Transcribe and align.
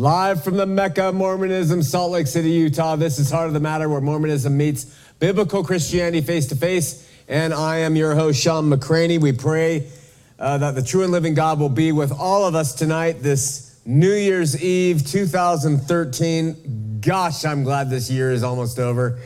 Live 0.00 0.42
from 0.42 0.56
the 0.56 0.64
Mecca 0.64 1.12
Mormonism, 1.12 1.82
Salt 1.82 2.12
Lake 2.12 2.26
City, 2.26 2.52
Utah. 2.52 2.96
This 2.96 3.18
is 3.18 3.30
Heart 3.30 3.48
of 3.48 3.52
the 3.52 3.60
Matter, 3.60 3.86
where 3.86 4.00
Mormonism 4.00 4.56
meets 4.56 4.86
biblical 5.18 5.62
Christianity 5.62 6.22
face 6.22 6.46
to 6.46 6.56
face. 6.56 7.06
And 7.28 7.52
I 7.52 7.80
am 7.80 7.96
your 7.96 8.14
host, 8.14 8.40
Shawn 8.40 8.70
McCraney. 8.70 9.20
We 9.20 9.32
pray 9.32 9.90
uh, 10.38 10.56
that 10.56 10.74
the 10.74 10.82
true 10.82 11.02
and 11.02 11.12
living 11.12 11.34
God 11.34 11.60
will 11.60 11.68
be 11.68 11.92
with 11.92 12.12
all 12.12 12.46
of 12.46 12.54
us 12.54 12.74
tonight, 12.74 13.20
this 13.20 13.78
New 13.84 14.14
Year's 14.14 14.62
Eve 14.62 15.04
2013. 15.06 17.00
Gosh, 17.02 17.44
I'm 17.44 17.62
glad 17.62 17.90
this 17.90 18.10
year 18.10 18.32
is 18.32 18.42
almost 18.42 18.78
over. 18.78 19.20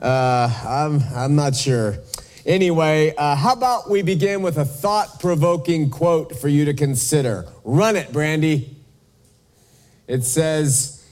Uh, 0.00 0.48
I'm, 0.66 1.02
I'm 1.14 1.36
not 1.36 1.54
sure. 1.54 1.98
Anyway, 2.46 3.14
uh, 3.18 3.36
how 3.36 3.52
about 3.52 3.90
we 3.90 4.00
begin 4.00 4.40
with 4.40 4.56
a 4.56 4.64
thought 4.64 5.20
provoking 5.20 5.90
quote 5.90 6.34
for 6.34 6.48
you 6.48 6.64
to 6.64 6.72
consider? 6.72 7.44
Run 7.62 7.94
it, 7.96 8.10
Brandy. 8.10 8.73
It 10.06 10.24
says, 10.24 11.04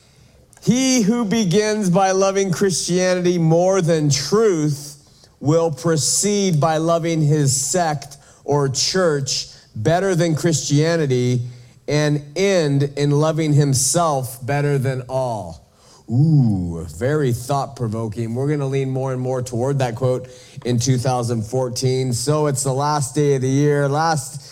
He 0.62 1.02
who 1.02 1.24
begins 1.24 1.90
by 1.90 2.12
loving 2.12 2.50
Christianity 2.50 3.38
more 3.38 3.80
than 3.80 4.10
truth 4.10 4.98
will 5.40 5.72
proceed 5.72 6.60
by 6.60 6.76
loving 6.76 7.20
his 7.20 7.54
sect 7.54 8.16
or 8.44 8.68
church 8.68 9.48
better 9.74 10.14
than 10.14 10.36
Christianity 10.36 11.42
and 11.88 12.22
end 12.36 12.84
in 12.96 13.10
loving 13.10 13.52
himself 13.52 14.44
better 14.46 14.78
than 14.78 15.02
all. 15.08 15.62
Ooh, 16.10 16.86
very 16.96 17.32
thought 17.32 17.74
provoking. 17.74 18.34
We're 18.34 18.46
going 18.46 18.60
to 18.60 18.66
lean 18.66 18.90
more 18.90 19.12
and 19.12 19.20
more 19.20 19.42
toward 19.42 19.78
that 19.78 19.96
quote 19.96 20.28
in 20.64 20.78
2014. 20.78 22.12
So 22.12 22.46
it's 22.46 22.62
the 22.62 22.72
last 22.72 23.14
day 23.14 23.34
of 23.36 23.42
the 23.42 23.48
year, 23.48 23.88
last 23.88 24.51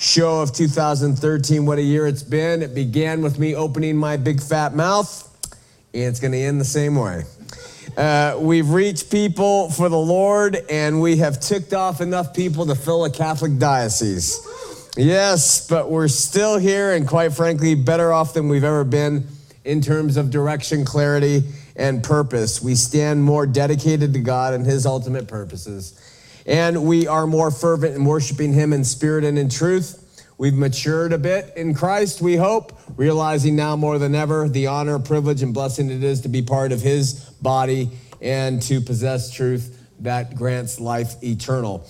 show 0.00 0.40
of 0.40 0.50
2013. 0.54 1.66
What 1.66 1.78
a 1.78 1.82
year 1.82 2.06
it's 2.06 2.22
been. 2.22 2.62
It 2.62 2.74
began 2.74 3.20
with 3.20 3.38
me 3.38 3.54
opening 3.54 3.98
my 3.98 4.16
big 4.16 4.40
fat 4.40 4.74
mouth, 4.74 5.28
and 5.92 6.04
it's 6.04 6.18
going 6.18 6.32
to 6.32 6.38
end 6.38 6.58
the 6.58 6.64
same 6.64 6.96
way. 6.96 7.24
Uh, 7.98 8.38
we've 8.40 8.70
reached 8.70 9.10
people 9.10 9.70
for 9.70 9.90
the 9.90 9.98
Lord, 9.98 10.56
and 10.70 11.02
we 11.02 11.18
have 11.18 11.38
ticked 11.38 11.74
off 11.74 12.00
enough 12.00 12.32
people 12.32 12.64
to 12.66 12.74
fill 12.74 13.04
a 13.04 13.10
Catholic 13.10 13.58
diocese. 13.58 14.38
Yes, 14.96 15.68
but 15.68 15.90
we're 15.90 16.08
still 16.08 16.56
here, 16.56 16.94
and 16.94 17.06
quite 17.06 17.34
frankly, 17.34 17.74
better 17.74 18.10
off 18.10 18.32
than 18.32 18.48
we've 18.48 18.64
ever 18.64 18.84
been 18.84 19.26
in 19.66 19.82
terms 19.82 20.16
of 20.16 20.30
direction, 20.30 20.86
clarity, 20.86 21.42
and 21.76 22.02
purpose. 22.02 22.62
We 22.62 22.74
stand 22.74 23.22
more 23.22 23.44
dedicated 23.44 24.14
to 24.14 24.20
God 24.20 24.54
and 24.54 24.64
His 24.64 24.86
ultimate 24.86 25.28
purposes 25.28 25.99
and 26.50 26.84
we 26.84 27.06
are 27.06 27.28
more 27.28 27.52
fervent 27.52 27.94
in 27.94 28.04
worshiping 28.04 28.52
Him 28.52 28.72
in 28.72 28.82
spirit 28.82 29.22
and 29.22 29.38
in 29.38 29.48
truth. 29.48 29.96
We've 30.36 30.52
matured 30.52 31.12
a 31.12 31.18
bit 31.18 31.52
in 31.56 31.74
Christ, 31.74 32.20
we 32.20 32.34
hope, 32.34 32.76
realizing 32.96 33.54
now 33.54 33.76
more 33.76 34.00
than 34.00 34.16
ever 34.16 34.48
the 34.48 34.66
honor, 34.66 34.98
privilege, 34.98 35.42
and 35.42 35.54
blessing 35.54 35.90
it 35.90 36.02
is 36.02 36.22
to 36.22 36.28
be 36.28 36.42
part 36.42 36.72
of 36.72 36.80
His 36.80 37.12
body 37.40 37.90
and 38.20 38.60
to 38.62 38.80
possess 38.80 39.30
truth 39.30 39.78
that 40.00 40.34
grants 40.34 40.80
life 40.80 41.22
eternal. 41.22 41.86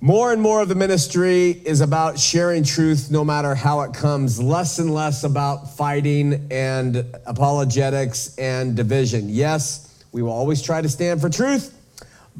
More 0.00 0.32
and 0.32 0.40
more 0.40 0.62
of 0.62 0.68
the 0.68 0.74
ministry 0.74 1.50
is 1.50 1.82
about 1.82 2.18
sharing 2.18 2.64
truth 2.64 3.10
no 3.10 3.24
matter 3.24 3.54
how 3.54 3.82
it 3.82 3.92
comes, 3.92 4.40
less 4.40 4.78
and 4.78 4.92
less 4.92 5.22
about 5.22 5.76
fighting 5.76 6.48
and 6.50 7.04
apologetics 7.26 8.36
and 8.38 8.74
division. 8.74 9.28
Yes, 9.28 10.02
we 10.12 10.22
will 10.22 10.32
always 10.32 10.62
try 10.62 10.80
to 10.80 10.88
stand 10.88 11.20
for 11.20 11.28
truth 11.28 11.78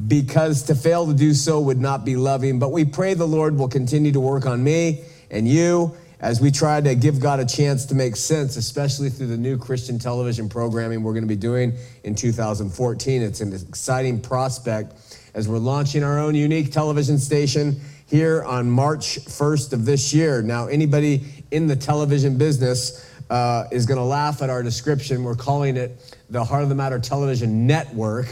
because 0.09 0.63
to 0.65 0.75
fail 0.75 1.07
to 1.07 1.15
do 1.15 1.35
so 1.35 1.61
would 1.61 1.81
not 1.81 2.05
be 2.05 2.17
loving. 2.17 2.59
But 2.59 2.73
we 2.73 2.85
pray 2.85 3.15
the 3.15 3.27
Lord 3.27 3.59
will 3.59 3.69
continue 3.69 4.13
to 4.13 4.21
work 4.21 4.47
on 4.47 4.63
me 4.63 5.05
and 5.31 5.47
you 5.47 5.95
as 6.21 6.41
we 6.41 6.51
try 6.51 6.81
to 6.81 6.95
give 6.95 7.19
God 7.19 7.41
a 7.41 7.45
chance 7.45 7.85
to 7.87 7.95
make 7.95 8.15
sense, 8.15 8.57
especially 8.57 9.11
through 9.11 9.27
the 9.27 9.37
new 9.37 9.59
Christian 9.59 9.99
television 9.99 10.49
programming 10.49 11.03
we're 11.03 11.13
going 11.13 11.25
to 11.25 11.29
be 11.29 11.37
doing 11.37 11.75
in 12.05 12.15
2014. 12.15 13.23
It's 13.23 13.41
an 13.41 13.53
exciting 13.53 14.21
prospect 14.21 14.95
as 15.35 15.49
we're 15.49 15.59
launching 15.59 16.05
our 16.05 16.21
own 16.21 16.35
unique 16.35 16.71
television 16.71 17.19
station 17.19 17.81
here 18.07 18.45
on 18.45 18.71
March 18.71 19.19
1st 19.25 19.73
of 19.73 19.85
this 19.85 20.15
year. 20.15 20.43
Now, 20.43 20.69
anybody 20.69 21.25
in 21.51 21.67
the 21.67 21.77
television 21.77 22.39
business 22.39 23.11
uh, 23.29 23.65
is 23.73 23.85
going 23.87 23.99
to 23.99 24.05
laugh 24.05 24.43
at 24.43 24.51
our 24.51 24.63
description. 24.63 25.25
We're 25.25 25.35
calling 25.35 25.77
it 25.77 26.17
the 26.31 26.45
Heart 26.45 26.63
of 26.63 26.69
the 26.69 26.75
Matter 26.75 27.01
Television 27.01 27.67
Network. 27.67 28.29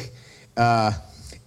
Uh, 0.56 0.92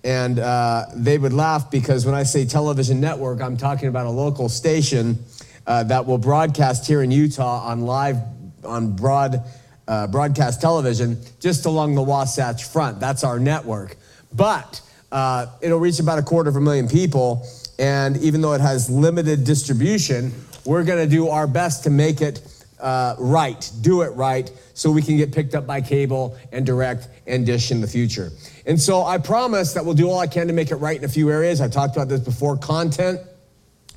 and 0.04 0.40
uh, 0.40 0.86
they 0.94 1.18
would 1.18 1.34
laugh 1.34 1.72
because 1.72 2.06
when 2.06 2.16
I 2.16 2.24
say 2.24 2.46
television 2.46 3.00
network, 3.00 3.42
I'm 3.42 3.58
talking 3.58 3.88
about 3.88 4.06
a 4.06 4.12
local 4.12 4.50
station 4.50 5.24
uh, 5.66 5.84
that 5.84 6.06
will 6.06 6.18
broadcast 6.18 6.86
here 6.86 7.02
in 7.02 7.12
Utah 7.12 7.66
on 7.66 7.82
live, 7.82 8.18
on 8.66 8.96
broad, 8.96 9.44
uh, 9.88 10.08
broadcast 10.08 10.60
television, 10.60 11.18
just 11.40 11.66
along 11.66 11.96
the 11.96 12.02
Wasatch 12.02 12.66
Front. 12.66 13.00
That's 13.00 13.24
our 13.24 13.40
network. 13.40 13.96
But 14.34 14.82
uh, 15.12 15.48
it'll 15.62 15.80
reach 15.80 16.00
about 16.00 16.20
a 16.20 16.24
quarter 16.24 16.50
of 16.50 16.58
a 16.58 16.62
million 16.62 16.88
people. 16.88 17.48
And 17.80 18.18
even 18.18 18.42
though 18.42 18.54
it 18.54 18.62
has 18.62 18.90
limited 18.90 19.46
distribution, 19.46 20.34
we're 20.66 20.84
going 20.84 21.08
to 21.08 21.10
do 21.10 21.30
our 21.30 21.48
best 21.48 21.84
to 21.86 21.90
make 21.90 22.22
it 22.22 22.42
uh, 22.84 23.16
right, 23.18 23.72
do 23.82 24.02
it 24.02 24.10
right, 24.10 24.52
so 24.74 24.92
we 24.92 25.02
can 25.02 25.16
get 25.16 25.32
picked 25.32 25.56
up 25.56 25.66
by 25.66 25.82
cable 25.82 26.38
and 26.52 26.66
direct 26.66 27.08
and 27.26 27.46
dish 27.46 27.72
in 27.72 27.80
the 27.80 27.88
future. 27.88 28.30
And 28.66 28.80
so 28.80 29.04
I 29.04 29.18
promise 29.18 29.74
that 29.74 29.86
we'll 29.86 29.96
do 29.96 30.10
all 30.10 30.20
I 30.20 30.28
can 30.28 30.48
to 30.48 30.54
make 30.54 30.70
it 30.70 30.76
right 30.76 30.98
in 30.98 31.06
a 31.06 31.10
few 31.10 31.32
areas. 31.32 31.62
I 31.62 31.70
talked 31.70 31.96
about 31.96 32.10
this 32.10 32.20
before 32.20 32.58
content. 32.58 33.22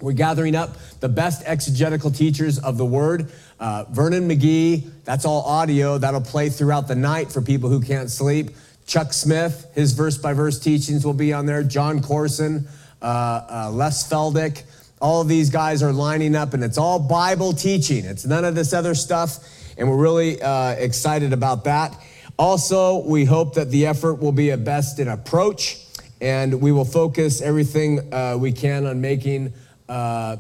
We're 0.01 0.13
gathering 0.13 0.55
up 0.55 0.77
the 1.01 1.09
best 1.09 1.43
exegetical 1.47 2.11
teachers 2.11 2.59
of 2.59 2.79
the 2.79 2.85
word. 2.85 3.33
Uh, 3.59 3.87
Vernon 3.91 4.29
McGee, 4.29 4.89
that's 5.05 5.25
all 5.25 5.43
audio. 5.43 5.99
That'll 5.99 6.21
play 6.21 6.49
throughout 6.49 6.87
the 6.87 6.95
night 6.95 7.33
for 7.33 7.43
people 7.43 7.71
who 7.71 7.81
can't 7.81 8.11
sleep. 8.11 8.51
Chuck 8.87 9.13
Smith, 9.13 9.67
his 9.75 9.95
verse 9.95 10.17
by 10.17 10.33
verse 10.33 10.61
teachings 10.61 11.05
will 11.05 11.15
be 11.15 11.33
on 11.33 11.47
there. 11.47 11.65
Jon 11.65 12.03
Courson, 12.03 12.69
uh, 13.03 13.05
uh, 13.05 13.71
Les 13.73 14.09
Feldick. 14.09 14.63
All 15.01 15.25
these 15.25 15.51
guys 15.51 15.83
are 15.83 15.93
lining 15.93 16.35
up, 16.35 16.55
and 16.55 16.65
it's 16.65 16.79
all 16.79 16.99
Bible 16.99 17.53
teaching. 17.53 18.05
It's 18.05 18.25
none 18.25 18.45
of 18.45 18.55
this 18.55 18.73
other 18.73 18.95
stuff, 18.95 19.39
and 19.77 19.91
we're 19.91 19.97
really 19.97 20.41
uh, 20.41 20.71
excited 20.73 21.33
about 21.33 21.65
that. 21.65 21.95
Also, 22.39 23.07
we 23.07 23.25
hope 23.25 23.55
that 23.55 23.71
the 23.71 23.87
effort 23.87 24.15
will 24.15 24.33
be 24.33 24.51
a 24.51 24.57
best 24.57 24.99
in 24.99 25.09
approach, 25.09 25.79
and 26.21 26.61
we 26.61 26.73
will 26.73 26.85
focus 26.85 27.43
everything 27.43 28.13
uh, 28.13 28.37
we 28.39 28.53
can 28.53 28.87
on 28.87 29.01
making 29.01 29.53
uh, 29.89 30.37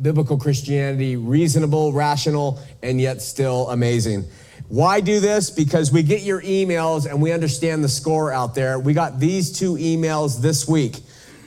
biblical 0.00 0.36
Christianity 0.36 1.16
reasonable, 1.16 1.92
rational, 1.92 2.60
and 2.82 3.00
yet 3.00 3.22
still 3.22 3.70
amazing. 3.70 4.24
Why 4.68 5.00
do 5.00 5.20
this? 5.20 5.50
Because 5.50 5.92
we 5.92 6.02
get 6.02 6.22
your 6.22 6.40
emails 6.42 7.06
and 7.06 7.20
we 7.20 7.30
understand 7.30 7.84
the 7.84 7.88
score 7.88 8.32
out 8.32 8.54
there. 8.54 8.78
We 8.78 8.94
got 8.94 9.20
these 9.20 9.52
two 9.56 9.74
emails 9.74 10.40
this 10.40 10.66
week. 10.66 10.96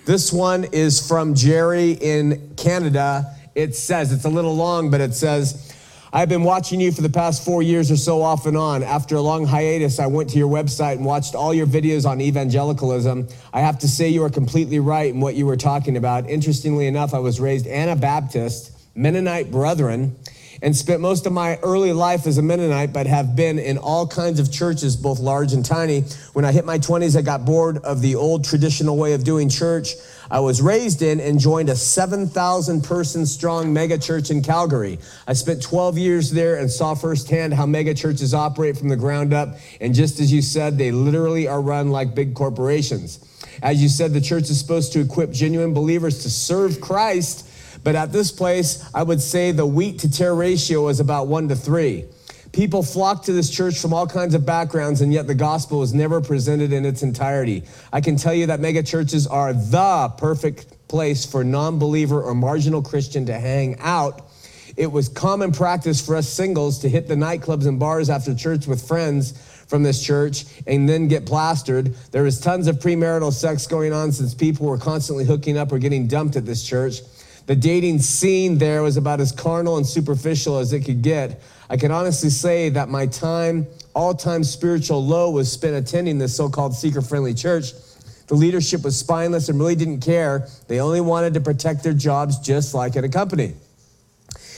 This 0.05 0.31
one 0.31 0.65
is 0.65 1.07
from 1.07 1.33
Jerry 1.33 1.93
in 1.93 2.53
Canada. 2.57 3.35
It 3.55 3.75
says, 3.75 4.11
it's 4.11 4.25
a 4.25 4.29
little 4.29 4.55
long, 4.55 4.91
but 4.91 5.01
it 5.01 5.15
says, 5.15 5.73
I've 6.13 6.29
been 6.29 6.43
watching 6.43 6.79
you 6.79 6.91
for 6.91 7.01
the 7.01 7.09
past 7.09 7.43
four 7.43 7.63
years 7.63 7.89
or 7.89 7.97
so 7.97 8.21
off 8.21 8.45
and 8.45 8.55
on. 8.55 8.83
After 8.83 9.15
a 9.15 9.21
long 9.21 9.47
hiatus, 9.47 9.99
I 9.99 10.05
went 10.05 10.29
to 10.29 10.37
your 10.37 10.47
website 10.47 10.97
and 10.97 11.05
watched 11.05 11.33
all 11.33 11.55
your 11.55 11.65
videos 11.65 12.05
on 12.07 12.21
evangelicalism. 12.21 13.27
I 13.51 13.61
have 13.61 13.79
to 13.79 13.87
say 13.87 14.07
you 14.09 14.23
are 14.23 14.29
completely 14.29 14.77
right 14.77 15.11
in 15.11 15.21
what 15.21 15.33
you 15.33 15.47
were 15.47 15.57
talking 15.57 15.97
about. 15.97 16.29
Interestingly 16.29 16.85
enough, 16.85 17.15
I 17.15 17.19
was 17.19 17.39
raised 17.39 17.65
Anabaptist, 17.65 18.73
Mennonite 18.93 19.49
Brethren, 19.49 20.15
and 20.65 20.75
spent 20.75 20.99
most 20.99 21.27
of 21.27 21.31
my 21.31 21.57
early 21.61 21.93
life 21.93 22.25
as 22.25 22.39
a 22.39 22.41
Mennonite, 22.41 22.91
but 22.91 23.05
have 23.05 23.35
been 23.35 23.59
in 23.59 23.77
all 23.77 24.07
kinds 24.07 24.39
of 24.39 24.51
churches, 24.51 24.95
both 24.95 25.19
large 25.19 25.53
and 25.53 25.63
tiny. 25.63 26.01
When 26.33 26.43
I 26.43 26.51
hit 26.51 26.65
my 26.65 26.79
20s, 26.79 27.15
I 27.15 27.21
got 27.21 27.45
bored 27.45 27.77
of 27.77 28.01
the 28.01 28.15
old 28.15 28.43
traditional 28.43 28.97
way 28.97 29.13
of 29.13 29.23
doing 29.23 29.47
church. 29.47 29.89
I 30.31 30.39
was 30.39 30.63
raised 30.63 31.03
in 31.03 31.19
and 31.19 31.39
joined 31.39 31.69
a 31.69 31.75
7,000 31.75 32.83
person 32.83 33.27
strong 33.27 33.73
mega 33.73 33.99
church 33.99 34.31
in 34.31 34.41
Calgary. 34.41 34.97
I 35.27 35.33
spent 35.33 35.61
12 35.61 35.99
years 35.99 36.31
there 36.31 36.55
and 36.55 36.71
saw 36.71 36.95
firsthand 36.95 37.53
how 37.53 37.67
mega 37.67 37.93
churches 37.93 38.33
operate 38.33 38.75
from 38.75 38.89
the 38.89 38.95
ground 38.95 39.35
up. 39.35 39.59
And 39.79 39.93
just 39.93 40.19
as 40.19 40.33
you 40.33 40.41
said, 40.41 40.79
they 40.79 40.91
literally 40.91 41.47
are 41.47 41.61
run 41.61 41.91
like 41.91 42.15
big 42.15 42.33
corporations. 42.33 43.19
As 43.61 43.83
you 43.83 43.87
said, 43.87 44.13
the 44.13 44.21
church 44.21 44.49
is 44.49 44.59
supposed 44.59 44.93
to 44.93 44.99
equip 44.99 45.31
genuine 45.31 45.75
believers 45.75 46.23
to 46.23 46.29
serve 46.31 46.81
Christ. 46.81 47.44
But 47.85 47.95
at 47.95 48.11
this 48.11 48.31
place, 48.31 48.83
I 48.95 49.03
would 49.03 49.21
say 49.21 49.51
the 49.51 49.65
wheat 49.65 49.99
to 49.99 50.11
tear 50.11 50.33
ratio 50.33 50.87
is 50.87 50.99
about 50.99 51.27
one 51.27 51.47
to 51.49 51.55
three. 51.55 52.05
People 52.51 52.81
flock 52.81 53.23
to 53.25 53.31
this 53.31 53.47
church 53.47 53.77
from 53.77 53.93
all 53.93 54.07
kinds 54.07 54.33
of 54.33 54.43
backgrounds, 54.43 55.01
and 55.01 55.13
yet 55.13 55.27
the 55.27 55.35
gospel 55.35 55.83
is 55.83 55.93
never 55.93 56.19
presented 56.19 56.73
in 56.73 56.83
its 56.83 57.03
entirety. 57.03 57.63
I 57.93 58.01
can 58.01 58.15
tell 58.15 58.33
you 58.33 58.47
that 58.47 58.59
mega 58.59 58.81
churches 58.81 59.27
are 59.27 59.53
the 59.53 60.11
perfect 60.17 60.87
place 60.87 61.27
for 61.27 61.43
non 61.43 61.77
believer 61.77 62.23
or 62.23 62.33
marginal 62.33 62.81
Christian 62.81 63.27
to 63.27 63.39
hang 63.39 63.79
out. 63.79 64.31
It 64.75 64.91
was 64.91 65.07
common 65.07 65.51
practice 65.51 66.03
for 66.03 66.15
us 66.15 66.27
singles 66.27 66.79
to 66.79 66.89
hit 66.89 67.07
the 67.07 67.15
nightclubs 67.15 67.67
and 67.67 67.79
bars 67.79 68.09
after 68.09 68.33
church 68.33 68.65
with 68.65 68.85
friends 68.85 69.33
from 69.67 69.83
this 69.83 70.03
church 70.03 70.45
and 70.65 70.89
then 70.89 71.07
get 71.07 71.27
plastered. 71.27 71.93
There 72.11 72.23
was 72.23 72.39
tons 72.39 72.67
of 72.67 72.77
premarital 72.77 73.31
sex 73.31 73.67
going 73.67 73.93
on 73.93 74.11
since 74.11 74.33
people 74.33 74.65
were 74.65 74.79
constantly 74.79 75.23
hooking 75.23 75.55
up 75.55 75.71
or 75.71 75.77
getting 75.77 76.07
dumped 76.07 76.35
at 76.35 76.47
this 76.47 76.63
church. 76.63 77.01
The 77.45 77.55
dating 77.55 77.99
scene 77.99 78.57
there 78.57 78.81
was 78.81 78.97
about 78.97 79.19
as 79.19 79.31
carnal 79.31 79.77
and 79.77 79.85
superficial 79.85 80.57
as 80.57 80.73
it 80.73 80.81
could 80.81 81.01
get. 81.01 81.41
I 81.69 81.77
can 81.77 81.91
honestly 81.91 82.29
say 82.29 82.69
that 82.69 82.89
my 82.89 83.05
time, 83.05 83.67
all 83.93 84.13
time 84.13 84.43
spiritual 84.43 85.05
low 85.05 85.29
was 85.31 85.51
spent 85.51 85.75
attending 85.75 86.17
this 86.17 86.35
so 86.35 86.49
called 86.49 86.75
seeker 86.75 87.01
friendly 87.01 87.33
church. 87.33 87.71
The 88.27 88.35
leadership 88.35 88.83
was 88.83 88.97
spineless 88.97 89.49
and 89.49 89.59
really 89.59 89.75
didn't 89.75 90.01
care. 90.01 90.47
They 90.67 90.79
only 90.79 91.01
wanted 91.01 91.35
to 91.35 91.41
protect 91.41 91.83
their 91.83 91.93
jobs 91.93 92.39
just 92.39 92.73
like 92.73 92.95
at 92.95 93.03
a 93.03 93.09
company. 93.09 93.53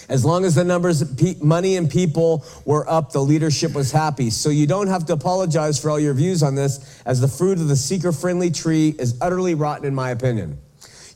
As 0.10 0.24
long 0.24 0.46
as 0.46 0.56
the 0.56 0.64
numbers, 0.64 1.04
money, 1.42 1.76
and 1.76 1.90
people 1.90 2.46
were 2.64 2.90
up, 2.90 3.12
the 3.12 3.20
leadership 3.20 3.74
was 3.74 3.92
happy. 3.92 4.30
So 4.30 4.50
you 4.50 4.66
don't 4.66 4.88
have 4.88 5.06
to 5.08 5.14
apologize 5.14 5.82
for 5.82 5.90
all 5.90 6.00
your 6.00 6.14
views 6.14 6.44
on 6.44 6.56
this, 6.56 7.02
as 7.06 7.20
the 7.20 7.28
fruit 7.28 7.60
of 7.60 7.68
the 7.68 7.76
seeker 7.76 8.14
friendly 8.14 8.50
tree 8.50 8.96
is 8.98 9.18
utterly 9.20 9.54
rotten, 9.54 9.86
in 9.86 9.94
my 9.94 10.12
opinion. 10.12 10.60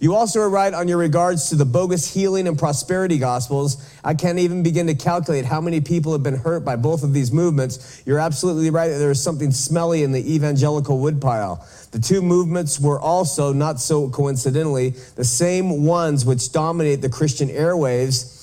You 0.01 0.15
also 0.15 0.39
are 0.39 0.50
right 0.50 0.74
on 0.74 0.88
your 0.88 0.98
regards 0.98 1.50
to 1.50 1.56
the 1.56 1.63
bogus 1.63 2.12
healing 2.12 2.48
and 2.48 2.57
prosperity 2.57 3.19
gospels. 3.19 3.88
I 4.03 4.15
can't 4.15 4.39
even 4.39 4.63
begin 4.63 4.88
to 4.88 4.95
calculate 4.95 5.45
how 5.45 5.62
many 5.62 5.80
people 5.80 6.12
have 6.13 6.24
been 6.24 6.38
hurt 6.38 6.65
by 6.65 6.75
both 6.75 7.03
of 7.03 7.13
these 7.13 7.31
movements. 7.31 8.01
You're 8.03 8.18
absolutely 8.18 8.71
right 8.71 8.88
that 8.88 8.98
there 8.98 9.12
is 9.12 9.21
something 9.21 9.51
smelly 9.51 10.01
in 10.01 10.12
the 10.12 10.33
evangelical 10.33 10.98
woodpile. 10.98 11.63
The 11.92 12.00
two 12.00 12.24
movements 12.24 12.80
were 12.80 13.00
also, 13.00 13.53
not 13.53 13.80
so 13.80 14.09
coincidentally, 14.09 14.89
the 14.89 15.24
same 15.24 15.86
ones 15.86 16.25
which 16.25 16.51
dominate 16.51 17.01
the 17.01 17.09
Christian 17.09 17.50
airwaves 17.50 18.39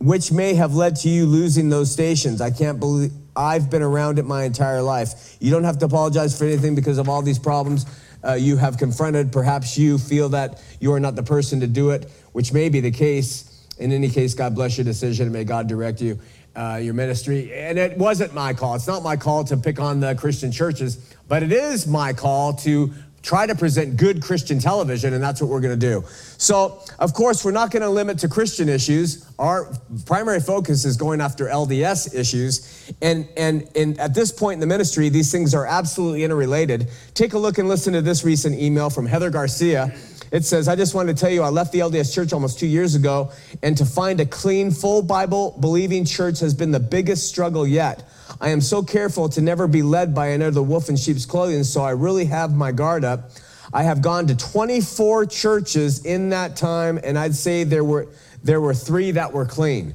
which 0.00 0.30
may 0.30 0.54
have 0.54 0.74
led 0.74 0.94
to 0.94 1.08
you 1.08 1.26
losing 1.26 1.70
those 1.70 1.90
stations. 1.90 2.40
I 2.40 2.50
can't 2.50 2.78
believe 2.78 3.10
I've 3.34 3.70
been 3.70 3.82
around 3.82 4.18
it 4.18 4.24
my 4.24 4.44
entire 4.44 4.82
life. 4.82 5.36
You 5.40 5.50
don't 5.50 5.64
have 5.64 5.78
to 5.78 5.86
apologize 5.86 6.38
for 6.38 6.44
anything 6.44 6.74
because 6.74 6.98
of 6.98 7.08
all 7.08 7.22
these 7.22 7.38
problems 7.38 7.86
uh, 8.24 8.34
you 8.34 8.56
have 8.56 8.78
confronted. 8.78 9.32
Perhaps 9.32 9.78
you 9.78 9.98
feel 9.98 10.28
that 10.30 10.62
you 10.80 10.92
are 10.92 11.00
not 11.00 11.14
the 11.14 11.22
person 11.22 11.60
to 11.60 11.66
do 11.66 11.90
it, 11.90 12.10
which 12.32 12.52
may 12.52 12.68
be 12.68 12.80
the 12.80 12.90
case. 12.90 13.66
In 13.78 13.92
any 13.92 14.08
case, 14.08 14.34
God 14.34 14.54
bless 14.54 14.76
your 14.76 14.84
decision 14.84 15.26
and 15.26 15.32
may 15.32 15.44
God 15.44 15.68
direct 15.68 16.00
you. 16.00 16.18
Uh, 16.56 16.80
your 16.82 16.94
ministry. 16.94 17.52
And 17.54 17.78
it 17.78 17.96
wasn't 17.96 18.34
my 18.34 18.52
call. 18.52 18.74
It's 18.74 18.88
not 18.88 19.04
my 19.04 19.16
call 19.16 19.44
to 19.44 19.56
pick 19.56 19.78
on 19.78 20.00
the 20.00 20.16
Christian 20.16 20.50
churches, 20.50 20.96
but 21.28 21.44
it 21.44 21.52
is 21.52 21.86
my 21.86 22.12
call 22.12 22.54
to 22.54 22.92
try 23.28 23.46
to 23.46 23.54
present 23.54 23.98
good 23.98 24.22
Christian 24.22 24.58
television, 24.58 25.12
and 25.12 25.22
that's 25.22 25.42
what 25.42 25.50
we're 25.50 25.60
going 25.60 25.78
to 25.78 25.86
do. 25.86 26.02
So, 26.38 26.82
of 26.98 27.12
course, 27.12 27.44
we're 27.44 27.50
not 27.50 27.70
going 27.70 27.82
to 27.82 27.90
limit 27.90 28.18
to 28.20 28.28
Christian 28.28 28.70
issues. 28.70 29.30
Our 29.38 29.70
primary 30.06 30.40
focus 30.40 30.86
is 30.86 30.96
going 30.96 31.20
after 31.20 31.44
LDS 31.44 32.14
issues. 32.14 32.90
And, 33.02 33.28
and, 33.36 33.68
and 33.76 34.00
at 34.00 34.14
this 34.14 34.32
point 34.32 34.54
in 34.54 34.60
the 34.60 34.66
ministry, 34.66 35.10
these 35.10 35.30
things 35.30 35.54
are 35.54 35.66
absolutely 35.66 36.24
interrelated. 36.24 36.88
Take 37.12 37.34
a 37.34 37.38
look 37.38 37.58
and 37.58 37.68
listen 37.68 37.92
to 37.92 38.00
this 38.00 38.24
recent 38.24 38.58
email 38.58 38.88
from 38.88 39.04
Heather 39.04 39.28
Garcia. 39.28 39.94
It 40.32 40.46
says, 40.46 40.66
I 40.66 40.74
just 40.74 40.94
wanted 40.94 41.14
to 41.14 41.20
tell 41.20 41.30
you, 41.30 41.42
I 41.42 41.50
left 41.50 41.70
the 41.72 41.80
LDS 41.80 42.14
church 42.14 42.32
almost 42.32 42.58
two 42.58 42.66
years 42.66 42.94
ago, 42.94 43.30
and 43.62 43.76
to 43.76 43.84
find 43.84 44.20
a 44.20 44.26
clean, 44.26 44.70
full 44.70 45.02
Bible 45.02 45.54
believing 45.60 46.06
church 46.06 46.40
has 46.40 46.54
been 46.54 46.70
the 46.70 46.80
biggest 46.80 47.28
struggle 47.28 47.66
yet. 47.66 48.08
I 48.40 48.50
am 48.50 48.60
so 48.60 48.82
careful 48.82 49.28
to 49.30 49.40
never 49.40 49.66
be 49.66 49.82
led 49.82 50.14
by 50.14 50.28
another 50.28 50.62
wolf 50.62 50.88
in 50.88 50.96
sheep's 50.96 51.26
clothing, 51.26 51.64
so 51.64 51.82
I 51.82 51.90
really 51.90 52.26
have 52.26 52.54
my 52.54 52.70
guard 52.70 53.04
up. 53.04 53.30
I 53.72 53.82
have 53.82 54.00
gone 54.00 54.28
to 54.28 54.36
24 54.36 55.26
churches 55.26 56.04
in 56.04 56.30
that 56.30 56.56
time, 56.56 57.00
and 57.02 57.18
I'd 57.18 57.34
say 57.34 57.64
there 57.64 57.84
were, 57.84 58.08
there 58.42 58.60
were 58.60 58.74
three 58.74 59.10
that 59.12 59.32
were 59.32 59.44
clean. 59.44 59.94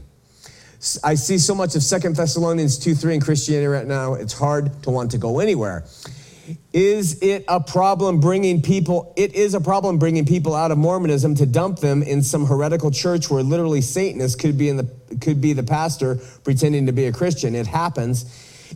I 1.03 1.15
see 1.15 1.37
so 1.37 1.55
much 1.55 1.75
of 1.75 1.83
Second 1.83 2.17
Thessalonians 2.17 2.77
2 2.77 2.93
3 2.93 3.15
in 3.15 3.21
Christianity 3.21 3.67
right 3.67 3.87
now, 3.87 4.15
it's 4.15 4.33
hard 4.33 4.83
to 4.83 4.89
want 4.89 5.11
to 5.11 5.17
go 5.17 5.39
anywhere. 5.39 5.85
Is 6.73 7.21
it 7.21 7.45
a 7.47 7.59
problem 7.59 8.19
bringing 8.19 8.63
people? 8.63 9.13
It 9.15 9.35
is 9.35 9.53
a 9.53 9.61
problem 9.61 9.99
bringing 9.99 10.25
people 10.25 10.55
out 10.55 10.71
of 10.71 10.79
Mormonism 10.79 11.35
to 11.35 11.45
dump 11.45 11.77
them 11.79 12.01
in 12.01 12.23
some 12.23 12.47
heretical 12.47 12.89
church 12.89 13.29
where 13.29 13.43
literally 13.43 13.81
Satanists 13.81 14.35
could 14.35 14.57
be 14.57 14.69
in 14.69 14.77
the 14.77 14.89
could 15.21 15.39
be 15.39 15.53
the 15.53 15.61
pastor 15.61 16.15
pretending 16.43 16.87
to 16.87 16.91
be 16.91 17.05
a 17.05 17.11
Christian. 17.11 17.53
It 17.53 17.67
happens. 17.67 18.25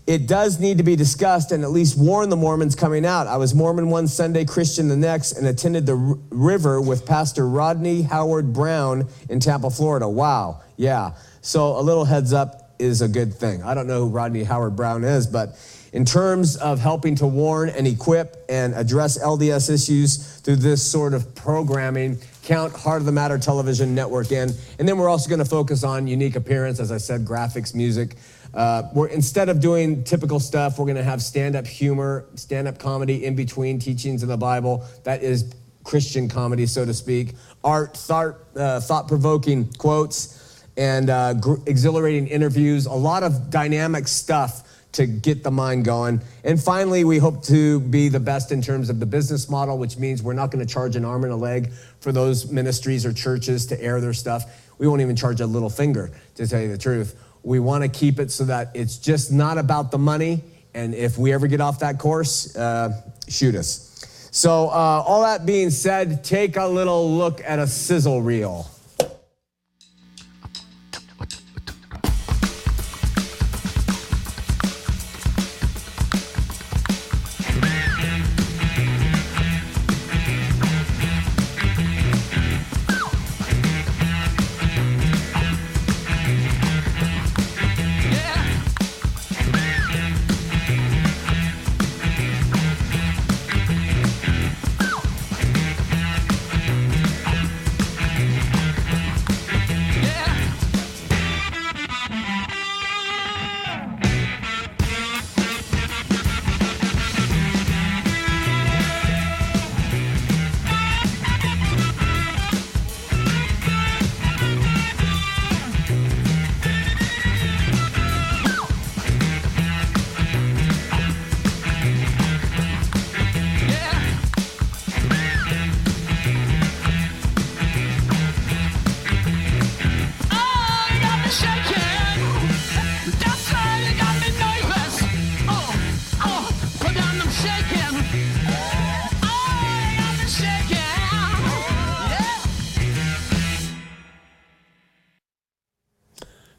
It 0.06 0.28
does 0.28 0.60
need 0.60 0.78
to 0.78 0.84
be 0.84 0.96
discussed 0.96 1.52
and 1.52 1.64
at 1.64 1.72
least 1.72 1.98
warn 1.98 2.30
the 2.30 2.36
Mormons 2.36 2.76
coming 2.76 3.04
out. 3.04 3.26
I 3.26 3.38
was 3.38 3.56
Mormon 3.56 3.90
one 3.90 4.08
Sunday, 4.08 4.46
Christian 4.46 4.90
the 4.90 4.96
next, 4.96 5.32
and 5.32 5.48
attended 5.48 5.88
the 5.88 5.96
river 6.30 6.80
with 6.80 7.04
Pastor 7.08 7.50
Rodney 7.50 8.04
Howard-Browne 8.04 9.08
in 9.28 9.40
Tampa, 9.40 9.72
Florida. 9.72 10.08
Wow, 10.08 10.62
yeah. 10.76 11.16
So 11.42 11.80
a 11.80 11.82
little 11.82 12.06
heads 12.06 12.32
up 12.32 12.76
is 12.78 13.02
a 13.02 13.08
good 13.08 13.34
thing. 13.34 13.64
I 13.64 13.74
don't 13.74 13.88
know 13.88 14.02
who 14.02 14.10
Rodney 14.10 14.44
Howard-Browne 14.44 15.04
is, 15.04 15.26
but 15.26 15.58
in 15.94 16.06
terms 16.06 16.56
of 16.58 16.80
helping 16.80 17.16
to 17.16 17.28
warn 17.28 17.70
and 17.70 17.88
equip 17.88 18.46
and 18.50 18.74
address 18.76 19.18
LDS 19.18 19.74
issues 19.74 20.38
through 20.40 20.58
this 20.58 20.84
sort 20.84 21.14
of 21.14 21.34
programming. 21.36 22.18
Count 22.44 22.74
Heart 22.74 23.02
of 23.02 23.06
the 23.06 23.12
Matter 23.12 23.38
television 23.38 23.94
network 23.94 24.32
in. 24.32 24.52
And 24.80 24.88
then 24.88 24.98
we're 24.98 25.10
also 25.10 25.30
going 25.30 25.40
to 25.40 25.46
focus 25.46 25.84
on 25.84 26.08
unique 26.08 26.36
appearance, 26.36 26.80
as 26.80 26.92
I 26.92 26.98
said, 26.98 27.26
graphics, 27.26 27.76
music. 27.76 28.16
Uh, 28.54 28.84
we're 28.94 29.08
instead 29.08 29.50
of 29.50 29.60
doing 29.60 30.04
typical 30.04 30.40
stuff, 30.40 30.80
we're 30.80 30.86
going 30.86 30.96
to 30.96 31.04
have 31.04 31.22
stand-up 31.22 31.68
humor, 31.68 32.26
stand-up 32.36 32.80
comedy 32.80 33.26
in 33.26 33.36
between 33.36 33.80
teachings 33.80 34.24
in 34.24 34.30
the 34.30 34.38
Bible. 34.38 34.86
That 35.04 35.22
is 35.22 35.54
Christian 35.84 36.30
comedy, 36.30 36.66
so 36.66 36.86
to 36.86 36.94
speak. 36.94 37.34
Art, 37.64 37.96
thought, 37.96 38.36
uh, 38.56 38.80
thought-provoking 38.80 39.74
quotes, 39.74 40.64
and 40.78 41.10
uh, 41.10 41.34
gr- 41.34 41.56
exhilarating 41.66 42.28
interviews. 42.28 42.86
A 42.86 42.94
lot 42.94 43.24
of 43.24 43.50
dynamic 43.50 44.08
stuff 44.08 44.67
to 44.98 45.06
get 45.06 45.44
the 45.44 45.52
mind 45.52 45.86
going. 45.86 46.20
And 46.44 46.62
finally, 46.62 47.04
we 47.04 47.20
hope 47.20 47.44
to 47.44 47.80
be 47.80 48.10
the 48.10 48.20
best 48.20 48.52
in 48.52 48.64
terms 48.64 48.90
of 48.90 49.00
the 49.00 49.06
business 49.06 49.48
model, 49.48 49.78
which 49.78 49.98
means 49.98 50.24
we're 50.24 50.34
not 50.34 50.50
going 50.50 50.66
to 50.66 50.72
charge 50.72 50.96
an 50.96 51.06
arm 51.06 51.24
and 51.24 51.32
a 51.32 51.36
leg 51.36 51.72
for 52.00 52.12
those 52.12 52.52
ministries 52.52 53.06
or 53.06 53.14
churches 53.14 53.68
to 53.68 53.80
air 53.80 54.02
their 54.02 54.14
stuff. 54.14 54.72
We 54.80 54.88
won't 54.88 55.02
even 55.02 55.16
charge 55.16 55.40
a 55.40 55.46
little 55.46 55.70
finger, 55.70 56.10
to 56.36 56.48
tell 56.48 56.62
you 56.62 56.70
the 56.70 56.80
truth. 56.80 57.16
We 57.44 57.60
want 57.60 57.84
to 57.84 57.90
keep 57.90 58.20
it 58.20 58.32
so 58.32 58.46
that 58.46 58.72
it's 58.74 58.98
just 58.98 59.32
not 59.32 59.60
about 59.60 59.92
the 59.92 60.00
money. 60.00 60.44
And 60.74 60.96
if 60.96 61.16
we 61.16 61.32
ever 61.32 61.46
get 61.46 61.62
off 61.62 61.80
that 61.80 62.00
course, 62.00 62.56
uh, 62.56 63.00
shoot 63.28 63.54
us. 63.54 63.84
So, 64.32 64.70
uh, 64.70 65.04
all 65.06 65.22
that 65.22 65.46
being 65.46 65.70
said, 65.70 66.24
take 66.24 66.58
a 66.58 66.66
little 66.66 67.16
look 67.16 67.40
at 67.46 67.60
a 67.60 67.68
sizzle 67.68 68.24
reel. 68.24 68.68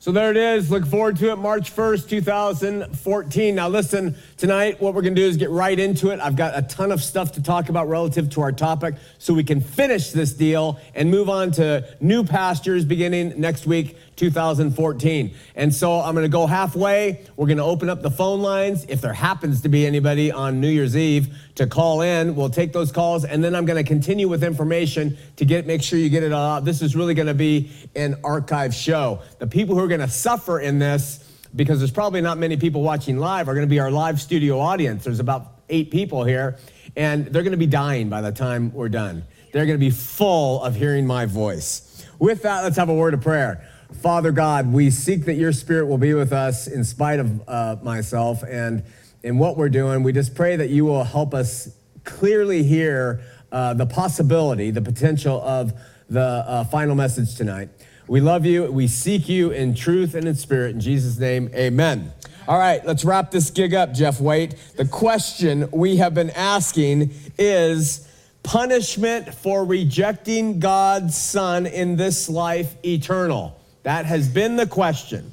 So 0.09 0.12
there 0.12 0.31
it 0.31 0.38
is. 0.38 0.71
Look 0.71 0.87
forward 0.87 1.19
to 1.19 1.33
it 1.33 1.37
March 1.37 1.77
1st, 1.77 2.09
2014. 2.09 3.55
Now, 3.55 3.69
listen, 3.69 4.17
tonight, 4.38 4.81
what 4.81 4.95
we're 4.95 5.03
going 5.03 5.15
to 5.15 5.21
do 5.21 5.29
is 5.29 5.37
get 5.37 5.50
right 5.50 5.79
into 5.79 6.09
it. 6.09 6.19
I've 6.19 6.35
got 6.35 6.57
a 6.57 6.62
ton 6.62 6.93
of 6.93 7.03
stuff 7.03 7.33
to 7.33 7.43
talk 7.43 7.69
about 7.69 7.91
relative 7.91 8.31
to 8.31 8.41
our 8.41 8.50
topic 8.50 8.95
so 9.19 9.35
we 9.35 9.45
can 9.45 9.61
finish 9.61 10.12
this 10.12 10.33
deal 10.33 10.81
and 10.95 11.11
move 11.11 11.29
on 11.29 11.50
to 11.50 11.87
new 12.00 12.25
pastures 12.25 12.87
beginning 12.87 13.38
next 13.38 13.67
week, 13.67 13.99
2014. 14.18 15.34
And 15.54 15.75
so 15.75 16.00
I'm 16.00 16.14
going 16.14 16.25
to 16.25 16.28
go 16.28 16.46
halfway. 16.46 17.25
We're 17.37 17.46
going 17.46 17.58
to 17.58 17.64
open 17.64 17.88
up 17.88 18.02
the 18.02 18.10
phone 18.10 18.42
lines. 18.42 18.84
If 18.88 19.00
there 19.00 19.12
happens 19.12 19.62
to 19.62 19.68
be 19.68 19.87
anybody 19.87 20.30
on 20.30 20.60
New 20.60 20.68
Year's 20.68 20.96
Eve 20.96 21.34
to 21.54 21.66
call 21.66 22.02
in, 22.02 22.34
we'll 22.34 22.50
take 22.50 22.72
those 22.72 22.92
calls. 22.92 23.25
And 23.25 23.42
then 23.42 23.54
I'm 23.54 23.64
going 23.64 23.82
to 23.82 23.88
continue 23.88 24.28
with 24.28 24.44
information 24.44 25.16
to 25.37 25.44
get 25.44 25.66
make 25.66 25.82
sure 25.82 25.98
you 25.98 26.10
get 26.10 26.22
it 26.22 26.32
all. 26.32 26.56
out. 26.56 26.64
This 26.64 26.82
is 26.82 26.94
really 26.94 27.14
going 27.14 27.28
to 27.28 27.34
be 27.34 27.70
an 27.94 28.16
archive 28.25 28.75
show. 28.75 29.20
The 29.38 29.46
people 29.46 29.75
who 29.75 29.82
are 29.82 29.88
going 29.88 30.00
to 30.00 30.08
suffer 30.08 30.60
in 30.60 30.78
this, 30.78 31.25
because 31.54 31.78
there's 31.78 31.90
probably 31.90 32.20
not 32.20 32.37
many 32.37 32.56
people 32.56 32.82
watching 32.82 33.18
live, 33.18 33.48
are 33.48 33.54
going 33.54 33.66
to 33.66 33.70
be 33.70 33.80
our 33.80 33.90
live 33.90 34.20
studio 34.20 34.58
audience. 34.58 35.04
There's 35.04 35.20
about 35.20 35.52
eight 35.68 35.90
people 35.90 36.25
here, 36.25 36.56
and 36.96 37.26
they're 37.26 37.42
going 37.42 37.52
to 37.52 37.58
be 37.58 37.66
dying 37.66 38.08
by 38.08 38.20
the 38.20 38.32
time 38.32 38.72
we're 38.72 38.88
done. 38.88 39.25
They're 39.52 39.66
going 39.66 39.78
to 39.78 39.84
be 39.84 39.90
full 39.90 40.62
of 40.62 40.75
hearing 40.75 41.06
my 41.06 41.26
voice. 41.26 42.04
With 42.18 42.42
that, 42.42 42.64
let's 42.64 42.76
have 42.76 42.88
a 42.88 42.94
word 42.94 43.14
of 43.14 43.20
prayer. 43.20 43.66
Father 43.92 44.33
God, 44.33 44.73
we 44.73 44.90
seek 44.90 45.25
that 45.25 45.35
your 45.35 45.52
spirit 45.52 45.87
will 45.87 45.99
be 45.99 46.14
with 46.14 46.33
us 46.33 46.66
in 46.66 46.85
spite 46.85 47.18
of 47.18 47.49
uh, 47.49 47.76
myself 47.83 48.42
and 48.42 48.85
in 49.23 49.38
what 49.38 49.57
we're 49.57 49.71
doing. 49.71 50.02
We 50.02 50.12
just 50.12 50.35
pray 50.35 50.57
that 50.57 50.68
you 50.68 50.85
will 50.85 51.04
help 51.04 51.35
us 51.35 51.75
clearly 52.04 52.62
hear 52.62 53.23
uh, 53.50 53.75
the 53.75 53.87
possibility, 53.87 54.71
the 54.71 54.83
potential 54.83 55.42
of 55.42 55.73
the 56.09 56.21
uh, 56.21 56.64
final 56.64 56.95
message 56.95 57.35
tonight. 57.35 57.71
We 58.07 58.21
love 58.21 58.47
you. 58.47 58.71
We 58.71 58.88
seek 58.88 59.28
you 59.28 59.50
in 59.50 59.75
truth 59.75 60.14
and 60.14 60.26
in 60.26 60.35
spirit. 60.35 60.75
In 60.75 60.80
Jesus' 60.80 61.18
name, 61.18 61.50
amen. 61.54 62.12
All 62.47 62.59
right, 62.59 62.85
let's 62.87 63.04
wrap 63.04 63.30
this 63.30 63.50
gig 63.50 63.75
up, 63.75 63.92
Jeff 63.92 64.21
Waite. 64.21 64.54
The 64.76 64.87
question 64.87 65.68
we 65.71 65.97
have 65.99 66.14
been 66.14 66.30
asking 66.30 67.11
is 67.37 68.09
punishment 68.42 69.35
for 69.35 69.64
rejecting 69.64 70.59
God's 70.59 71.16
Son 71.16 71.66
in 71.66 71.97
this 71.97 72.28
life 72.30 72.75
eternal? 72.83 73.58
That 73.88 74.04
has 74.04 74.28
been 74.28 74.57
the 74.57 74.66
question. 74.66 75.33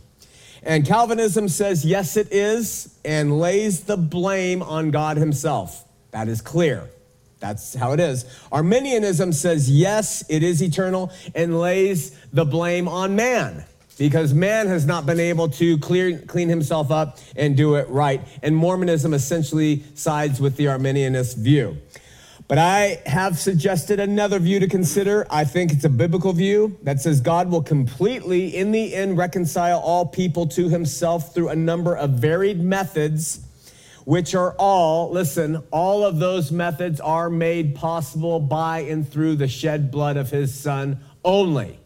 And 0.64 0.88
Calvinism 0.88 1.50
says, 1.50 1.84
yes, 1.84 2.16
it 2.16 2.32
is, 2.32 2.98
and 3.04 3.38
lays 3.38 3.82
the 3.82 3.98
blame 3.98 4.64
on 4.64 4.92
God 4.92 5.18
Himself. 5.18 5.84
That 6.12 6.30
is 6.30 6.40
clear. 6.40 6.90
That's 7.42 7.76
how 7.76 7.92
it 7.92 8.00
is. 8.00 8.24
Arminianism 8.54 9.34
says, 9.34 9.70
yes, 9.70 10.24
it 10.30 10.42
is 10.42 10.64
eternal, 10.64 11.12
and 11.36 11.60
lays 11.60 12.18
the 12.32 12.46
blame 12.46 12.88
on 12.88 13.18
man 13.18 13.66
because 13.98 14.34
man 14.34 14.68
has 14.68 14.86
not 14.86 15.06
been 15.06 15.20
able 15.20 15.50
to 15.50 15.78
clear, 15.80 16.20
clean 16.20 16.48
himself 16.48 16.92
up 16.92 17.20
and 17.36 17.58
do 17.58 17.76
it 17.76 17.90
right. 17.90 18.22
And 18.42 18.56
Mormonism 18.56 19.14
essentially 19.14 19.84
sides 19.96 20.40
with 20.40 20.56
the 20.56 20.66
Arminianist 20.66 21.38
view. 21.38 21.78
But 22.48 22.60
I 22.60 23.02
have 23.08 23.40
suggested 23.40 24.00
another 24.00 24.38
view 24.38 24.60
to 24.60 24.68
consider. 24.68 25.26
I 25.32 25.46
think 25.46 25.72
it's 25.72 25.84
a 25.84 25.90
biblical 25.90 26.32
view 26.32 26.78
that 26.84 27.02
says 27.02 27.20
God 27.20 27.50
will 27.50 27.64
completely, 27.64 28.56
in 28.56 28.72
the 28.72 28.94
end, 28.94 29.18
reconcile 29.18 29.80
all 29.80 30.06
people 30.06 30.46
to 30.50 30.70
himself 30.70 31.34
through 31.34 31.50
a 31.50 31.56
number 31.56 31.96
of 31.98 32.12
varied 32.12 32.62
methods 32.62 33.40
which 34.06 34.36
are 34.36 34.54
all, 34.60 35.10
listen, 35.10 35.64
all 35.72 36.06
of 36.06 36.20
those 36.20 36.52
methods 36.52 37.00
are 37.00 37.28
made 37.32 37.74
possible 37.74 38.40
by 38.40 38.82
and 38.82 39.10
through 39.12 39.36
the 39.36 39.48
shed 39.48 39.90
blood 39.90 40.16
of 40.16 40.30
his 40.30 40.54
son 40.54 41.00
only. 41.24 41.80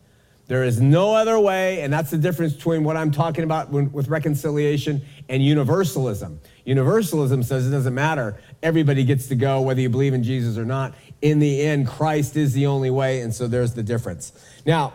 There 0.47 0.65
is 0.65 0.81
no 0.81 1.13
other 1.13 1.39
way, 1.39 1.81
and 1.81 1.93
that's 1.93 2.11
the 2.11 2.17
difference 2.17 2.53
between 2.53 2.83
what 2.83 2.97
I'm 2.97 3.11
talking 3.11 3.45
about 3.45 3.69
with 3.69 4.09
reconciliation 4.09 5.01
and 5.29 5.41
universalism. 5.41 6.41
Universalism 6.69 7.41
says 7.41 7.65
it 7.65 7.71
doesn't 7.71 7.95
matter. 7.95 8.39
Everybody 8.61 9.03
gets 9.03 9.25
to 9.29 9.35
go, 9.35 9.59
whether 9.59 9.81
you 9.81 9.89
believe 9.89 10.13
in 10.13 10.21
Jesus 10.21 10.55
or 10.55 10.65
not. 10.65 10.93
In 11.19 11.39
the 11.39 11.63
end, 11.63 11.87
Christ 11.87 12.37
is 12.37 12.53
the 12.53 12.67
only 12.67 12.91
way, 12.91 13.21
and 13.21 13.33
so 13.33 13.47
there's 13.47 13.73
the 13.73 13.81
difference. 13.81 14.33
Now, 14.67 14.93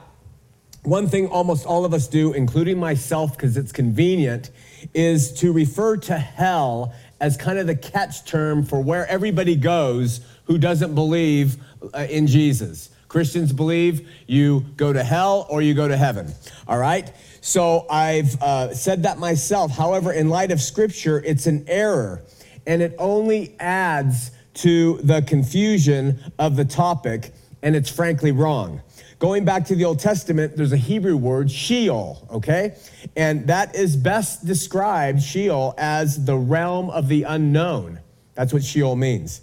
one 0.85 1.09
thing 1.09 1.27
almost 1.27 1.67
all 1.67 1.85
of 1.85 1.93
us 1.93 2.07
do, 2.07 2.33
including 2.33 2.79
myself, 2.79 3.33
because 3.33 3.57
it's 3.57 3.73
convenient, 3.73 4.53
is 4.95 5.33
to 5.41 5.53
refer 5.53 5.97
to 5.97 6.17
hell 6.17 6.95
as 7.21 7.37
kind 7.37 7.59
of 7.59 7.67
the 7.67 7.75
catch 7.75 8.25
term 8.25 8.65
for 8.65 8.81
where 8.81 9.05
everybody 9.09 9.57
goes 9.57 10.21
who 10.45 10.59
doesn't 10.59 10.95
believe 10.95 11.57
uh, 11.93 12.07
in 12.09 12.29
Jesus. 12.29 12.91
Christians 13.09 13.53
believe 13.53 14.09
you 14.29 14.65
go 14.77 14.93
to 14.93 15.03
hell 15.03 15.47
or 15.51 15.61
you 15.61 15.75
go 15.75 15.89
to 15.89 15.97
heaven. 15.97 16.33
All 16.69 16.79
right? 16.79 17.13
So 17.45 17.85
I've 17.91 18.41
uh, 18.41 18.73
said 18.73 19.03
that 19.03 19.19
myself. 19.19 19.71
However, 19.71 20.11
in 20.15 20.31
light 20.31 20.51
of 20.51 20.63
scripture, 20.63 21.23
it's 21.23 21.47
an 21.47 21.67
error 21.69 22.23
and 22.67 22.81
it 22.81 22.95
only 22.99 23.55
adds 23.61 24.31
to 24.55 24.97
the 25.03 25.21
confusion 25.21 26.33
of 26.39 26.57
the 26.57 26.65
topic, 26.65 27.35
and 27.63 27.77
it's 27.77 27.91
frankly 27.91 28.33
wrong. 28.33 28.81
Going 29.19 29.45
back 29.45 29.67
to 29.67 29.75
the 29.75 29.85
Old 29.85 30.01
Testament, 30.01 30.57
there's 30.57 30.73
a 30.73 30.79
Hebrew 30.79 31.19
word, 31.19 31.51
Sheol, 31.51 32.27
okay? 32.31 32.77
And 33.15 33.47
that 33.49 33.77
is 33.77 33.95
best 33.95 34.47
described, 34.47 35.21
Sheol, 35.23 35.75
as 35.77 36.25
the 36.25 36.39
realm 36.39 36.89
of 36.89 37.09
the 37.09 37.25
unknown. 37.25 38.01
That's 38.33 38.55
what 38.55 38.65
Sheol 38.65 38.97
means. 38.97 39.43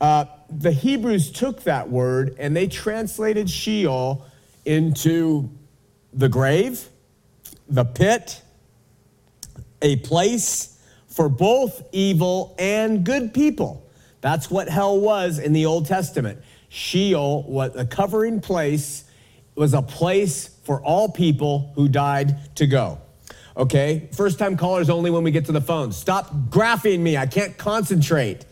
Uh, 0.00 0.24
the 0.50 0.72
Hebrews 0.72 1.30
took 1.30 1.62
that 1.62 1.88
word 1.88 2.34
and 2.40 2.56
they 2.56 2.66
translated 2.66 3.48
Sheol 3.48 4.26
into 4.64 5.48
the 6.12 6.28
grave, 6.28 6.88
the 7.68 7.84
pit, 7.84 8.42
a 9.82 9.96
place 9.96 10.80
for 11.08 11.28
both 11.28 11.82
evil 11.92 12.54
and 12.58 13.04
good 13.04 13.32
people. 13.32 13.88
That's 14.20 14.50
what 14.50 14.68
hell 14.68 14.98
was 14.98 15.38
in 15.38 15.52
the 15.52 15.66
Old 15.66 15.86
Testament. 15.86 16.40
Sheol 16.68 17.44
was 17.44 17.74
a 17.76 17.86
covering 17.86 18.40
place 18.40 19.04
was 19.56 19.74
a 19.74 19.82
place 19.82 20.48
for 20.64 20.82
all 20.82 21.08
people 21.08 21.72
who 21.74 21.88
died 21.88 22.54
to 22.56 22.66
go. 22.66 23.00
Okay? 23.56 24.08
First 24.12 24.38
time 24.38 24.56
callers 24.56 24.90
only 24.90 25.10
when 25.10 25.24
we 25.24 25.30
get 25.30 25.46
to 25.46 25.52
the 25.52 25.60
phone. 25.60 25.92
Stop 25.92 26.30
graphing 26.50 27.00
me. 27.00 27.16
I 27.16 27.26
can't 27.26 27.56
concentrate. 27.56 28.44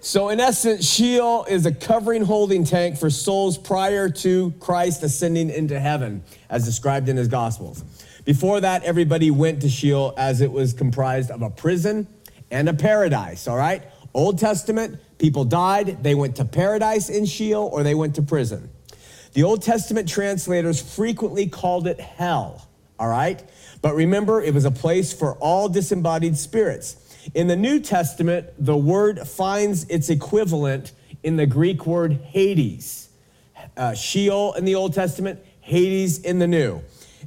So, 0.00 0.28
in 0.28 0.38
essence, 0.38 0.88
Sheol 0.88 1.46
is 1.48 1.66
a 1.66 1.72
covering 1.72 2.22
holding 2.22 2.64
tank 2.64 2.96
for 2.96 3.10
souls 3.10 3.58
prior 3.58 4.08
to 4.08 4.52
Christ 4.60 5.02
ascending 5.02 5.50
into 5.50 5.80
heaven, 5.80 6.22
as 6.48 6.64
described 6.64 7.08
in 7.08 7.16
his 7.16 7.26
Gospels. 7.26 7.82
Before 8.26 8.60
that, 8.60 8.82
everybody 8.82 9.30
went 9.30 9.62
to 9.62 9.68
Sheol 9.68 10.12
as 10.16 10.40
it 10.40 10.50
was 10.50 10.72
comprised 10.72 11.30
of 11.30 11.42
a 11.42 11.48
prison 11.48 12.08
and 12.50 12.68
a 12.68 12.74
paradise, 12.74 13.46
all 13.46 13.56
right? 13.56 13.84
Old 14.12 14.40
Testament, 14.40 14.98
people 15.18 15.44
died, 15.44 16.02
they 16.02 16.16
went 16.16 16.34
to 16.36 16.44
paradise 16.44 17.08
in 17.08 17.24
Sheol 17.24 17.70
or 17.72 17.84
they 17.84 17.94
went 17.94 18.16
to 18.16 18.22
prison. 18.22 18.68
The 19.34 19.44
Old 19.44 19.62
Testament 19.62 20.08
translators 20.08 20.82
frequently 20.82 21.46
called 21.46 21.86
it 21.86 22.00
hell, 22.00 22.66
all 22.98 23.06
right? 23.06 23.44
But 23.80 23.94
remember, 23.94 24.42
it 24.42 24.52
was 24.52 24.64
a 24.64 24.72
place 24.72 25.12
for 25.12 25.34
all 25.34 25.68
disembodied 25.68 26.36
spirits. 26.36 26.96
In 27.32 27.46
the 27.46 27.54
New 27.54 27.78
Testament, 27.78 28.48
the 28.58 28.76
word 28.76 29.20
finds 29.28 29.84
its 29.84 30.10
equivalent 30.10 30.90
in 31.22 31.36
the 31.36 31.46
Greek 31.46 31.86
word 31.86 32.14
Hades. 32.14 33.08
Uh, 33.76 33.94
Sheol 33.94 34.54
in 34.54 34.64
the 34.64 34.74
Old 34.74 34.94
Testament, 34.94 35.38
Hades 35.60 36.18
in 36.18 36.40
the 36.40 36.48
New. 36.48 36.82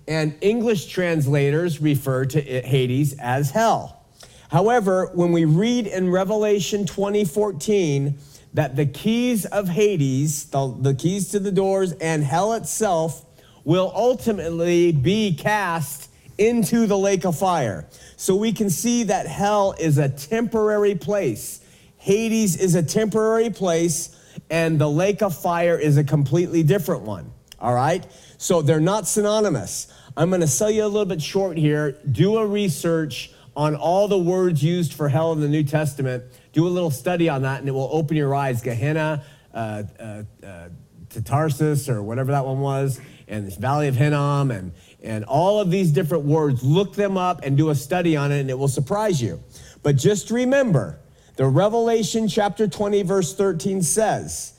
And 0.07 0.35
English 0.41 0.87
translators 0.87 1.81
refer 1.81 2.25
to 2.25 2.41
Hades 2.41 3.13
as 3.19 3.51
hell. 3.51 4.05
However, 4.49 5.11
when 5.13 5.31
we 5.31 5.45
read 5.45 5.85
in 5.85 6.09
Revelation 6.09 6.85
2014, 6.85 8.17
that 8.53 8.75
the 8.75 8.85
keys 8.85 9.45
of 9.45 9.69
Hades, 9.69 10.45
the, 10.45 10.75
the 10.79 10.93
keys 10.95 11.29
to 11.29 11.39
the 11.39 11.51
doors, 11.51 11.91
and 11.93 12.23
hell 12.23 12.53
itself 12.53 13.25
will 13.63 13.91
ultimately 13.95 14.91
be 14.91 15.35
cast 15.35 16.09
into 16.39 16.87
the 16.87 16.97
lake 16.97 17.25
of 17.25 17.37
fire. 17.37 17.85
So 18.15 18.35
we 18.35 18.53
can 18.53 18.69
see 18.69 19.03
that 19.03 19.27
hell 19.27 19.75
is 19.79 19.97
a 19.97 20.09
temporary 20.09 20.95
place. 20.95 21.61
Hades 21.97 22.55
is 22.57 22.75
a 22.75 22.81
temporary 22.81 23.49
place, 23.49 24.15
and 24.49 24.79
the 24.79 24.89
lake 24.89 25.21
of 25.21 25.35
fire 25.37 25.77
is 25.77 25.97
a 25.97 26.03
completely 26.03 26.63
different 26.63 27.03
one. 27.03 27.31
All 27.59 27.73
right? 27.73 28.05
So 28.39 28.63
they're 28.63 28.79
not 28.79 29.07
synonymous. 29.07 29.93
I'm 30.17 30.29
going 30.29 30.41
to 30.41 30.47
sell 30.47 30.71
you 30.71 30.83
a 30.83 30.87
little 30.87 31.05
bit 31.05 31.21
short 31.21 31.57
here. 31.57 31.99
Do 32.11 32.37
a 32.37 32.47
research 32.47 33.31
on 33.55 33.75
all 33.75 34.07
the 34.07 34.17
words 34.17 34.63
used 34.63 34.93
for 34.93 35.09
hell 35.09 35.33
in 35.33 35.41
the 35.41 35.47
New 35.47 35.63
Testament 35.63 36.23
do 36.51 36.67
a 36.67 36.69
little 36.69 36.91
study 36.91 37.29
on 37.29 37.43
that 37.43 37.59
and 37.59 37.69
it 37.69 37.71
will 37.71 37.89
open 37.91 38.17
your 38.17 38.33
eyes. 38.33 38.61
Gehenna, 38.61 39.23
uh, 39.53 39.83
uh, 39.99 40.23
uh, 40.45 40.69
to 41.09 41.21
Tartarus, 41.21 41.89
or 41.89 42.03
whatever 42.03 42.31
that 42.31 42.45
one 42.45 42.59
was, 42.59 43.01
and 43.27 43.47
this 43.47 43.55
Valley 43.55 43.87
of 43.87 43.95
Hinnom, 43.95 44.51
and, 44.51 44.73
and 45.01 45.25
all 45.25 45.59
of 45.59 45.71
these 45.71 45.91
different 45.91 46.25
words. 46.25 46.63
Look 46.63 46.93
them 46.93 47.17
up 47.17 47.41
and 47.43 47.57
do 47.57 47.69
a 47.69 47.75
study 47.75 48.15
on 48.15 48.31
it, 48.31 48.41
and 48.41 48.49
it 48.49 48.57
will 48.57 48.67
surprise 48.67 49.19
you. 49.19 49.41
But 49.81 49.95
just 49.95 50.29
remember, 50.29 50.99
the 51.35 51.47
Revelation 51.47 52.27
chapter 52.27 52.67
20, 52.67 53.01
verse 53.03 53.33
13 53.33 53.81
says, 53.81 54.53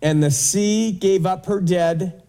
And 0.00 0.22
the 0.22 0.30
sea 0.30 0.92
gave 0.92 1.26
up 1.26 1.46
her 1.46 1.60
dead, 1.60 2.22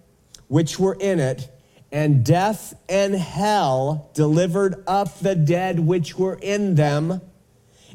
which 0.47 0.79
were 0.79 0.95
in 0.99 1.19
it, 1.19 1.49
and 1.91 2.23
death 2.25 2.73
and 2.89 3.15
hell 3.15 4.09
delivered 4.13 4.83
up 4.87 5.19
the 5.19 5.35
dead 5.35 5.79
which 5.79 6.17
were 6.17 6.37
in 6.41 6.75
them, 6.75 7.21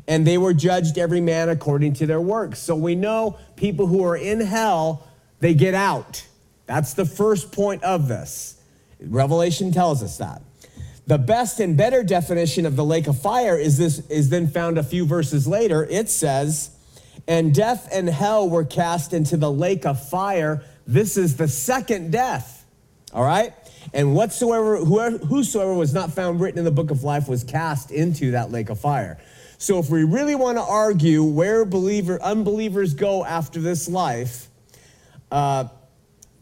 and 0.09 0.27
they 0.27 0.39
were 0.39 0.55
judged 0.55 0.99
every 0.99 1.21
man 1.21 1.49
according 1.49 1.93
to 1.95 2.07
their 2.07 2.21
works. 2.21 2.59
So 2.59 2.75
we 2.75 2.95
know 2.95 3.37
people 3.57 3.87
who 3.87 4.05
are 4.05 4.17
in 4.17 4.41
hell, 4.41 5.07
they 5.41 5.55
get 5.55 5.75
out. 5.75 6.25
That's 6.67 6.95
the 6.95 7.05
first 7.05 7.53
point 7.53 7.83
of 7.83 8.09
this. 8.09 8.57
Revelation 9.01 9.73
tells 9.73 10.03
us 10.03 10.19
that. 10.19 10.43
The 11.07 11.19
best 11.19 11.61
and 11.61 11.77
better 11.77 12.03
definition 12.05 12.65
of 12.65 12.77
the 12.77 12.85
lake 12.85 13.09
of 13.09 13.21
fire 13.21 13.59
is 13.59 13.77
this 13.77 13.99
is 14.09 14.29
then 14.29 14.47
found 14.47 14.79
a 14.79 14.85
few 14.85 15.05
verses 15.05 15.49
later. 15.49 15.85
It 15.85 16.09
says, 16.09 16.71
"And 17.27 17.53
death 17.53 17.89
and 17.93 18.09
hell 18.09 18.49
were 18.49 18.65
cast 18.65 19.13
into 19.13 19.37
the 19.37 19.51
lake 19.51 19.85
of 19.85 20.01
fire." 20.09 20.63
This 20.87 21.17
is 21.17 21.37
the 21.37 21.49
second 21.49 22.13
death. 22.13 22.65
All 23.13 23.25
right? 23.25 23.53
And 23.93 24.15
whatsoever 24.15 24.79
whosoever 24.79 25.75
was 25.75 25.93
not 25.93 26.13
found 26.13 26.41
written 26.41 26.59
in 26.59 26.65
the 26.65 26.71
book 26.71 26.91
of 26.91 27.05
life 27.05 27.29
was 27.29 27.45
cast 27.45 27.91
into 27.91 28.31
that 28.33 28.51
lake 28.51 28.71
of 28.71 28.81
fire. 28.81 29.19
So 29.59 29.79
if 29.79 29.91
we 29.91 30.05
really 30.05 30.35
want 30.35 30.59
to 30.59 30.63
argue 30.63 31.23
where 31.23 31.65
believer 31.65 32.21
unbelievers 32.21 32.95
go 32.95 33.25
after 33.25 33.61
this 33.61 33.89
life, 33.89 34.49
uh, 35.31 35.69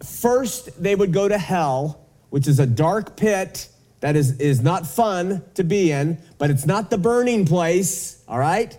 first 0.02 0.82
they 0.82 0.94
would 0.94 1.12
go 1.12 1.28
to 1.28 1.38
hell, 1.38 2.06
which 2.30 2.47
is 2.47 2.59
a 2.61 2.66
dark 2.66 3.16
pit 3.16 3.68
that 4.00 4.16
is, 4.16 4.38
is 4.40 4.62
not 4.62 4.87
fun 4.87 5.42
to 5.54 5.64
be 5.64 5.92
in, 5.92 6.18
but 6.38 6.50
it's 6.50 6.64
not 6.64 6.88
the 6.88 6.99
burning 6.99 7.44
place, 7.44 8.23
all 8.26 8.38
right? 8.38 8.78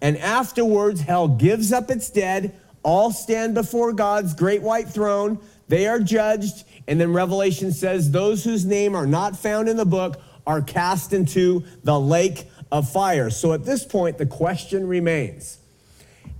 And 0.00 0.16
afterwards, 0.18 1.00
hell 1.00 1.28
gives 1.28 1.72
up 1.72 1.90
its 1.90 2.10
dead. 2.10 2.58
All 2.82 3.12
stand 3.12 3.54
before 3.54 3.92
God's 3.92 4.34
great 4.34 4.62
white 4.62 4.88
throne. 4.88 5.38
They 5.68 5.86
are 5.86 6.00
judged. 6.00 6.64
And 6.88 7.00
then 7.00 7.12
Revelation 7.12 7.72
says, 7.72 8.10
those 8.10 8.44
whose 8.44 8.64
name 8.64 8.94
are 8.94 9.06
not 9.06 9.36
found 9.36 9.68
in 9.68 9.76
the 9.76 9.86
book 9.86 10.20
are 10.46 10.60
cast 10.60 11.12
into 11.12 11.64
the 11.84 11.98
lake 11.98 12.46
of 12.70 12.90
fire. 12.90 13.30
So 13.30 13.52
at 13.52 13.64
this 13.64 13.84
point, 13.84 14.18
the 14.18 14.26
question 14.26 14.88
remains 14.88 15.58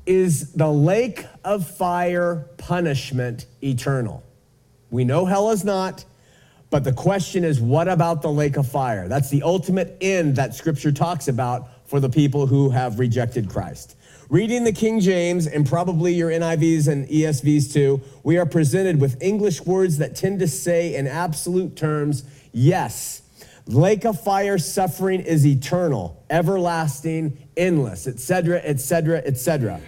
Is 0.07 0.53
the 0.53 0.71
lake 0.71 1.27
of 1.45 1.67
fire 1.67 2.49
punishment 2.59 3.47
eternal? 3.63 4.25
We 4.91 5.05
know 5.05 5.25
hell 5.25 5.51
is 5.51 5.65
not. 5.65 6.05
But 6.73 6.85
the 6.85 6.93
question 6.93 7.45
is, 7.45 7.61
what 7.61 7.87
about 7.87 8.23
the 8.23 8.33
lake 8.33 8.57
of 8.57 8.67
fire? 8.67 9.07
That's 9.07 9.29
the 9.29 9.43
ultimate 9.43 9.99
end 10.01 10.37
that 10.37 10.55
scripture 10.55 10.91
talks 10.91 11.29
about 11.29 11.69
for 11.85 12.01
the 12.01 12.09
people 12.09 12.47
who 12.47 12.71
have 12.71 12.99
rejected 12.99 13.51
Christ. 13.51 13.95
Reading 14.33 14.65
the 14.65 14.73
King 14.73 14.99
James 14.99 15.47
and 15.47 15.67
probably 15.67 16.15
your 16.15 16.31
NIVs 16.31 16.89
and 16.89 17.07
ESVs 17.07 17.71
too, 17.71 18.01
we 18.23 18.39
are 18.39 18.47
presented 18.47 18.99
with 18.99 19.23
English 19.23 19.61
words 19.67 19.99
that 19.99 20.17
tend 20.17 20.39
to 20.39 20.49
say 20.49 20.95
in 20.95 21.07
absolute 21.07 21.77
terms, 21.77 22.25
yes, 22.51 23.21
lake 23.67 24.07
of 24.07 24.19
fire 24.19 24.57
suffering 24.57 25.21
is 25.21 25.47
eternal, 25.47 26.25
everlasting, 26.31 27.47
endless, 27.59 28.07
etc., 28.07 28.63
etc., 28.65 29.19
etc. 29.19 29.79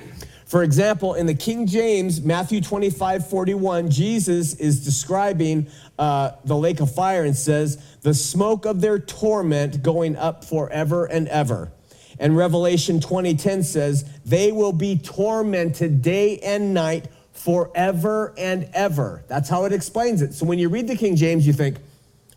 For 0.44 0.62
example, 0.62 1.14
in 1.14 1.24
the 1.24 1.34
King 1.34 1.66
James, 1.66 2.20
Matthew 2.20 2.60
25, 2.60 3.26
41, 3.26 3.90
Jesus 3.90 4.52
is 4.56 4.84
describing 4.84 5.68
uh, 5.98 6.32
the 6.44 6.54
lake 6.54 6.80
of 6.80 6.94
fire 6.94 7.24
and 7.24 7.34
says, 7.34 7.82
the 8.02 8.12
smoke 8.12 8.66
of 8.66 8.82
their 8.82 8.98
torment 8.98 9.82
going 9.82 10.16
up 10.16 10.44
forever 10.44 11.06
and 11.06 11.28
ever. 11.28 11.72
And 12.18 12.36
Revelation 12.36 13.00
20:10 13.00 13.64
says, 13.64 14.04
they 14.24 14.52
will 14.52 14.72
be 14.72 14.98
tormented 14.98 16.02
day 16.02 16.38
and 16.38 16.74
night 16.74 17.08
forever 17.32 18.32
and 18.38 18.68
ever. 18.72 19.24
That's 19.28 19.48
how 19.48 19.64
it 19.64 19.72
explains 19.72 20.22
it. 20.22 20.34
So 20.34 20.46
when 20.46 20.58
you 20.58 20.68
read 20.68 20.88
the 20.88 20.96
King 20.96 21.16
James, 21.16 21.46
you 21.46 21.52
think, 21.52 21.78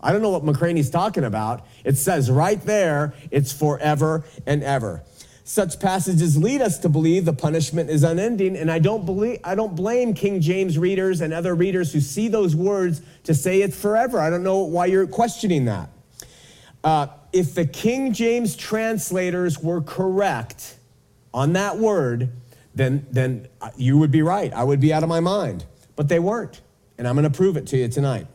I 0.01 0.11
don't 0.11 0.21
know 0.21 0.29
what 0.29 0.43
McCraney's 0.43 0.89
talking 0.89 1.23
about. 1.23 1.65
It 1.83 1.97
says 1.97 2.29
right 2.29 2.61
there, 2.61 3.13
it's 3.31 3.51
forever 3.51 4.23
and 4.45 4.63
ever. 4.63 5.03
Such 5.43 5.79
passages 5.79 6.37
lead 6.37 6.61
us 6.61 6.77
to 6.79 6.89
believe 6.89 7.23
the 7.23 7.31
punishment 7.31 7.89
is 7.89 8.03
unending, 8.03 8.57
and 8.57 8.69
I 8.69 8.79
don't 8.79 9.05
believe 9.05 9.39
I 9.45 9.55
don't 9.55 9.77
blame 9.77 10.13
King 10.13 10.41
James 10.41 10.77
readers 10.77 11.21
and 11.21 11.33
other 11.33 11.55
readers 11.55 11.93
who 11.93 12.01
see 12.01 12.27
those 12.27 12.53
words 12.53 13.01
to 13.23 13.33
say 13.33 13.61
it's 13.61 13.79
forever. 13.79 14.19
I 14.19 14.29
don't 14.29 14.43
know 14.43 14.57
why 14.57 14.87
you're 14.87 15.07
questioning 15.07 15.63
that. 15.65 15.89
Uh, 16.83 17.07
if 17.33 17.53
the 17.55 17.65
King 17.65 18.13
James 18.13 18.55
translators 18.55 19.59
were 19.59 19.81
correct 19.81 20.75
on 21.33 21.53
that 21.53 21.77
word, 21.77 22.29
then 22.73 23.05
then 23.11 23.47
uh, 23.61 23.69
you 23.75 23.97
would 23.97 24.11
be 24.11 24.21
right. 24.21 24.53
I 24.53 24.63
would 24.63 24.79
be 24.79 24.93
out 24.93 25.03
of 25.03 25.09
my 25.09 25.19
mind, 25.19 25.65
but 25.95 26.09
they 26.09 26.19
weren't, 26.19 26.61
and 26.97 27.07
I'm 27.07 27.15
going 27.15 27.29
to 27.29 27.35
prove 27.35 27.57
it 27.57 27.67
to 27.67 27.77
you 27.77 27.87
tonight. 27.87 28.27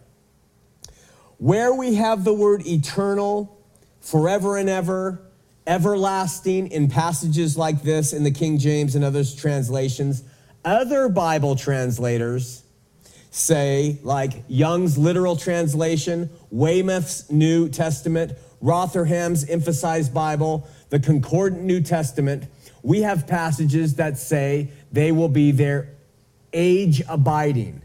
Where 1.39 1.75
we 1.75 1.95
have 1.95 2.25
the 2.25 2.35
word 2.35 2.67
eternal, 2.67 3.59
forever 4.01 4.57
and 4.57 4.69
ever 4.69 5.21
everlasting 5.67 6.71
in 6.73 6.89
passages 6.89 7.57
like 7.57 7.83
this 7.83 8.13
in 8.13 8.25
the 8.25 8.31
King 8.31 8.59
James 8.59 8.95
and 8.95 9.05
other 9.05 9.25
translations. 9.25 10.25
Other 10.65 11.09
Bible 11.09 11.57
translators 11.57 12.63
say, 13.31 13.99
like 14.03 14.45
Young's 14.49 14.99
literal 14.99 15.37
translation, 15.37 16.31
Weymouth's 16.51 17.31
New 17.31 17.69
Testament, 17.69 18.33
Rotherham's 18.63 19.45
Emphasized 19.49 20.15
Bible, 20.15 20.67
the 20.89 21.01
Concordant 21.01 21.65
New 21.65 21.81
Testament, 21.83 22.45
we 22.83 23.03
have 23.03 23.27
passages 23.27 23.97
that 23.97 24.17
say 24.17 24.71
they 24.91 25.13
will 25.13 25.29
be 25.29 25.51
their 25.51 25.91
age 26.53 27.03
abiding. 27.09 27.83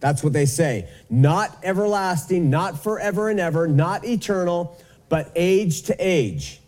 That's 0.00 0.22
what 0.22 0.32
they 0.32 0.46
say. 0.46 0.88
Not 1.08 1.56
everlasting, 1.62 2.50
not 2.50 2.82
forever 2.82 3.28
and 3.28 3.38
ever, 3.38 3.68
not 3.68 4.04
eternal, 4.04 4.78
but 5.08 5.30
age 5.36 5.82
to 5.82 5.96
age. 5.98 6.60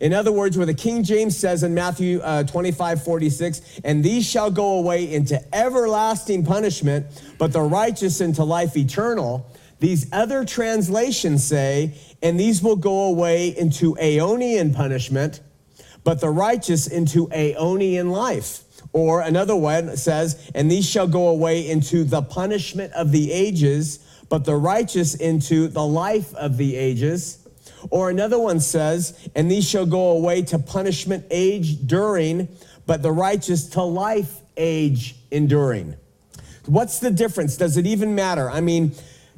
In 0.00 0.12
other 0.12 0.32
words, 0.32 0.56
where 0.56 0.66
the 0.66 0.74
King 0.74 1.04
James 1.04 1.36
says 1.36 1.62
in 1.62 1.72
Matthew 1.72 2.20
uh, 2.20 2.42
25, 2.44 3.04
46, 3.04 3.80
and 3.84 4.02
these 4.02 4.28
shall 4.28 4.50
go 4.50 4.78
away 4.78 5.12
into 5.12 5.40
everlasting 5.54 6.44
punishment, 6.44 7.06
but 7.38 7.52
the 7.52 7.60
righteous 7.60 8.20
into 8.20 8.42
life 8.44 8.76
eternal. 8.76 9.46
These 9.84 10.10
other 10.12 10.46
translations 10.46 11.44
say, 11.44 11.92
and 12.22 12.40
these 12.40 12.62
will 12.62 12.76
go 12.76 13.02
away 13.02 13.48
into 13.48 13.94
aeonian 13.96 14.74
punishment, 14.74 15.42
but 16.04 16.22
the 16.22 16.30
righteous 16.30 16.86
into 16.86 17.26
aeonian 17.26 18.10
life. 18.10 18.64
Or 18.94 19.20
another 19.20 19.54
one 19.54 19.98
says, 19.98 20.50
and 20.54 20.70
these 20.70 20.88
shall 20.88 21.06
go 21.06 21.28
away 21.28 21.68
into 21.68 22.02
the 22.02 22.22
punishment 22.22 22.94
of 22.94 23.12
the 23.12 23.30
ages, 23.30 23.98
but 24.30 24.46
the 24.46 24.56
righteous 24.56 25.16
into 25.16 25.68
the 25.68 25.84
life 25.84 26.34
of 26.34 26.56
the 26.56 26.76
ages. 26.76 27.46
Or 27.90 28.08
another 28.08 28.38
one 28.38 28.60
says, 28.60 29.28
and 29.34 29.50
these 29.50 29.68
shall 29.68 29.84
go 29.84 30.12
away 30.12 30.40
to 30.44 30.58
punishment 30.58 31.26
age 31.30 31.86
during, 31.86 32.48
but 32.86 33.02
the 33.02 33.12
righteous 33.12 33.68
to 33.70 33.82
life 33.82 34.40
age 34.56 35.16
enduring. 35.30 35.94
What's 36.64 37.00
the 37.00 37.10
difference? 37.10 37.58
Does 37.58 37.76
it 37.76 37.86
even 37.86 38.14
matter? 38.14 38.48
I 38.48 38.62
mean, 38.62 38.94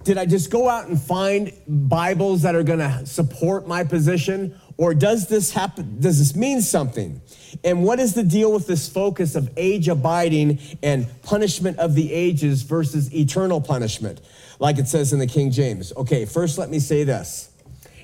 did 0.06 0.18
I 0.18 0.24
just 0.24 0.52
go 0.52 0.68
out 0.68 0.86
and 0.86 1.02
find 1.02 1.52
Bibles 1.66 2.42
that 2.42 2.54
are 2.54 2.62
going 2.62 2.78
to 2.78 3.04
support 3.04 3.66
my 3.66 3.82
position? 3.82 4.56
Or 4.76 4.94
does 4.94 5.26
this 5.26 5.50
happen? 5.50 5.98
Does 5.98 6.20
this 6.20 6.36
mean 6.36 6.62
something? 6.62 7.20
And 7.64 7.82
what 7.82 7.98
is 7.98 8.14
the 8.14 8.22
deal 8.22 8.52
with 8.52 8.68
this 8.68 8.88
focus 8.88 9.34
of 9.34 9.50
age 9.56 9.88
abiding 9.88 10.60
and 10.80 11.08
punishment 11.24 11.80
of 11.80 11.96
the 11.96 12.12
ages 12.12 12.62
versus 12.62 13.12
eternal 13.12 13.60
punishment, 13.60 14.20
like 14.60 14.78
it 14.78 14.86
says 14.86 15.12
in 15.12 15.18
the 15.18 15.26
King 15.26 15.50
James? 15.50 15.92
Okay, 15.96 16.24
first 16.24 16.56
let 16.56 16.70
me 16.70 16.78
say 16.78 17.02
this 17.02 17.50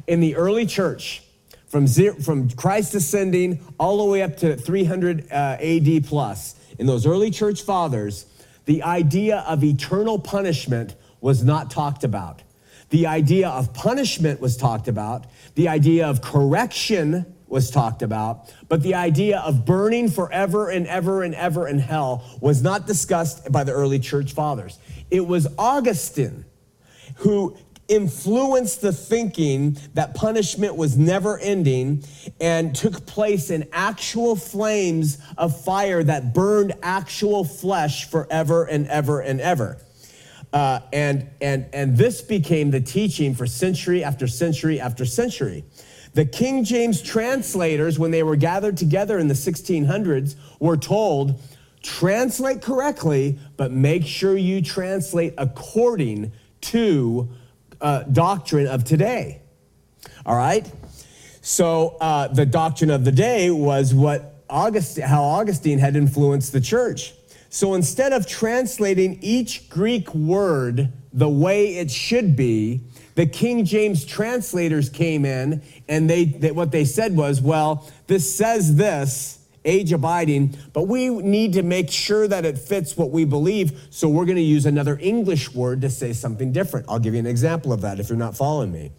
in 0.08 0.18
the 0.18 0.34
early 0.34 0.66
church, 0.66 1.22
from, 1.68 1.86
zero, 1.86 2.16
from 2.16 2.50
Christ 2.50 2.96
ascending 2.96 3.64
all 3.78 3.98
the 4.04 4.10
way 4.10 4.22
up 4.22 4.36
to 4.38 4.56
300 4.56 5.30
uh, 5.30 5.56
AD 5.60 6.04
plus, 6.06 6.56
in 6.80 6.86
those 6.86 7.06
early 7.06 7.30
church 7.30 7.62
fathers, 7.62 8.26
the 8.64 8.82
idea 8.82 9.44
of 9.46 9.62
eternal 9.62 10.18
punishment 10.18 10.96
was 11.22 11.42
not 11.42 11.70
talked 11.70 12.04
about. 12.04 12.42
The 12.90 13.06
idea 13.06 13.48
of 13.48 13.72
punishment 13.72 14.38
was 14.38 14.58
talked 14.58 14.86
about. 14.86 15.24
The 15.54 15.68
idea 15.68 16.06
of 16.06 16.20
correction 16.20 17.24
was 17.46 17.70
talked 17.70 18.02
about. 18.02 18.52
But 18.68 18.82
the 18.82 18.94
idea 18.94 19.38
of 19.40 19.64
burning 19.64 20.10
forever 20.10 20.68
and 20.68 20.86
ever 20.86 21.22
and 21.22 21.34
ever 21.34 21.66
in 21.66 21.78
hell 21.78 22.22
was 22.42 22.62
not 22.62 22.86
discussed 22.86 23.50
by 23.50 23.64
the 23.64 23.72
early 23.72 23.98
church 23.98 24.32
fathers. 24.32 24.78
It 25.10 25.26
was 25.26 25.46
Augustine 25.56 26.44
who 27.16 27.56
influenced 27.88 28.80
the 28.80 28.92
thinking 28.92 29.76
that 29.94 30.14
punishment 30.14 30.76
was 30.76 30.96
never 30.96 31.38
ending 31.38 32.02
and 32.40 32.74
took 32.74 33.06
place 33.06 33.50
in 33.50 33.68
actual 33.72 34.34
flames 34.34 35.18
of 35.36 35.62
fire 35.62 36.02
that 36.02 36.32
burned 36.32 36.72
actual 36.82 37.44
flesh 37.44 38.08
forever 38.08 38.64
and 38.64 38.86
ever 38.88 39.20
and 39.20 39.40
ever. 39.40 39.78
Uh, 40.52 40.80
and, 40.92 41.28
and, 41.40 41.66
and 41.72 41.96
this 41.96 42.20
became 42.20 42.70
the 42.70 42.80
teaching 42.80 43.34
for 43.34 43.46
century 43.46 44.04
after 44.04 44.26
century 44.26 44.78
after 44.78 45.04
century. 45.06 45.64
The 46.14 46.26
King 46.26 46.62
James 46.62 47.00
translators, 47.00 47.98
when 47.98 48.10
they 48.10 48.22
were 48.22 48.36
gathered 48.36 48.76
together 48.76 49.18
in 49.18 49.28
the 49.28 49.34
1600s, 49.34 50.36
were 50.60 50.76
told, 50.76 51.40
translate 51.82 52.60
correctly, 52.60 53.38
but 53.56 53.72
make 53.72 54.04
sure 54.04 54.36
you 54.36 54.60
translate 54.60 55.32
according 55.38 56.32
to 56.60 57.30
uh, 57.80 58.02
doctrine 58.04 58.66
of 58.66 58.84
today. 58.84 59.40
All 60.26 60.36
right? 60.36 60.70
So 61.40 61.96
uh, 62.00 62.28
the 62.28 62.46
doctrine 62.46 62.90
of 62.90 63.04
the 63.04 63.12
day 63.12 63.50
was 63.50 63.94
what 63.94 64.44
August, 64.48 65.00
how 65.00 65.22
Augustine 65.22 65.78
had 65.78 65.96
influenced 65.96 66.52
the 66.52 66.60
church. 66.60 67.14
So 67.52 67.74
instead 67.74 68.14
of 68.14 68.26
translating 68.26 69.18
each 69.20 69.68
Greek 69.68 70.14
word 70.14 70.90
the 71.12 71.28
way 71.28 71.76
it 71.76 71.90
should 71.90 72.34
be, 72.34 72.80
the 73.14 73.26
King 73.26 73.66
James 73.66 74.06
translators 74.06 74.88
came 74.88 75.26
in 75.26 75.60
and 75.86 76.08
they, 76.08 76.24
they, 76.24 76.50
what 76.50 76.72
they 76.72 76.86
said 76.86 77.14
was, 77.14 77.42
well, 77.42 77.86
this 78.06 78.34
says 78.34 78.76
this, 78.76 79.38
age 79.66 79.92
abiding, 79.92 80.56
but 80.72 80.88
we 80.88 81.10
need 81.10 81.52
to 81.52 81.62
make 81.62 81.90
sure 81.90 82.26
that 82.26 82.46
it 82.46 82.56
fits 82.56 82.96
what 82.96 83.10
we 83.10 83.26
believe. 83.26 83.86
So 83.90 84.08
we're 84.08 84.24
going 84.24 84.36
to 84.36 84.42
use 84.42 84.64
another 84.64 84.98
English 84.98 85.52
word 85.52 85.82
to 85.82 85.90
say 85.90 86.14
something 86.14 86.52
different. 86.52 86.86
I'll 86.88 86.98
give 86.98 87.12
you 87.12 87.20
an 87.20 87.26
example 87.26 87.70
of 87.70 87.82
that 87.82 88.00
if 88.00 88.08
you're 88.08 88.16
not 88.16 88.34
following 88.34 88.72
me. 88.72 88.92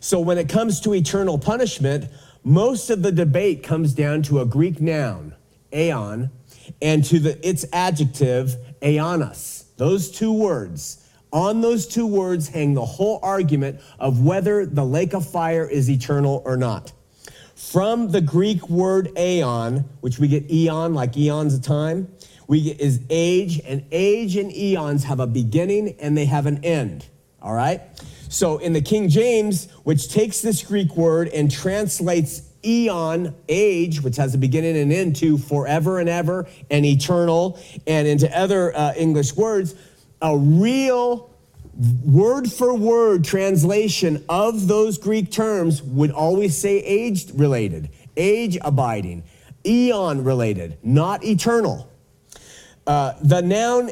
So 0.00 0.18
when 0.18 0.38
it 0.38 0.48
comes 0.48 0.80
to 0.80 0.92
eternal 0.92 1.38
punishment, 1.38 2.10
most 2.42 2.90
of 2.90 3.04
the 3.04 3.12
debate 3.12 3.62
comes 3.62 3.94
down 3.94 4.22
to 4.22 4.40
a 4.40 4.44
Greek 4.44 4.80
noun, 4.80 5.36
aeon, 5.72 6.32
and 6.80 7.04
to 7.04 7.18
the, 7.18 7.48
its 7.48 7.64
adjective, 7.72 8.56
aeonos. 8.80 9.64
Those 9.76 10.10
two 10.10 10.32
words. 10.32 10.98
On 11.32 11.60
those 11.62 11.86
two 11.86 12.06
words 12.06 12.48
hang 12.48 12.74
the 12.74 12.84
whole 12.84 13.18
argument 13.22 13.80
of 13.98 14.22
whether 14.22 14.66
the 14.66 14.84
lake 14.84 15.14
of 15.14 15.28
fire 15.28 15.66
is 15.66 15.88
eternal 15.88 16.42
or 16.44 16.56
not. 16.56 16.92
From 17.54 18.10
the 18.10 18.20
Greek 18.20 18.68
word 18.68 19.16
aeon, 19.16 19.84
which 20.00 20.18
we 20.18 20.28
get 20.28 20.50
eon, 20.50 20.94
like 20.94 21.16
eons 21.16 21.54
of 21.54 21.62
time, 21.62 22.12
we 22.48 22.62
get 22.62 22.80
is 22.80 23.00
age, 23.08 23.60
and 23.64 23.84
age 23.92 24.36
and 24.36 24.54
eons 24.54 25.04
have 25.04 25.20
a 25.20 25.26
beginning 25.26 25.94
and 26.00 26.16
they 26.16 26.26
have 26.26 26.46
an 26.46 26.62
end. 26.64 27.06
All 27.40 27.54
right? 27.54 27.80
So 28.28 28.58
in 28.58 28.72
the 28.72 28.80
King 28.80 29.08
James, 29.08 29.70
which 29.84 30.10
takes 30.10 30.40
this 30.40 30.62
Greek 30.62 30.96
word 30.96 31.28
and 31.28 31.50
translates 31.50 32.42
eon, 32.64 33.34
age, 33.48 34.02
which 34.02 34.16
has 34.16 34.34
a 34.34 34.38
beginning 34.38 34.76
and 34.76 34.92
end 34.92 35.16
to 35.16 35.38
forever 35.38 35.98
and 35.98 36.08
ever 36.08 36.46
and 36.70 36.84
eternal, 36.84 37.58
and 37.86 38.06
into 38.06 38.30
other 38.36 38.76
uh, 38.76 38.94
English 38.96 39.34
words, 39.36 39.74
a 40.20 40.36
real 40.36 41.30
word 42.04 42.50
for 42.50 42.74
word 42.74 43.24
translation 43.24 44.24
of 44.28 44.68
those 44.68 44.98
Greek 44.98 45.30
terms 45.30 45.82
would 45.82 46.10
always 46.10 46.56
say 46.56 46.78
age 46.78 47.32
related, 47.34 47.88
age 48.16 48.58
abiding, 48.62 49.24
eon 49.64 50.22
related, 50.22 50.78
not 50.82 51.24
eternal. 51.24 51.88
Uh, 52.86 53.14
the 53.22 53.40
noun 53.40 53.90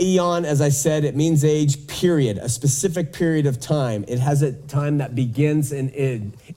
eon, 0.00 0.44
as 0.44 0.60
I 0.60 0.68
said, 0.68 1.04
it 1.04 1.16
means 1.16 1.44
age, 1.44 1.86
period, 1.86 2.38
a 2.38 2.48
specific 2.48 3.12
period 3.12 3.46
of 3.46 3.60
time. 3.60 4.04
It 4.08 4.18
has 4.18 4.42
a 4.42 4.52
time 4.52 4.98
that 4.98 5.14
begins 5.14 5.72
and 5.72 5.90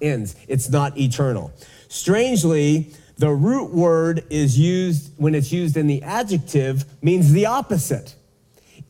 ends. 0.02 0.36
It's 0.48 0.70
not 0.70 0.98
eternal. 0.98 1.52
Strangely, 1.88 2.94
the 3.18 3.30
root 3.30 3.72
word 3.72 4.24
is 4.30 4.58
used 4.58 5.12
when 5.18 5.36
it's 5.36 5.52
used 5.52 5.78
in 5.78 5.88
the 5.88 6.02
adjective 6.04 6.86
means 7.04 7.32
the 7.32 7.46
opposite. 7.46 8.16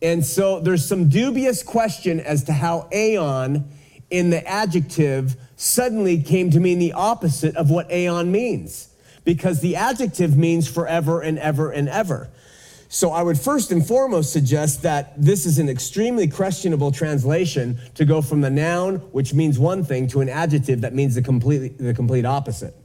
And 0.02 0.26
so 0.26 0.60
there's 0.60 0.86
some 0.86 1.10
dubious 1.10 1.64
question 1.64 2.20
as 2.20 2.44
to 2.46 2.54
how 2.54 2.88
aeon 2.92 3.70
in 4.10 4.30
the 4.30 4.46
adjective 4.48 5.36
suddenly 5.56 6.22
came 6.22 6.50
to 6.52 6.60
mean 6.60 6.80
the 6.80 6.94
opposite 6.94 7.56
of 7.56 7.70
what 7.70 7.92
aeon 7.92 8.32
means 8.32 8.90
because 9.24 9.62
the 9.62 9.76
adjective 9.76 10.36
means 10.36 10.68
forever 10.68 11.22
and 11.22 11.38
ever 11.40 11.72
and 11.72 11.88
ever. 11.88 12.30
So 12.94 13.12
I 13.12 13.24
would 13.24 13.40
first 13.40 13.72
and 13.72 13.88
foremost 13.88 14.34
suggest 14.34 14.82
that 14.82 15.14
this 15.16 15.46
is 15.46 15.60
an 15.60 15.70
extremely 15.70 16.28
questionable 16.28 16.92
translation 16.92 17.80
to 17.96 18.04
go 18.04 18.22
from 18.22 18.42
the 18.42 18.50
noun, 18.50 18.98
which 19.14 19.34
means 19.34 19.58
one 19.58 19.86
thing, 19.86 20.10
to 20.10 20.20
an 20.20 20.28
adjective 20.28 20.82
that 20.82 20.94
means 20.94 21.16
the 21.16 21.22
complete, 21.22 21.78
the 21.78 21.94
complete 21.94 22.26
opposite. 22.26 22.76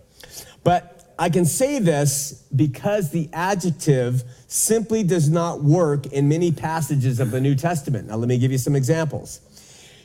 But 0.63 1.13
I 1.19 1.29
can 1.29 1.45
say 1.45 1.81
this 1.81 2.45
because 2.55 3.11
the 3.11 3.29
adjective 3.33 4.23
simply 4.47 5.03
does 5.03 5.29
not 5.29 5.65
work 5.65 6.07
in 6.07 6.29
many 6.29 6.53
passages 6.53 7.19
of 7.19 7.33
the 7.33 7.41
New 7.41 7.57
Testament. 7.57 8.07
Now, 8.07 8.15
let 8.15 8.29
me 8.29 8.39
give 8.39 8.53
you 8.53 8.59
some 8.59 8.77
examples. 8.77 9.41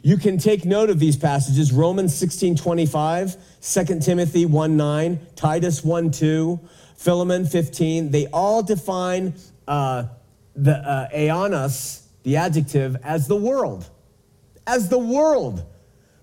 You 0.02 0.18
can 0.18 0.40
take 0.40 0.66
note 0.66 0.90
of 0.90 0.98
these 0.98 1.16
passages 1.16 1.72
Romans 1.72 2.16
16 2.16 2.56
25, 2.56 3.38
2 3.62 4.00
Timothy 4.00 4.48
1 4.48 4.76
9, 4.76 5.20
Titus 5.36 5.84
1 5.84 6.10
2, 6.10 6.60
Philemon 6.98 7.46
15. 7.46 8.10
They 8.10 8.26
all 8.34 8.64
define 8.64 9.36
uh, 9.68 10.06
the 10.56 10.76
uh, 10.76 11.68
the 12.24 12.36
adjective, 12.38 12.98
as 13.04 13.28
the 13.28 13.36
world. 13.36 13.90
As 14.68 14.90
the 14.90 15.00
world. 15.00 15.66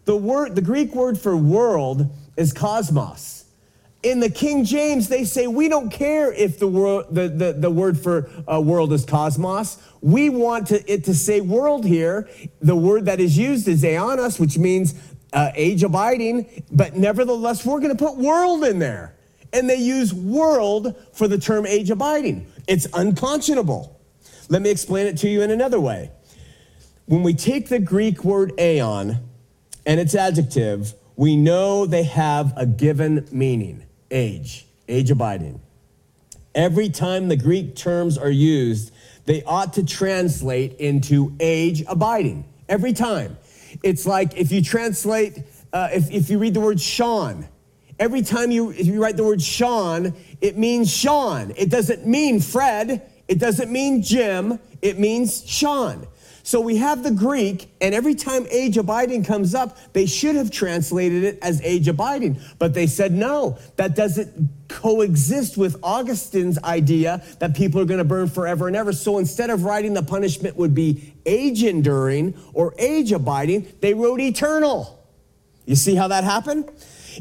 The 0.04 0.16
word, 0.16 0.54
the 0.54 0.62
Greek 0.62 0.94
word 0.94 1.18
for 1.18 1.36
world 1.36 2.08
is 2.36 2.52
cosmos. 2.52 3.44
In 4.02 4.20
the 4.20 4.30
King 4.30 4.64
James, 4.64 5.08
they 5.08 5.24
say 5.24 5.48
we 5.48 5.68
don't 5.68 5.90
care 5.90 6.32
if 6.32 6.58
the, 6.58 6.68
word, 6.68 7.06
the, 7.10 7.28
the, 7.28 7.52
the 7.52 7.70
word 7.70 7.98
for 7.98 8.30
uh, 8.46 8.60
world 8.60 8.92
is 8.92 9.04
cosmos. 9.04 9.82
We 10.00 10.30
want 10.30 10.68
to, 10.68 10.92
it 10.92 11.04
to 11.04 11.14
say 11.14 11.40
world 11.40 11.84
here. 11.84 12.28
The 12.60 12.76
word 12.76 13.06
that 13.06 13.18
is 13.18 13.36
used 13.36 13.66
is 13.66 13.82
aeonos, 13.82 14.38
which 14.38 14.56
means 14.56 14.94
uh, 15.32 15.50
age 15.54 15.82
abiding, 15.82 16.64
but 16.70 16.96
nevertheless, 16.96 17.66
we're 17.66 17.80
going 17.80 17.94
to 17.94 18.02
put 18.02 18.16
world 18.16 18.64
in 18.64 18.78
there. 18.78 19.14
And 19.52 19.68
they 19.68 19.76
use 19.76 20.12
world 20.14 20.94
for 21.12 21.26
the 21.26 21.38
term 21.38 21.66
age 21.66 21.90
abiding. 21.90 22.46
It's 22.68 22.86
unconscionable. 22.92 23.98
Let 24.50 24.62
me 24.62 24.70
explain 24.70 25.06
it 25.06 25.16
to 25.18 25.28
you 25.28 25.42
in 25.42 25.50
another 25.50 25.80
way. 25.80 26.12
When 27.06 27.22
we 27.22 27.32
take 27.32 27.68
the 27.70 27.78
Greek 27.78 28.22
word 28.22 28.52
aeon 28.60 29.16
and 29.86 29.98
its 29.98 30.14
adjective, 30.14 30.92
we 31.16 31.34
know 31.34 31.86
they 31.86 32.02
have 32.02 32.52
a 32.56 32.66
given 32.66 33.26
meaning 33.32 33.86
age, 34.10 34.66
age 34.86 35.10
abiding. 35.10 35.60
Every 36.54 36.90
time 36.90 37.28
the 37.28 37.36
Greek 37.36 37.74
terms 37.74 38.18
are 38.18 38.30
used, 38.30 38.92
they 39.24 39.42
ought 39.44 39.72
to 39.74 39.84
translate 39.84 40.74
into 40.74 41.34
age 41.40 41.82
abiding. 41.88 42.44
Every 42.68 42.92
time. 42.92 43.38
It's 43.82 44.06
like 44.06 44.36
if 44.36 44.52
you 44.52 44.62
translate, 44.62 45.42
uh, 45.72 45.88
if, 45.92 46.10
if 46.10 46.28
you 46.28 46.38
read 46.38 46.52
the 46.54 46.60
word 46.60 46.80
Sean, 46.80 47.48
every 47.98 48.22
time 48.22 48.50
you, 48.50 48.72
you 48.72 49.02
write 49.02 49.16
the 49.16 49.24
word 49.24 49.42
Sean, 49.42 50.14
it 50.40 50.56
means 50.56 50.94
Sean. 50.94 51.52
It 51.56 51.70
doesn't 51.70 52.06
mean 52.06 52.40
Fred. 52.40 53.10
It 53.28 53.38
doesn't 53.38 53.70
mean 53.70 54.02
Jim. 54.02 54.58
It 54.82 54.98
means 54.98 55.44
Sean. 55.46 56.06
So 56.48 56.62
we 56.62 56.78
have 56.78 57.02
the 57.02 57.10
Greek, 57.10 57.70
and 57.78 57.94
every 57.94 58.14
time 58.14 58.46
age 58.50 58.78
abiding 58.78 59.22
comes 59.22 59.54
up, 59.54 59.76
they 59.92 60.06
should 60.06 60.34
have 60.34 60.50
translated 60.50 61.22
it 61.22 61.38
as 61.42 61.60
age 61.60 61.88
abiding. 61.88 62.40
But 62.58 62.72
they 62.72 62.86
said, 62.86 63.12
no, 63.12 63.58
that 63.76 63.94
doesn't 63.94 64.48
coexist 64.68 65.58
with 65.58 65.78
Augustine's 65.82 66.58
idea 66.64 67.22
that 67.40 67.54
people 67.54 67.82
are 67.82 67.84
going 67.84 67.98
to 67.98 68.04
burn 68.04 68.28
forever 68.28 68.66
and 68.66 68.76
ever. 68.76 68.94
So 68.94 69.18
instead 69.18 69.50
of 69.50 69.64
writing 69.64 69.92
the 69.92 70.02
punishment 70.02 70.56
would 70.56 70.74
be 70.74 71.12
age 71.26 71.62
enduring 71.64 72.34
or 72.54 72.74
age 72.78 73.12
abiding, 73.12 73.70
they 73.82 73.92
wrote 73.92 74.18
eternal. 74.18 75.06
You 75.66 75.76
see 75.76 75.96
how 75.96 76.08
that 76.08 76.24
happened? 76.24 76.70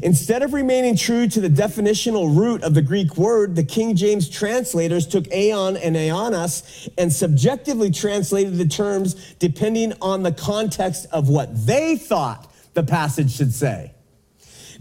Instead 0.02 0.42
of 0.42 0.52
remaining 0.52 0.96
true 0.96 1.26
to 1.26 1.40
the 1.40 1.48
definitional 1.48 2.36
root 2.36 2.62
of 2.62 2.74
the 2.74 2.82
Greek 2.82 3.16
word, 3.16 3.56
the 3.56 3.64
King 3.64 3.96
James 3.96 4.28
translators 4.28 5.06
took 5.06 5.26
aeon 5.32 5.76
and 5.76 5.96
aeonos 5.96 6.88
and 6.96 7.12
subjectively 7.12 7.90
translated 7.90 8.56
the 8.56 8.68
terms 8.68 9.34
depending 9.34 9.92
on 10.00 10.22
the 10.22 10.32
context 10.32 11.06
of 11.10 11.28
what 11.28 11.66
they 11.66 11.96
thought 11.96 12.52
the 12.74 12.82
passage 12.82 13.32
should 13.34 13.52
say. 13.52 13.92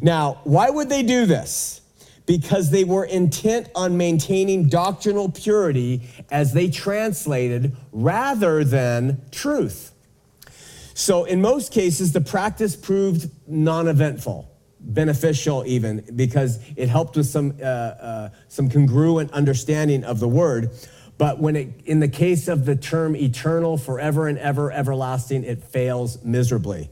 Now, 0.01 0.41
why 0.43 0.69
would 0.69 0.89
they 0.89 1.01
do 1.01 1.25
this? 1.25 1.82
Because 2.27 2.69
they 2.69 2.84
were 2.84 3.06
intent 3.06 3.69
on 3.73 3.97
maintaining 3.97 4.69
doctrinal 4.69 5.32
purity 5.32 6.01
as 6.30 6.53
they 6.53 6.69
translated 6.69 7.75
rather 7.91 8.63
than 8.63 9.21
truth. 9.32 9.93
So, 10.93 11.25
in 11.25 11.41
most 11.41 11.71
cases, 11.71 12.12
the 12.12 12.21
practice 12.21 12.75
proved 12.75 13.32
non 13.47 13.88
eventful 13.88 14.51
beneficial 14.88 15.63
even 15.65 16.04
because 16.15 16.60
it 16.76 16.89
helped 16.89 17.17
with 17.17 17.28
some 17.28 17.58
uh, 17.62 17.65
uh, 17.65 18.30
some 18.47 18.69
congruent 18.69 19.32
understanding 19.34 20.04
of 20.04 20.19
the 20.19 20.28
word. 20.28 20.71
But 21.17 21.39
when 21.39 21.56
it 21.56 21.82
in 21.86 22.00
the 22.00 22.08
case 22.08 22.47
of 22.47 22.65
the 22.65 22.76
term 22.76 23.15
eternal 23.15 23.78
forever 23.78 24.28
and 24.28 24.38
ever 24.38 24.71
everlasting 24.71 25.43
it 25.43 25.63
fails 25.63 26.23
miserably. 26.23 26.89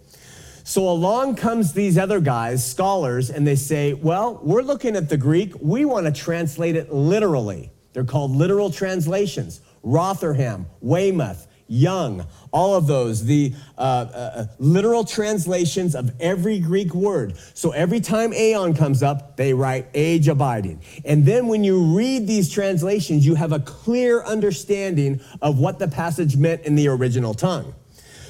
So 0.63 0.89
along 0.89 1.35
comes 1.35 1.73
these 1.73 1.97
other 1.97 2.19
guys 2.19 2.65
scholars 2.69 3.29
and 3.29 3.47
they 3.47 3.55
say 3.55 3.93
well 3.93 4.39
we're 4.43 4.63
looking 4.63 4.95
at 4.95 5.09
the 5.09 5.17
greek. 5.17 5.53
We 5.61 5.85
want 5.85 6.05
to 6.05 6.11
translate 6.11 6.75
it 6.75 6.91
literally. 6.91 7.71
They're 7.93 8.03
called 8.03 8.31
literal 8.31 8.71
translations. 8.71 9.61
Rotherham 9.83 10.65
weymouth 10.81 11.47
young, 11.67 12.25
all 12.51 12.75
of 12.75 12.87
those, 12.87 13.25
the 13.25 13.53
uh, 13.77 13.81
uh, 13.81 14.45
literal 14.59 15.03
translations 15.03 15.95
of 15.95 16.11
every 16.19 16.59
Greek 16.59 16.93
word. 16.93 17.37
So 17.53 17.71
every 17.71 17.99
time 17.99 18.33
aeon 18.33 18.73
comes 18.75 19.01
up, 19.01 19.35
they 19.35 19.53
write 19.53 19.87
age 19.93 20.27
abiding. 20.27 20.81
And 21.03 21.25
then 21.25 21.47
when 21.47 21.63
you 21.63 21.95
read 21.95 22.27
these 22.27 22.49
translations, 22.49 23.25
you 23.25 23.35
have 23.35 23.51
a 23.51 23.59
clear 23.59 24.23
understanding 24.23 25.21
of 25.41 25.59
what 25.59 25.79
the 25.79 25.87
passage 25.87 26.37
meant 26.37 26.61
in 26.63 26.75
the 26.75 26.87
original 26.87 27.33
tongue. 27.33 27.73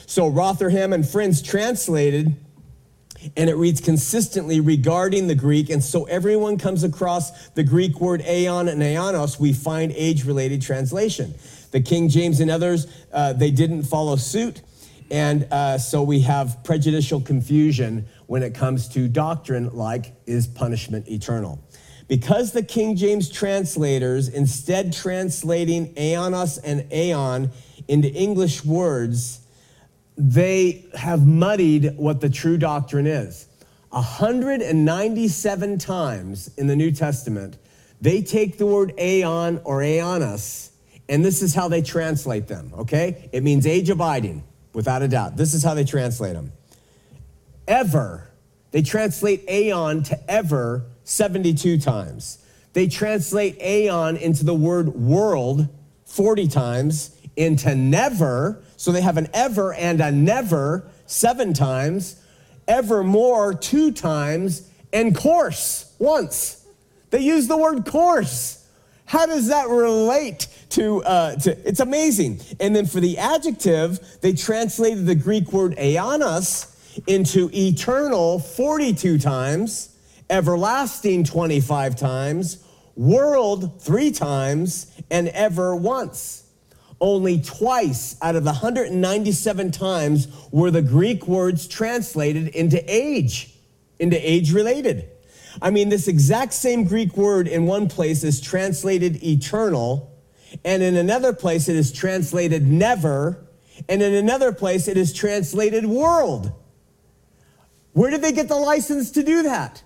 So 0.07 0.27
Rotherham 0.27 0.93
and 0.93 1.07
Friends 1.07 1.41
translated, 1.41 2.35
and 3.35 3.49
it 3.49 3.55
reads 3.55 3.81
consistently 3.81 4.59
regarding 4.59 5.27
the 5.27 5.35
Greek. 5.35 5.69
And 5.69 5.83
so 5.83 6.05
everyone 6.05 6.57
comes 6.57 6.83
across 6.83 7.49
the 7.49 7.63
Greek 7.63 7.99
word 7.99 8.21
aeon 8.21 8.67
and 8.67 8.81
aeonos, 8.81 9.39
we 9.39 9.51
find 9.51 9.91
age 9.95 10.25
related 10.25 10.61
translation. 10.61 11.33
The 11.75 11.81
King 11.81 12.07
James 12.07 12.39
and 12.39 12.49
others, 12.49 12.87
uh, 13.11 13.33
they 13.33 13.51
didn't 13.51 13.83
follow 13.83 14.15
suit. 14.15 14.61
And 15.11 15.45
uh, 15.51 15.77
so 15.77 16.03
we 16.03 16.21
have 16.21 16.63
prejudicial 16.63 17.19
confusion 17.19 18.05
when 18.27 18.43
it 18.43 18.55
comes 18.55 18.87
to 18.93 19.09
doctrine 19.09 19.75
like 19.75 20.13
is 20.25 20.47
punishment 20.47 21.09
eternal. 21.09 21.59
Because 22.07 22.53
the 22.53 22.63
King 22.63 22.95
James 22.95 23.29
translators, 23.29 24.29
instead 24.29 24.93
translating 24.93 25.93
aeonos 25.95 26.59
and 26.63 26.89
aeon 26.93 27.51
into 27.89 28.09
English 28.09 28.63
words, 28.63 29.41
they 30.17 30.85
have 30.93 31.27
muddied 31.27 31.97
what 31.97 32.21
the 32.21 32.29
true 32.29 32.55
doctrine 32.55 33.05
is. 33.05 33.49
197 33.89 35.77
times 35.77 36.51
in 36.55 36.67
the 36.67 36.75
New 36.77 36.91
Testament, 36.91 37.57
they 37.99 38.21
take 38.21 38.57
the 38.57 38.65
word 38.65 38.93
aeon 38.97 39.59
or 39.65 39.81
aeonos, 39.81 40.71
and 41.07 41.23
this 41.23 41.41
is 41.41 41.53
how 41.53 41.67
they 41.67 41.81
translate 41.81 42.47
them, 42.47 42.71
okay? 42.79 43.29
It 43.31 43.43
means 43.43 43.67
age 43.67 43.89
abiding, 43.89 44.43
without 44.73 45.01
a 45.01 45.07
doubt. 45.07 45.37
This 45.37 45.53
is 45.53 45.63
how 45.63 45.73
they 45.73 45.83
translate 45.83 46.33
them. 46.33 46.51
Ever, 47.67 48.29
they 48.71 48.81
translate 48.81 49.49
aeon 49.49 50.03
to 50.03 50.31
ever 50.31 50.85
72 51.03 51.79
times. 51.79 52.39
They 52.73 52.87
translate 52.87 53.61
aeon 53.61 54.17
into 54.17 54.43
the 54.43 54.53
word 54.53 54.89
world 54.89 55.69
40 56.05 56.47
times, 56.47 57.15
into 57.35 57.75
never, 57.75 58.61
so 58.77 58.91
they 58.91 59.01
have 59.01 59.17
an 59.17 59.27
ever 59.33 59.73
and 59.73 60.01
a 60.01 60.11
never 60.11 60.89
seven 61.05 61.53
times, 61.53 62.21
evermore 62.67 63.53
two 63.53 63.91
times, 63.91 64.69
and 64.91 65.15
course 65.15 65.93
once. 65.99 66.65
They 67.11 67.19
use 67.19 67.47
the 67.47 67.57
word 67.57 67.85
course. 67.85 68.64
How 69.05 69.25
does 69.25 69.47
that 69.47 69.69
relate 69.69 70.47
to, 70.71 71.03
uh, 71.03 71.35
to, 71.35 71.67
it's 71.67 71.79
amazing. 71.79 72.41
And 72.59 72.75
then 72.75 72.85
for 72.85 72.99
the 72.99 73.17
adjective, 73.17 73.99
they 74.21 74.33
translated 74.33 75.05
the 75.05 75.15
Greek 75.15 75.53
word 75.53 75.75
aeonos 75.77 76.71
into 77.07 77.49
eternal 77.53 78.39
42 78.39 79.17
times 79.19 79.95
everlasting 80.29 81.23
25 81.23 81.95
times, 81.95 82.63
world 82.95 83.81
three 83.81 84.11
times, 84.11 84.91
and 85.11 85.27
ever 85.29 85.75
once. 85.75 86.43
Only 86.99 87.41
twice 87.41 88.15
out 88.21 88.35
of 88.35 88.43
the 88.43 88.51
197 88.51 89.71
times 89.71 90.27
were 90.51 90.71
the 90.71 90.81
Greek 90.81 91.27
words 91.27 91.67
translated 91.67 92.49
into 92.49 92.81
age, 92.87 93.53
into 93.99 94.17
age 94.17 94.53
related. 94.53 95.09
I 95.61 95.69
mean, 95.69 95.89
this 95.89 96.07
exact 96.07 96.53
same 96.53 96.83
Greek 96.83 97.15
word 97.15 97.47
in 97.47 97.65
one 97.65 97.87
place 97.87 98.23
is 98.23 98.41
translated 98.41 99.23
eternal, 99.23 100.11
and 100.63 100.83
in 100.83 100.95
another 100.95 101.33
place 101.33 101.69
it 101.69 101.75
is 101.75 101.91
translated 101.91 102.67
never, 102.67 103.45
and 103.89 104.01
in 104.01 104.13
another 104.13 104.51
place 104.51 104.87
it 104.87 104.97
is 104.97 105.13
translated 105.13 105.85
world. 105.85 106.51
Where 107.93 108.11
did 108.11 108.21
they 108.21 108.31
get 108.31 108.47
the 108.47 108.55
license 108.55 109.11
to 109.11 109.23
do 109.23 109.43
that? 109.43 109.83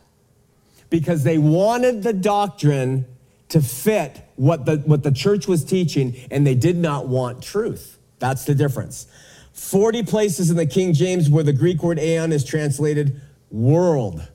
because 0.90 1.24
they 1.24 1.38
wanted 1.38 2.04
the 2.04 2.14
doctrine 2.14 3.06
to 3.50 3.62
fit 3.62 4.28
what 4.36 4.66
the, 4.66 4.78
what 4.78 5.04
the 5.04 5.12
church 5.12 5.48
was 5.48 5.64
teaching, 5.64 6.16
and 6.32 6.46
they 6.46 6.56
did 6.56 6.78
not 6.78 7.08
want 7.08 7.42
truth. 7.42 7.98
That's 8.20 8.46
the 8.46 8.56
difference. 8.56 9.08
40 9.54 10.04
places 10.04 10.50
in 10.50 10.58
the 10.58 10.66
King 10.66 10.94
James 10.94 11.30
where 11.30 11.44
the 11.44 11.54
Greek 11.54 11.84
word 11.84 12.00
aeon 12.00 12.32
is 12.32 12.44
translated 12.44 13.20
world. 13.50 14.28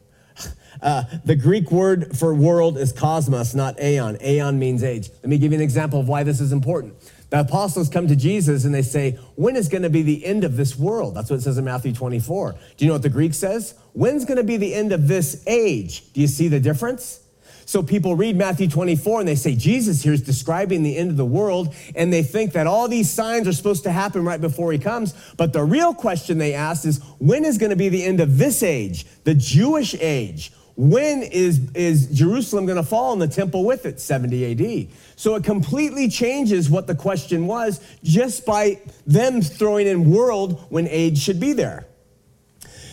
Uh, 0.85 1.03
the 1.25 1.35
Greek 1.35 1.71
word 1.73 2.15
for 2.17 2.35
world 2.35 2.77
is 2.77 2.93
cosmos, 2.93 3.55
not 3.55 3.81
aeon. 3.81 4.19
Aeon 4.23 4.59
means 4.59 4.85
age. 4.85 5.09
Let 5.23 5.31
me 5.31 5.39
give 5.39 5.51
you 5.51 5.57
an 5.57 5.65
example 5.65 5.99
of 5.99 6.09
why 6.09 6.25
this 6.25 6.41
is 6.41 6.53
important. 6.53 6.95
The 7.31 7.41
apostles 7.41 7.89
come 7.89 8.07
to 8.07 8.15
Jesus 8.15 8.67
and 8.67 8.75
they 8.75 8.83
say, 8.83 9.19
When 9.35 9.57
is 9.57 9.69
going 9.69 9.83
to 9.83 9.91
be 9.91 10.03
the 10.03 10.25
end 10.27 10.45
of 10.45 10.57
this 10.57 10.77
world? 10.77 11.15
That's 11.15 11.31
what 11.31 11.37
it 11.37 11.43
says 11.43 11.57
in 11.57 11.65
Matthew 11.65 11.95
24. 11.95 12.55
Do 12.77 12.85
you 12.85 12.89
know 12.89 12.95
what 12.95 13.03
the 13.03 13.09
Greek 13.09 13.33
says? 13.33 13.75
When's 13.95 14.27
going 14.27 14.37
to 14.37 14.45
be 14.45 14.59
the 14.59 14.75
end 14.75 14.93
of 14.93 15.09
this 15.09 15.43
age? 15.47 16.13
Do 16.13 16.21
you 16.21 16.27
see 16.27 16.49
the 16.49 16.61
difference? 16.61 17.21
So 17.67 17.83
people 17.83 18.15
read 18.15 18.37
Matthew 18.37 18.69
24 18.69 19.21
and 19.21 19.29
they 19.29 19.37
say, 19.37 19.57
Jesus 19.57 20.03
here 20.03 20.13
is 20.13 20.21
describing 20.21 20.83
the 20.83 20.99
end 20.99 21.11
of 21.11 21.17
the 21.17 21.25
world, 21.25 21.75
and 21.97 22.13
they 22.13 22.23
think 22.23 22.53
that 22.53 22.67
all 22.67 22.89
these 22.89 23.11
signs 23.11 23.49
are 23.49 23.55
supposed 23.55 23.85
to 23.85 23.91
happen 23.91 24.23
right 24.23 24.41
before 24.41 24.71
he 24.71 24.79
comes. 24.79 25.15
But 25.39 25.55
the 25.55 25.65
real 25.65 25.95
question 25.95 26.37
they 26.37 26.53
ask 26.53 26.85
is, 26.85 27.01
when 27.19 27.47
is 27.47 27.57
going 27.57 27.71
to 27.71 27.77
be 27.77 27.89
the 27.89 28.05
end 28.05 28.21
of 28.21 28.37
this 28.37 28.63
age, 28.63 29.07
the 29.25 29.35
Jewish 29.35 29.95
age? 29.99 30.53
When 30.77 31.23
is, 31.23 31.71
is 31.75 32.07
Jerusalem 32.07 32.67
going 32.67 32.77
to 32.77 32.83
fall 32.83 33.13
and 33.13 33.23
the 33.23 33.29
temple 33.29 33.65
with 33.65 33.87
it? 33.87 34.01
70 34.01 34.83
AD. 34.83 34.89
So 35.17 35.37
it 35.37 35.45
completely 35.45 36.09
changes 36.09 36.69
what 36.69 36.89
the 36.89 36.97
question 36.97 37.47
was 37.47 37.81
just 38.03 38.45
by 38.45 38.81
them 39.07 39.41
throwing 39.41 39.87
in 39.87 40.11
world 40.11 40.65
when 40.71 40.89
age 40.89 41.19
should 41.19 41.39
be 41.39 41.53
there. 41.53 41.87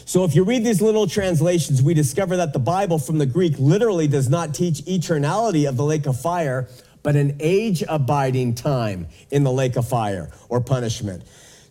So 0.06 0.26
if 0.26 0.36
you 0.36 0.44
read 0.44 0.64
these 0.64 0.82
little 0.82 1.08
translations, 1.08 1.82
we 1.82 1.94
discover 1.94 2.38
that 2.38 2.54
the 2.54 2.60
Bible 2.60 3.00
from 3.00 3.18
the 3.18 3.26
Greek 3.26 3.54
literally 3.58 4.08
does 4.08 4.30
not 4.30 4.54
teach 4.54 4.82
eternality 4.82 5.68
of 5.68 5.78
the 5.78 5.86
lake 5.86 6.06
of 6.06 6.20
fire, 6.20 6.68
but 7.02 7.16
an 7.16 7.38
age 7.40 7.84
abiding 7.88 8.54
time 8.56 9.08
in 9.32 9.44
the 9.44 9.52
lake 9.52 9.76
of 9.76 9.88
fire 9.88 10.30
or 10.50 10.60
punishment. 10.60 11.24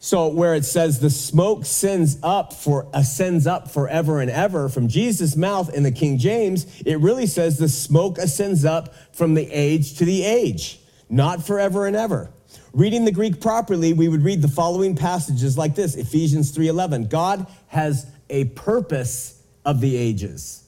So 0.03 0.29
where 0.29 0.55
it 0.55 0.65
says 0.65 0.99
the 0.99 1.11
smoke 1.11 1.67
sends 1.67 2.17
up 2.23 2.55
for 2.55 2.87
uh, 2.87 3.01
ascends 3.01 3.47
up 3.47 3.71
forever 3.71 4.23
and 4.23 4.31
ever 4.31 4.71
from 4.71 4.89
Jesus' 4.89 5.37
mouth 5.37 5.73
in 5.75 5.83
the 5.83 5.93
King 5.93 6.17
James, 6.17 6.67
it 6.87 6.99
really 7.01 7.27
says 7.27 7.59
the 7.59 7.69
smoke 7.69 8.17
ascends 8.17 8.65
up 8.65 8.95
from 9.13 9.35
the 9.35 9.47
age 9.53 9.99
to 9.99 10.07
the 10.07 10.25
age, 10.25 10.81
not 11.11 11.47
forever 11.47 11.87
and 11.87 11.95
ever. 11.95 12.31
Reading 12.73 13.05
the 13.05 13.13
Greek 13.13 13.43
properly, 13.43 13.93
we 13.93 14.09
would 14.09 14.23
read 14.23 14.41
the 14.41 14.49
following 14.49 14.97
passages 14.97 15.59
like 15.59 15.75
this, 15.75 15.95
Ephesians 15.97 16.51
3:11. 16.51 17.11
God 17.11 17.47
has 17.67 18.07
a 18.31 18.47
purpose 18.47 19.43
of 19.67 19.83
the 19.83 19.97
ages. 19.97 20.65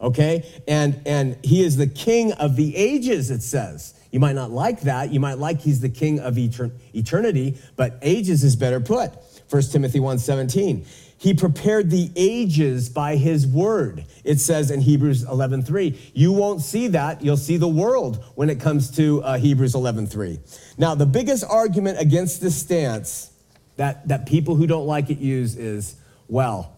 Okay? 0.00 0.62
And 0.66 1.02
and 1.04 1.36
he 1.42 1.62
is 1.62 1.76
the 1.76 1.86
king 1.86 2.32
of 2.32 2.56
the 2.56 2.74
ages 2.76 3.30
it 3.30 3.42
says. 3.42 3.92
You 4.10 4.18
might 4.18 4.34
not 4.34 4.50
like 4.50 4.82
that. 4.82 5.12
You 5.12 5.20
might 5.20 5.38
like 5.38 5.60
he's 5.60 5.80
the 5.80 5.88
king 5.88 6.18
of 6.18 6.36
eternity, 6.36 7.58
but 7.76 7.98
ages 8.02 8.42
is 8.42 8.56
better 8.56 8.80
put. 8.80 9.12
1 9.48 9.62
Timothy 9.72 10.00
1:17. 10.00 10.84
He 11.18 11.34
prepared 11.34 11.90
the 11.90 12.10
ages 12.16 12.88
by 12.88 13.16
his 13.16 13.46
word. 13.46 14.06
It 14.24 14.40
says 14.40 14.70
in 14.70 14.80
Hebrews 14.80 15.24
11:3. 15.24 15.96
You 16.14 16.32
won't 16.32 16.62
see 16.62 16.88
that. 16.88 17.22
You'll 17.22 17.36
see 17.36 17.56
the 17.56 17.68
world 17.68 18.24
when 18.36 18.48
it 18.48 18.58
comes 18.58 18.90
to 18.92 19.22
uh, 19.22 19.38
Hebrews 19.38 19.74
11:3. 19.74 20.38
Now, 20.78 20.94
the 20.94 21.06
biggest 21.06 21.44
argument 21.44 22.00
against 22.00 22.40
this 22.40 22.56
stance 22.56 23.32
that, 23.76 24.08
that 24.08 24.26
people 24.26 24.54
who 24.54 24.66
don't 24.66 24.86
like 24.86 25.10
it 25.10 25.18
use 25.18 25.56
is, 25.56 25.96
well, 26.28 26.76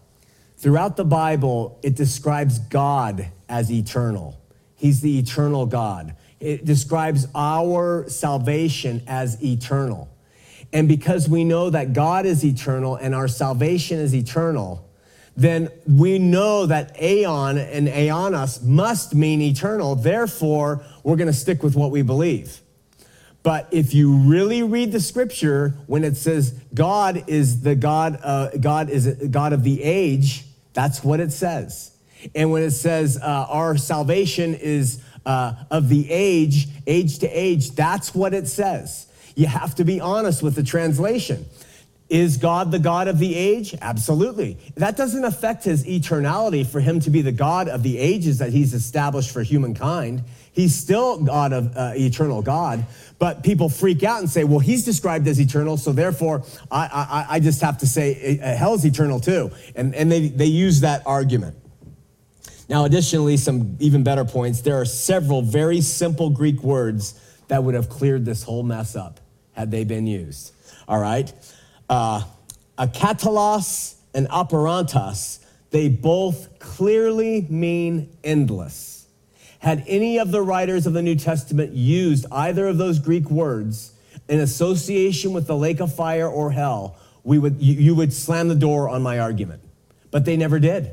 throughout 0.56 0.96
the 0.96 1.04
Bible, 1.04 1.78
it 1.82 1.94
describes 1.94 2.58
God 2.58 3.28
as 3.48 3.70
eternal. 3.70 4.40
He's 4.76 5.00
the 5.00 5.18
eternal 5.18 5.66
God 5.66 6.16
it 6.42 6.64
describes 6.64 7.26
our 7.34 8.08
salvation 8.08 9.02
as 9.06 9.42
eternal. 9.42 10.08
And 10.72 10.88
because 10.88 11.28
we 11.28 11.44
know 11.44 11.70
that 11.70 11.92
God 11.92 12.26
is 12.26 12.44
eternal 12.44 12.96
and 12.96 13.14
our 13.14 13.28
salvation 13.28 13.98
is 13.98 14.14
eternal, 14.14 14.88
then 15.36 15.68
we 15.86 16.18
know 16.18 16.66
that 16.66 17.00
aeon 17.00 17.58
and 17.58 17.88
aeonos 17.88 18.62
must 18.62 19.14
mean 19.14 19.40
eternal. 19.40 19.94
Therefore, 19.94 20.84
we're 21.04 21.16
going 21.16 21.28
to 21.28 21.32
stick 21.32 21.62
with 21.62 21.76
what 21.76 21.90
we 21.90 22.02
believe. 22.02 22.60
But 23.42 23.68
if 23.70 23.94
you 23.94 24.16
really 24.16 24.62
read 24.62 24.92
the 24.92 25.00
scripture, 25.00 25.74
when 25.86 26.04
it 26.04 26.16
says 26.16 26.52
God 26.74 27.24
is 27.28 27.62
the 27.62 27.74
God, 27.74 28.18
uh, 28.22 28.50
God 28.60 28.88
is 28.88 29.06
God 29.30 29.52
of 29.52 29.64
the 29.64 29.82
age, 29.82 30.44
that's 30.74 31.02
what 31.02 31.20
it 31.20 31.32
says. 31.32 31.92
And 32.34 32.52
when 32.52 32.62
it 32.62 32.70
says 32.70 33.18
uh, 33.20 33.46
our 33.48 33.76
salvation 33.76 34.54
is 34.54 35.02
uh, 35.24 35.54
of 35.70 35.88
the 35.88 36.10
age, 36.10 36.68
age 36.86 37.18
to 37.20 37.28
age. 37.28 37.72
That's 37.72 38.14
what 38.14 38.34
it 38.34 38.48
says. 38.48 39.06
You 39.34 39.46
have 39.46 39.74
to 39.76 39.84
be 39.84 40.00
honest 40.00 40.42
with 40.42 40.54
the 40.54 40.62
translation. 40.62 41.46
Is 42.08 42.36
God 42.36 42.70
the 42.70 42.78
God 42.78 43.08
of 43.08 43.18
the 43.18 43.34
age? 43.34 43.74
Absolutely. 43.80 44.58
That 44.74 44.98
doesn't 44.98 45.24
affect 45.24 45.64
his 45.64 45.86
eternality 45.86 46.66
for 46.66 46.78
him 46.78 47.00
to 47.00 47.10
be 47.10 47.22
the 47.22 47.32
God 47.32 47.68
of 47.68 47.82
the 47.82 47.96
ages 47.96 48.36
that 48.38 48.50
he's 48.50 48.74
established 48.74 49.30
for 49.30 49.42
humankind. 49.42 50.22
He's 50.52 50.74
still 50.74 51.24
God 51.24 51.54
of 51.54 51.74
uh, 51.74 51.92
eternal 51.96 52.42
God, 52.42 52.84
but 53.18 53.42
people 53.42 53.70
freak 53.70 54.02
out 54.02 54.20
and 54.20 54.28
say, 54.28 54.44
well, 54.44 54.58
he's 54.58 54.84
described 54.84 55.26
as 55.26 55.40
eternal, 55.40 55.78
so 55.78 55.92
therefore 55.92 56.44
I, 56.70 57.26
I, 57.30 57.36
I 57.36 57.40
just 57.40 57.62
have 57.62 57.78
to 57.78 57.86
say 57.86 58.38
uh, 58.38 58.56
hell's 58.56 58.84
eternal 58.84 59.18
too. 59.18 59.50
And, 59.74 59.94
and 59.94 60.12
they, 60.12 60.28
they 60.28 60.44
use 60.44 60.80
that 60.80 61.06
argument. 61.06 61.56
Now, 62.68 62.84
additionally, 62.84 63.36
some 63.36 63.76
even 63.80 64.02
better 64.02 64.24
points. 64.24 64.60
There 64.60 64.80
are 64.80 64.84
several 64.84 65.42
very 65.42 65.80
simple 65.80 66.30
Greek 66.30 66.62
words 66.62 67.18
that 67.48 67.64
would 67.64 67.74
have 67.74 67.88
cleared 67.88 68.24
this 68.24 68.42
whole 68.42 68.62
mess 68.62 68.96
up 68.96 69.20
had 69.52 69.70
they 69.70 69.84
been 69.84 70.06
used. 70.06 70.52
All 70.88 70.98
right? 70.98 71.32
Uh, 71.88 72.22
uh, 72.78 72.86
akatalos 72.86 73.96
and 74.14 74.28
aperantos, 74.28 75.44
they 75.70 75.88
both 75.88 76.58
clearly 76.58 77.46
mean 77.48 78.10
endless. 78.24 79.06
Had 79.58 79.84
any 79.86 80.18
of 80.18 80.30
the 80.30 80.42
writers 80.42 80.86
of 80.86 80.92
the 80.92 81.02
New 81.02 81.14
Testament 81.14 81.72
used 81.72 82.26
either 82.32 82.66
of 82.66 82.78
those 82.78 82.98
Greek 82.98 83.30
words 83.30 83.92
in 84.28 84.40
association 84.40 85.32
with 85.32 85.46
the 85.46 85.56
lake 85.56 85.80
of 85.80 85.94
fire 85.94 86.28
or 86.28 86.50
hell, 86.50 86.96
we 87.24 87.38
would, 87.38 87.60
you, 87.60 87.74
you 87.74 87.94
would 87.94 88.12
slam 88.12 88.48
the 88.48 88.54
door 88.54 88.88
on 88.88 89.02
my 89.02 89.18
argument. 89.18 89.62
But 90.10 90.24
they 90.24 90.36
never 90.36 90.58
did. 90.58 90.90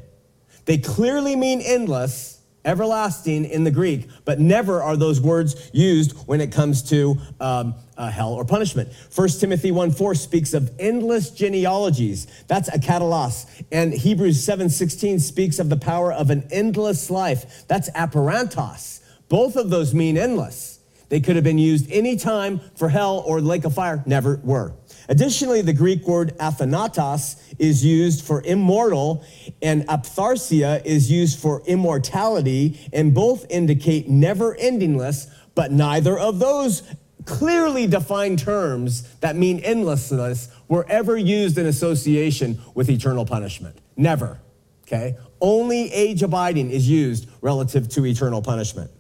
They 0.70 0.78
clearly 0.78 1.36
mean 1.36 1.62
endless, 1.62 2.42
everlasting 2.64 3.46
in 3.46 3.64
the 3.64 3.72
Greek, 3.72 4.08
but 4.24 4.40
never 4.40 4.84
are 4.84 4.96
those 4.96 5.20
words 5.20 5.72
used 5.74 6.12
when 6.28 6.42
it 6.42 6.52
comes 6.52 6.84
to 6.92 7.18
um, 7.42 7.74
uh, 7.98 8.12
hell 8.12 8.34
or 8.34 8.46
punishment. 8.46 8.94
1 9.16 9.30
Timothy 9.40 9.72
1 9.72 9.90
4 9.90 10.14
speaks 10.14 10.54
of 10.54 10.72
endless 10.78 11.32
genealogies. 11.32 12.28
That's 12.48 12.70
akatalutos. 12.70 13.48
And 13.72 13.92
Hebrews 13.92 14.46
7:16 14.46 15.20
speaks 15.22 15.58
of 15.58 15.70
the 15.70 15.78
power 15.78 16.14
of 16.14 16.30
an 16.30 16.48
endless 16.52 17.10
life. 17.10 17.68
That's 17.68 17.90
aperantos. 17.90 19.00
Both 19.28 19.56
of 19.56 19.72
those 19.72 19.96
mean 19.96 20.20
endless. 20.20 20.78
They 21.10 21.20
could 21.20 21.36
have 21.36 21.44
been 21.44 21.58
used 21.58 21.90
any 21.90 22.16
time 22.16 22.62
for 22.76 22.90
hell 22.90 23.24
or 23.26 23.42
lake 23.42 23.66
of 23.66 23.74
fire, 23.74 24.04
never 24.06 24.40
were. 24.44 24.74
Additionally, 25.10 25.62
the 25.64 25.74
Greek 25.74 26.08
word 26.08 26.34
athanatos 26.40 27.36
is 27.58 27.84
used 27.84 28.24
for 28.24 28.44
immortal, 28.44 29.26
and 29.62 29.86
aphtharsia 29.88 30.86
is 30.86 31.12
used 31.12 31.40
for 31.40 31.64
immortality, 31.66 32.80
and 32.94 33.14
both 33.14 33.46
indicate 33.50 34.08
never 34.08 34.56
endingness, 34.56 35.28
but 35.56 35.72
neither 35.72 36.18
of 36.18 36.38
those 36.38 36.84
clearly 37.26 37.88
defined 37.88 38.38
terms 38.38 39.02
that 39.16 39.36
mean 39.36 39.60
endlessness 39.60 40.48
were 40.68 40.86
ever 40.88 41.18
used 41.18 41.58
in 41.58 41.66
association 41.66 42.62
with 42.76 42.88
eternal 42.88 43.26
punishment. 43.26 43.76
Never, 43.98 44.40
okay? 44.84 45.18
Only 45.42 45.92
age 45.92 46.22
abiding 46.22 46.70
is 46.70 46.88
used 46.88 47.28
relative 47.42 47.90
to 47.90 48.06
eternal 48.06 48.44
punishment. 48.44 48.92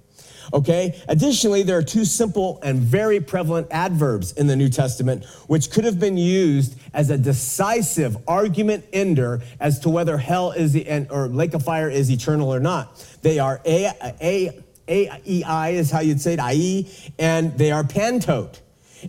Okay? 0.53 1.01
Additionally, 1.07 1.63
there 1.63 1.77
are 1.77 1.83
two 1.83 2.05
simple 2.05 2.59
and 2.63 2.79
very 2.79 3.19
prevalent 3.19 3.67
adverbs 3.71 4.31
in 4.33 4.47
the 4.47 4.55
New 4.55 4.69
Testament 4.69 5.25
which 5.47 5.71
could 5.71 5.85
have 5.85 5.99
been 5.99 6.17
used 6.17 6.79
as 6.93 7.09
a 7.09 7.17
decisive 7.17 8.17
argument 8.27 8.85
ender 8.93 9.41
as 9.59 9.79
to 9.79 9.89
whether 9.89 10.17
hell 10.17 10.51
is 10.51 10.73
the 10.73 10.87
end 10.87 11.07
or 11.11 11.27
lake 11.27 11.53
of 11.53 11.63
fire 11.63 11.89
is 11.89 12.11
eternal 12.11 12.53
or 12.53 12.59
not. 12.59 13.05
They 13.21 13.39
are 13.39 13.61
a 13.65 13.91
a 14.21 14.63
a 14.87 15.21
e 15.25 15.43
i 15.43 15.69
is 15.69 15.91
how 15.91 15.99
you'd 15.99 16.21
say 16.21 16.33
it, 16.33 16.39
i 16.41 16.85
and 17.19 17.57
they 17.57 17.71
are 17.71 17.83
pantote. 17.83 18.59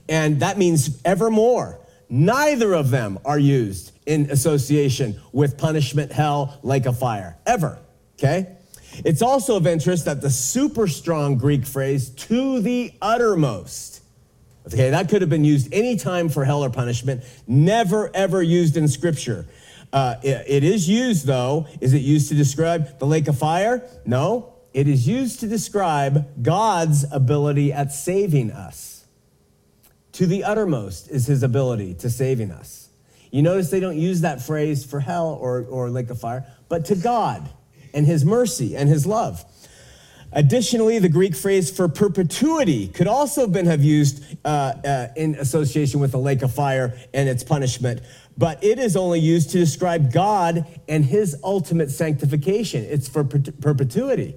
And 0.09 0.41
that 0.41 0.59
means 0.59 1.01
evermore. 1.05 1.79
Neither 2.09 2.75
of 2.75 2.91
them 2.91 3.19
are 3.25 3.39
used 3.39 3.93
in 4.05 4.31
association 4.31 5.21
with 5.33 5.57
punishment, 5.57 6.11
hell, 6.11 6.59
lake 6.63 6.87
of 6.87 6.99
fire, 6.99 7.37
ever. 7.47 7.79
Okay? 8.19 8.57
It's 9.05 9.23
also 9.23 9.57
of 9.57 9.67
interest 9.67 10.05
that 10.05 10.21
the 10.21 10.31
super 10.31 10.87
strong 10.87 11.37
Greek 11.37 11.65
phrase, 11.65 12.11
to 12.11 12.61
the 12.61 12.93
uttermost, 13.01 14.03
okay, 14.67 14.91
that 14.91 15.09
could 15.09 15.23
have 15.23 15.31
been 15.31 15.45
used 15.45 15.73
any 15.73 15.97
time 15.97 16.29
for 16.29 16.45
hell 16.45 16.65
or 16.65 16.71
punishment, 16.71 17.25
never 17.47 18.11
ever 18.15 18.43
used 18.43 18.77
in 18.77 18.89
scripture. 18.89 19.47
Uh, 19.93 20.17
it, 20.23 20.45
it 20.47 20.65
is 20.65 20.89
used, 20.89 21.27
though. 21.27 21.67
Is 21.81 21.95
it 21.95 22.03
used 22.03 22.29
to 22.29 22.35
describe 22.35 22.99
the 22.99 23.07
lake 23.07 23.29
of 23.29 23.39
fire? 23.39 23.83
No. 24.05 24.55
It 24.73 24.87
is 24.87 25.09
used 25.09 25.41
to 25.41 25.49
describe 25.49 26.43
God's 26.43 27.05
ability 27.11 27.73
at 27.73 27.93
saving 27.93 28.53
us. 28.53 29.05
To 30.13 30.27
the 30.27 30.45
uttermost 30.45 31.11
is 31.11 31.27
his 31.27 31.43
ability 31.43 31.95
to 31.95 32.11
saving 32.11 32.53
us. 32.53 32.89
You 33.33 33.43
notice 33.43 33.71
they 33.71 33.81
don't 33.81 33.99
use 33.99 34.21
that 34.21 34.43
phrase 34.43 34.85
for 34.85 35.01
hell 35.01 35.39
or, 35.41 35.65
or 35.65 35.91
lake 35.91 36.11
of 36.11 36.21
fire, 36.21 36.47
but 36.69 36.85
to 36.87 36.97
God 36.97 37.49
and 37.95 38.07
his 38.07 38.25
mercy 38.25 38.77
and 38.77 38.89
his 38.89 39.07
love. 39.07 39.45
Additionally, 40.33 41.01
the 41.01 41.09
Greek 41.09 41.35
phrase 41.35 41.71
for 41.71 41.89
perpetuity 41.89 42.87
could 42.87 43.09
also 43.09 43.41
have 43.43 43.53
been 43.53 43.67
have 43.67 43.83
used 43.83 44.37
uh, 44.45 44.49
uh, 44.85 45.09
in 45.17 45.35
association 45.35 45.99
with 45.99 46.13
the 46.13 46.19
lake 46.19 46.43
of 46.43 46.55
fire 46.55 46.97
and 47.13 47.29
its 47.29 47.43
punishment, 47.43 48.01
but 48.39 48.63
it 48.63 48.79
is 48.79 48.97
only 48.97 49.19
used 49.19 49.51
to 49.51 49.59
describe 49.59 50.13
God 50.13 50.65
and 50.89 51.05
his 51.05 51.37
ultimate 51.43 51.91
sanctification. 51.91 52.85
It's 52.85 53.09
for 53.09 53.25
per- 53.25 53.53
perpetuity. 53.61 54.37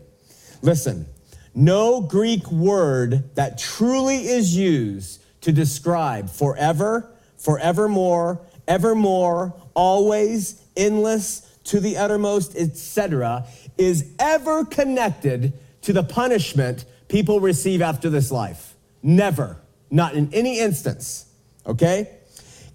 Listen, 0.64 1.06
no 1.54 2.02
Greek 2.02 2.52
word 2.52 3.36
that 3.36 3.60
truly 3.60 4.28
is 4.28 4.56
used 4.56 5.22
to 5.42 5.52
describe 5.52 6.28
forever, 6.30 7.12
forevermore, 7.38 8.42
evermore, 8.68 9.54
always, 9.76 10.60
endless, 10.76 11.43
to 11.66 11.80
the 11.80 11.98
uttermost, 11.98 12.56
etc., 12.56 13.46
is 13.78 14.12
ever 14.20 14.66
connected 14.66 15.54
to 15.82 15.94
the 15.94 16.04
punishment 16.04 16.86
people 17.08 17.40
receive 17.40 17.82
after 17.82 18.10
this 18.10 18.32
life. 18.32 18.76
Never, 19.02 19.58
not 19.90 20.14
in 20.16 20.34
any 20.34 20.60
instance. 20.60 21.26
Okay? 21.66 22.10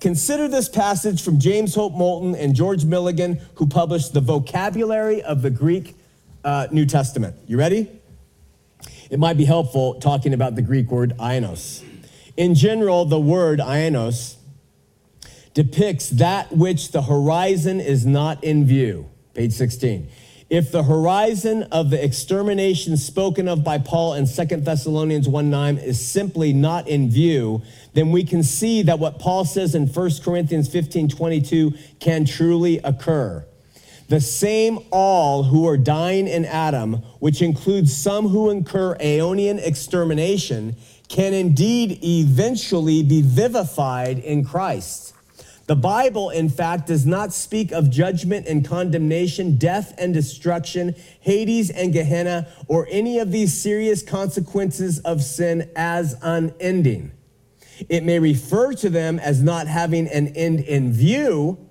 Consider 0.01 0.47
this 0.47 0.69
passage 0.69 1.23
from 1.23 1.41
James 1.41 1.75
Hope 1.75 1.93
Moulton 1.93 2.35
and 2.37 2.55
George 2.55 2.85
Milligan, 2.85 3.41
who 3.57 3.67
published 3.67 4.15
The 4.15 4.21
Vocabulary 4.21 5.23
of 5.23 5.43
the 5.43 5.51
Greek 5.51 5.97
uh, 6.45 6.69
New 6.71 6.87
Testament. 6.87 7.35
You 7.47 7.59
ready? 7.59 7.89
It 9.11 9.19
might 9.19 9.37
be 9.37 9.45
helpful 9.45 9.95
talking 9.95 10.35
about 10.35 10.55
the 10.55 10.63
Greek 10.63 10.91
word 10.91 11.15
ainos. 11.19 11.83
In 12.37 12.55
general, 12.55 13.05
the 13.07 13.19
word 13.19 13.59
ainos 13.59 14.37
depicts 15.59 16.11
that 16.11 16.53
which 16.57 16.93
the 16.93 17.03
horizon 17.03 17.81
is 17.81 18.07
not 18.07 18.45
in 18.45 18.65
view. 18.65 19.11
Page 19.35 19.53
16. 19.53 20.09
If 20.49 20.71
the 20.71 20.85
horizon 20.85 21.65
of 21.73 21.91
the 21.91 22.01
extermination 22.03 22.97
spoken 22.97 23.49
of 23.49 23.65
by 23.65 23.79
Paul 23.79 24.15
in 24.15 24.29
2 24.29 24.45
Thessalonians 24.59 25.29
1 25.29 25.51
9 25.51 25.79
is 25.79 26.09
simply 26.09 26.53
not 26.53 26.87
in 26.87 27.11
view, 27.11 27.61
then 27.95 28.13
we 28.13 28.23
can 28.23 28.45
see 28.45 28.83
that 28.83 29.01
what 29.01 29.19
Paul 29.19 29.45
says 29.45 29.75
in 29.75 29.89
1 29.89 30.11
Corinthians 30.23 30.69
15 30.69 31.09
22 31.09 31.73
can 31.99 32.25
truly 32.25 32.79
occur. 32.85 33.45
The 34.07 34.21
same 34.21 34.79
all 34.93 35.43
who 35.43 35.67
are 35.67 35.77
dying 35.77 36.29
in 36.29 36.45
Adam, 36.45 37.03
which 37.19 37.43
includes 37.43 37.97
some 37.97 38.29
who 38.29 38.51
incur 38.51 38.95
aeonian 38.99 39.59
extermination, 39.59 40.77
can 41.09 41.35
indeed 41.35 41.99
eventually 42.05 43.03
be 43.03 43.23
vivified 43.23 44.21
in 44.21 44.45
Christ. 44.45 45.15
The 45.69 45.77
Bible, 45.77 46.31
in 46.31 46.49
fact, 46.49 46.87
does 46.87 47.05
not 47.05 47.35
speak 47.35 47.73
of 47.73 47.91
judgment 47.91 48.47
and 48.47 48.67
condemnation, 48.67 49.59
death 49.59 49.95
and 49.99 50.15
destruction, 50.15 50.95
Hades 51.21 51.69
and 51.69 51.93
Gehenna, 51.93 52.49
or 52.69 52.89
any 52.91 53.19
of 53.19 53.33
these 53.33 53.53
serious 53.53 54.03
consequences 54.03 54.99
of 55.01 55.23
sin 55.23 55.71
as 55.77 56.17
unending. 56.23 57.13
It 57.91 58.03
may 58.03 58.19
refer 58.19 58.73
to 58.77 58.89
them 58.89 59.19
as 59.19 59.43
not 59.43 59.67
having 59.67 60.09
an 60.09 60.29
end 60.29 60.61
in 60.61 60.91
view, 60.91 61.68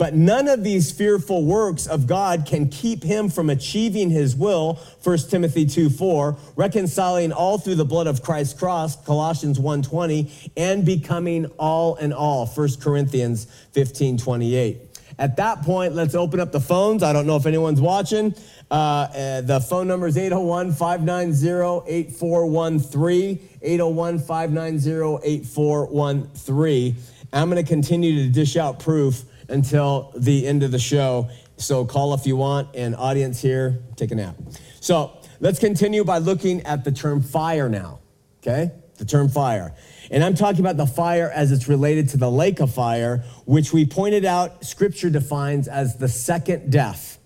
but 0.00 0.14
none 0.14 0.48
of 0.48 0.64
these 0.64 0.90
fearful 0.90 1.44
works 1.44 1.86
of 1.86 2.06
God 2.06 2.46
can 2.46 2.70
keep 2.70 3.02
him 3.02 3.28
from 3.28 3.50
achieving 3.50 4.08
his 4.08 4.34
will, 4.34 4.80
1 5.02 5.18
Timothy 5.28 5.66
2 5.66 5.90
4, 5.90 6.38
reconciling 6.56 7.32
all 7.32 7.58
through 7.58 7.74
the 7.74 7.84
blood 7.84 8.06
of 8.06 8.22
Christ's 8.22 8.58
cross, 8.58 8.96
Colossians 9.04 9.58
1:20, 9.58 10.52
and 10.56 10.86
becoming 10.86 11.44
all 11.58 11.96
in 11.96 12.14
all, 12.14 12.46
1 12.46 12.80
Corinthians 12.80 13.46
15 13.72 14.16
28. 14.16 14.80
At 15.18 15.36
that 15.36 15.60
point, 15.64 15.94
let's 15.94 16.14
open 16.14 16.40
up 16.40 16.50
the 16.50 16.60
phones. 16.60 17.02
I 17.02 17.12
don't 17.12 17.26
know 17.26 17.36
if 17.36 17.44
anyone's 17.44 17.82
watching. 17.82 18.34
Uh, 18.70 18.74
uh, 18.74 19.40
the 19.42 19.60
phone 19.60 19.86
number 19.86 20.06
is 20.06 20.16
801 20.16 20.72
590 20.72 21.82
8413. 21.86 23.38
801 23.60 24.18
590 24.18 25.28
8413. 25.28 26.96
I'm 27.34 27.50
going 27.50 27.62
to 27.62 27.68
continue 27.68 28.24
to 28.24 28.30
dish 28.30 28.56
out 28.56 28.80
proof 28.80 29.24
until 29.50 30.12
the 30.16 30.46
end 30.46 30.62
of 30.62 30.70
the 30.70 30.78
show. 30.78 31.28
So 31.56 31.84
call 31.84 32.14
if 32.14 32.26
you 32.26 32.36
want, 32.36 32.74
and 32.74 32.96
audience 32.96 33.42
here, 33.42 33.82
take 33.96 34.10
a 34.10 34.14
nap. 34.14 34.36
So 34.80 35.12
let's 35.40 35.58
continue 35.58 36.04
by 36.04 36.18
looking 36.18 36.62
at 36.62 36.84
the 36.84 36.92
term 36.92 37.22
fire 37.22 37.68
now, 37.68 38.00
okay? 38.42 38.70
The 38.96 39.04
term 39.04 39.28
fire. 39.28 39.74
And 40.10 40.24
I'm 40.24 40.34
talking 40.34 40.60
about 40.60 40.76
the 40.76 40.86
fire 40.86 41.30
as 41.34 41.52
it's 41.52 41.68
related 41.68 42.08
to 42.10 42.16
the 42.16 42.30
lake 42.30 42.60
of 42.60 42.72
fire, 42.72 43.24
which 43.44 43.72
we 43.72 43.84
pointed 43.86 44.24
out 44.24 44.64
scripture 44.64 45.10
defines 45.10 45.68
as 45.68 45.96
the 45.96 46.08
second 46.08 46.72
death. 46.72 47.18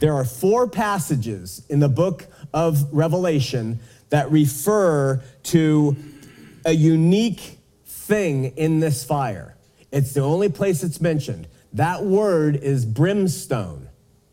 There 0.00 0.14
are 0.14 0.24
four 0.24 0.68
passages 0.68 1.62
in 1.68 1.80
the 1.80 1.88
book 1.88 2.26
of 2.52 2.92
Revelation 2.92 3.80
that 4.10 4.30
refer 4.30 5.22
to 5.44 5.96
a 6.64 6.72
unique 6.72 7.58
thing 7.84 8.46
in 8.56 8.80
this 8.80 9.04
fire. 9.04 9.56
It's 9.92 10.12
the 10.12 10.20
only 10.20 10.48
place 10.48 10.82
it's 10.82 11.00
mentioned. 11.00 11.48
That 11.76 12.04
word 12.04 12.56
is 12.56 12.86
brimstone. 12.86 13.88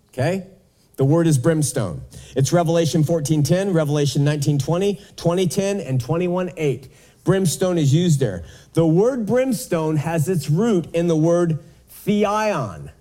Okay? 0.09 0.47
The 0.95 1.03
word 1.03 1.27
is 1.27 1.37
brimstone. 1.37 2.01
It's 2.35 2.53
Revelation 2.53 3.03
14:10, 3.03 3.73
Revelation 3.73 4.23
19:20, 4.23 4.99
20:10, 5.17 5.79
and 5.79 5.99
21:8. 5.99 6.87
Brimstone 7.25 7.77
is 7.77 7.93
used 7.93 8.19
there. 8.19 8.43
The 8.73 8.87
word 8.87 9.25
brimstone 9.25 9.97
has 9.97 10.29
its 10.29 10.49
root 10.49 10.87
in 10.93 11.07
the 11.07 11.15
word 11.17 11.59
Theion. 12.05 12.91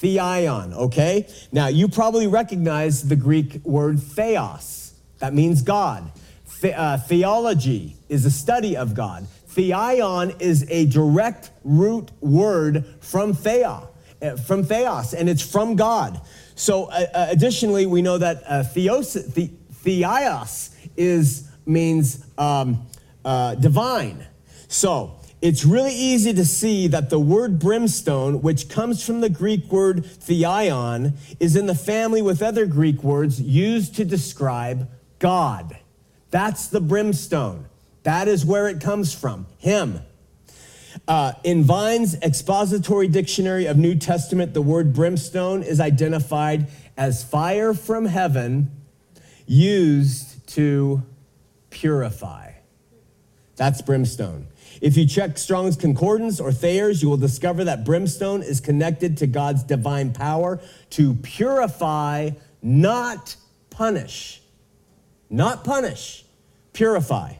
Theion, 0.00 0.74
okay? 0.74 1.26
Now, 1.50 1.66
you 1.66 1.88
probably 1.88 2.28
recognize 2.28 3.08
the 3.08 3.16
Greek 3.16 3.60
word 3.64 4.00
theos. 4.00 4.92
That 5.18 5.34
means 5.34 5.62
God. 5.62 6.12
The, 6.60 6.78
uh, 6.78 6.98
theology 6.98 7.96
is 8.08 8.24
a 8.24 8.30
study 8.30 8.76
of 8.76 8.94
God. 8.94 9.26
Theion 9.50 10.40
is 10.40 10.66
a 10.68 10.86
direct 10.86 11.50
root 11.62 12.10
word 12.20 12.84
from 13.00 13.32
thea, 13.32 13.82
uh, 14.20 14.36
from 14.36 14.64
theos, 14.64 15.14
and 15.14 15.28
it's 15.28 15.42
from 15.42 15.76
God. 15.76 16.20
So, 16.56 16.86
uh, 16.86 17.06
uh 17.14 17.26
additionally, 17.30 17.86
we 17.86 18.02
know 18.02 18.18
that 18.18 18.42
uh, 18.46 18.64
theos, 18.64 19.14
the, 19.14 19.50
theos 19.72 20.70
is 20.96 21.48
means 21.64 22.24
um, 22.36 22.86
uh, 23.24 23.54
divine. 23.54 24.26
So, 24.66 25.14
it's 25.40 25.64
really 25.64 25.94
easy 25.94 26.32
to 26.32 26.44
see 26.44 26.88
that 26.88 27.10
the 27.10 27.20
word 27.20 27.60
brimstone, 27.60 28.42
which 28.42 28.68
comes 28.68 29.06
from 29.06 29.20
the 29.20 29.28
Greek 29.28 29.70
word 29.70 30.04
theion, 30.04 31.12
is 31.38 31.54
in 31.54 31.66
the 31.66 31.76
family 31.76 32.22
with 32.22 32.42
other 32.42 32.66
Greek 32.66 33.04
words 33.04 33.40
used 33.40 33.94
to 33.96 34.04
describe 34.04 34.88
God. 35.20 35.77
That's 36.30 36.68
the 36.68 36.80
brimstone. 36.80 37.66
That 38.02 38.28
is 38.28 38.44
where 38.44 38.68
it 38.68 38.80
comes 38.80 39.14
from, 39.14 39.46
Him. 39.58 40.00
Uh, 41.06 41.32
in 41.44 41.62
Vine's 41.64 42.14
expository 42.16 43.08
dictionary 43.08 43.66
of 43.66 43.76
New 43.76 43.94
Testament, 43.94 44.54
the 44.54 44.62
word 44.62 44.92
brimstone 44.92 45.62
is 45.62 45.80
identified 45.80 46.68
as 46.96 47.22
fire 47.22 47.74
from 47.74 48.06
heaven 48.06 48.70
used 49.46 50.46
to 50.48 51.02
purify. 51.70 52.52
That's 53.56 53.82
brimstone. 53.82 54.46
If 54.80 54.96
you 54.96 55.06
check 55.06 55.38
Strong's 55.38 55.76
Concordance 55.76 56.40
or 56.40 56.52
Thayer's, 56.52 57.02
you 57.02 57.08
will 57.08 57.16
discover 57.16 57.64
that 57.64 57.84
brimstone 57.84 58.42
is 58.42 58.60
connected 58.60 59.16
to 59.18 59.26
God's 59.26 59.64
divine 59.64 60.12
power 60.12 60.60
to 60.90 61.14
purify, 61.14 62.30
not 62.62 63.36
punish. 63.70 64.37
Not 65.30 65.64
punish, 65.64 66.24
purify. 66.72 67.34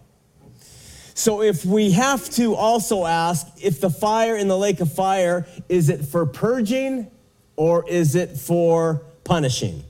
So 1.14 1.42
if 1.42 1.64
we 1.64 1.90
have 1.92 2.30
to 2.30 2.54
also 2.54 3.04
ask 3.04 3.46
if 3.60 3.80
the 3.80 3.90
fire 3.90 4.36
in 4.36 4.46
the 4.46 4.56
lake 4.56 4.80
of 4.80 4.92
fire, 4.92 5.46
is 5.68 5.88
it 5.88 6.04
for 6.04 6.26
purging 6.26 7.10
or 7.56 7.88
is 7.88 8.14
it 8.14 8.36
for 8.36 9.02
punishing? 9.24 9.82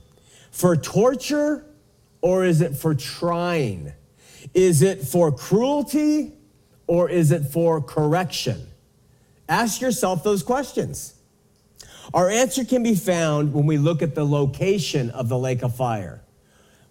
For 0.51 0.75
torture 0.75 1.67
or 2.23 2.45
is 2.45 2.61
it 2.63 2.77
for 2.77 2.95
trying? 2.95 3.93
Is 4.55 4.81
it 4.81 5.03
for 5.03 5.31
cruelty 5.31 6.33
or 6.87 7.11
is 7.11 7.31
it 7.31 7.45
for 7.45 7.83
correction? 7.83 8.67
Ask 9.49 9.81
yourself 9.81 10.25
those 10.25 10.43
questions. 10.43 11.15
Our 12.15 12.31
answer 12.31 12.65
can 12.65 12.83
be 12.83 12.95
found 12.95 13.53
when 13.53 13.67
we 13.67 13.77
look 13.77 14.01
at 14.03 14.15
the 14.15 14.25
location 14.25 15.11
of 15.11 15.29
the 15.29 15.39
lake 15.39 15.63
of 15.63 15.77
fire. 15.77 16.23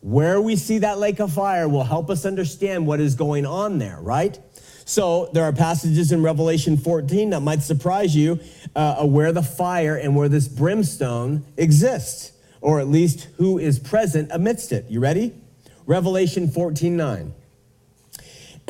Where 0.01 0.39
we 0.39 0.55
see 0.55 0.79
that 0.79 0.99
lake 0.99 1.19
of 1.19 1.33
fire 1.33 1.67
will 1.67 1.83
help 1.83 2.09
us 2.09 2.25
understand 2.25 2.85
what 2.85 2.99
is 2.99 3.15
going 3.15 3.45
on 3.45 3.79
there, 3.79 3.99
right? 3.99 4.39
So 4.85 5.29
there 5.33 5.43
are 5.43 5.51
passages 5.51 6.11
in 6.11 6.23
Revelation 6.23 6.77
14 6.77 7.31
that 7.31 7.41
might 7.41 7.61
surprise 7.61 8.15
you 8.15 8.39
uh, 8.75 9.05
where 9.05 9.33
the 9.33 9.43
fire 9.43 9.97
and 9.97 10.15
where 10.15 10.29
this 10.29 10.47
brimstone 10.47 11.45
exists, 11.57 12.31
or 12.61 12.79
at 12.79 12.87
least 12.87 13.27
who 13.35 13.57
is 13.57 13.79
present 13.79 14.29
amidst 14.31 14.71
it. 14.71 14.85
You 14.87 15.01
ready? 15.01 15.33
Revelation 15.85 16.49
14 16.49 16.95
9. 16.95 17.33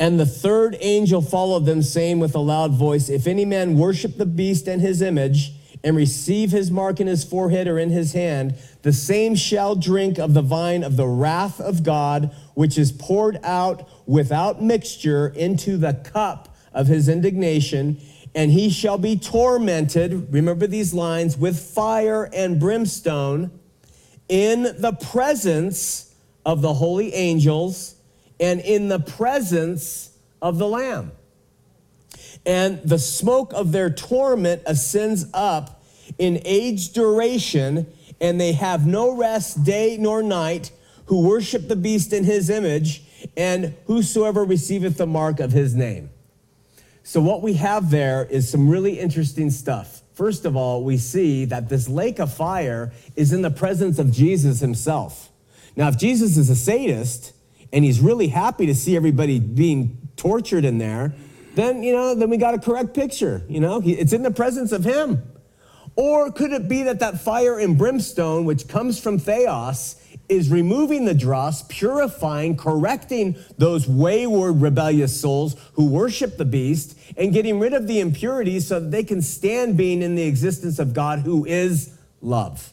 And 0.00 0.18
the 0.18 0.26
third 0.26 0.76
angel 0.80 1.20
followed 1.20 1.66
them, 1.66 1.82
saying 1.82 2.20
with 2.20 2.34
a 2.34 2.40
loud 2.40 2.72
voice, 2.72 3.08
If 3.08 3.26
any 3.26 3.44
man 3.44 3.76
worship 3.76 4.16
the 4.16 4.26
beast 4.26 4.68
and 4.68 4.80
his 4.80 5.02
image, 5.02 5.52
and 5.84 5.96
receive 5.96 6.50
his 6.50 6.70
mark 6.70 7.00
in 7.00 7.06
his 7.06 7.24
forehead 7.24 7.68
or 7.68 7.78
in 7.78 7.90
his 7.90 8.12
hand, 8.12 8.54
the 8.82 8.92
same 8.92 9.34
shall 9.34 9.74
drink 9.74 10.18
of 10.18 10.34
the 10.34 10.42
vine 10.42 10.82
of 10.82 10.96
the 10.96 11.06
wrath 11.06 11.60
of 11.60 11.82
God, 11.82 12.34
which 12.54 12.78
is 12.78 12.92
poured 12.92 13.38
out 13.42 13.88
without 14.06 14.62
mixture 14.62 15.28
into 15.28 15.76
the 15.76 15.94
cup 15.94 16.56
of 16.72 16.86
his 16.86 17.08
indignation, 17.08 18.00
and 18.34 18.50
he 18.50 18.70
shall 18.70 18.98
be 18.98 19.16
tormented, 19.16 20.32
remember 20.32 20.66
these 20.66 20.92
lines, 20.92 21.36
with 21.36 21.58
fire 21.58 22.28
and 22.32 22.60
brimstone 22.60 23.50
in 24.28 24.62
the 24.62 24.92
presence 24.92 26.14
of 26.44 26.62
the 26.62 26.74
holy 26.74 27.14
angels 27.14 27.94
and 28.40 28.60
in 28.60 28.88
the 28.88 29.00
presence 29.00 30.10
of 30.40 30.58
the 30.58 30.68
Lamb. 30.68 31.12
And 32.46 32.82
the 32.82 32.98
smoke 32.98 33.52
of 33.52 33.72
their 33.72 33.90
torment 33.90 34.62
ascends 34.66 35.26
up 35.34 35.82
in 36.18 36.40
age 36.44 36.92
duration, 36.92 37.86
and 38.20 38.40
they 38.40 38.52
have 38.52 38.86
no 38.86 39.14
rest 39.16 39.64
day 39.64 39.96
nor 39.98 40.22
night 40.22 40.72
who 41.06 41.26
worship 41.26 41.68
the 41.68 41.76
beast 41.76 42.12
in 42.12 42.24
his 42.24 42.50
image, 42.50 43.02
and 43.36 43.74
whosoever 43.86 44.44
receiveth 44.44 44.96
the 44.96 45.06
mark 45.06 45.40
of 45.40 45.52
his 45.52 45.74
name. 45.74 46.10
So, 47.02 47.20
what 47.20 47.42
we 47.42 47.54
have 47.54 47.90
there 47.90 48.26
is 48.26 48.50
some 48.50 48.68
really 48.68 48.98
interesting 48.98 49.50
stuff. 49.50 50.02
First 50.12 50.44
of 50.44 50.56
all, 50.56 50.84
we 50.84 50.98
see 50.98 51.44
that 51.46 51.68
this 51.68 51.88
lake 51.88 52.18
of 52.18 52.32
fire 52.32 52.92
is 53.16 53.32
in 53.32 53.40
the 53.40 53.50
presence 53.50 53.98
of 53.98 54.12
Jesus 54.12 54.60
himself. 54.60 55.30
Now, 55.76 55.88
if 55.88 55.96
Jesus 55.96 56.36
is 56.36 56.50
a 56.50 56.56
sadist, 56.56 57.32
and 57.72 57.84
he's 57.84 58.00
really 58.00 58.28
happy 58.28 58.66
to 58.66 58.74
see 58.74 58.96
everybody 58.96 59.38
being 59.38 59.96
tortured 60.16 60.64
in 60.64 60.78
there, 60.78 61.14
then, 61.58 61.82
you 61.82 61.92
know, 61.92 62.14
then 62.14 62.30
we 62.30 62.36
got 62.36 62.54
a 62.54 62.58
correct 62.58 62.94
picture. 62.94 63.42
You 63.48 63.60
know, 63.60 63.82
it's 63.84 64.12
in 64.12 64.22
the 64.22 64.30
presence 64.30 64.72
of 64.72 64.84
him. 64.84 65.22
Or 65.96 66.30
could 66.30 66.52
it 66.52 66.68
be 66.68 66.84
that 66.84 67.00
that 67.00 67.20
fire 67.20 67.58
and 67.58 67.76
brimstone, 67.76 68.44
which 68.44 68.68
comes 68.68 69.00
from 69.00 69.18
Theos, 69.18 69.96
is 70.28 70.50
removing 70.50 71.04
the 71.06 71.14
dross, 71.14 71.62
purifying, 71.62 72.56
correcting 72.56 73.36
those 73.56 73.88
wayward, 73.88 74.60
rebellious 74.60 75.20
souls 75.20 75.56
who 75.72 75.86
worship 75.86 76.36
the 76.36 76.44
beast, 76.44 76.96
and 77.16 77.32
getting 77.32 77.58
rid 77.58 77.72
of 77.72 77.88
the 77.88 77.98
impurities 77.98 78.68
so 78.68 78.78
that 78.78 78.90
they 78.90 79.02
can 79.02 79.22
stand 79.22 79.76
being 79.76 80.02
in 80.02 80.14
the 80.14 80.22
existence 80.22 80.78
of 80.78 80.92
God 80.94 81.20
who 81.20 81.44
is 81.44 81.98
love. 82.20 82.72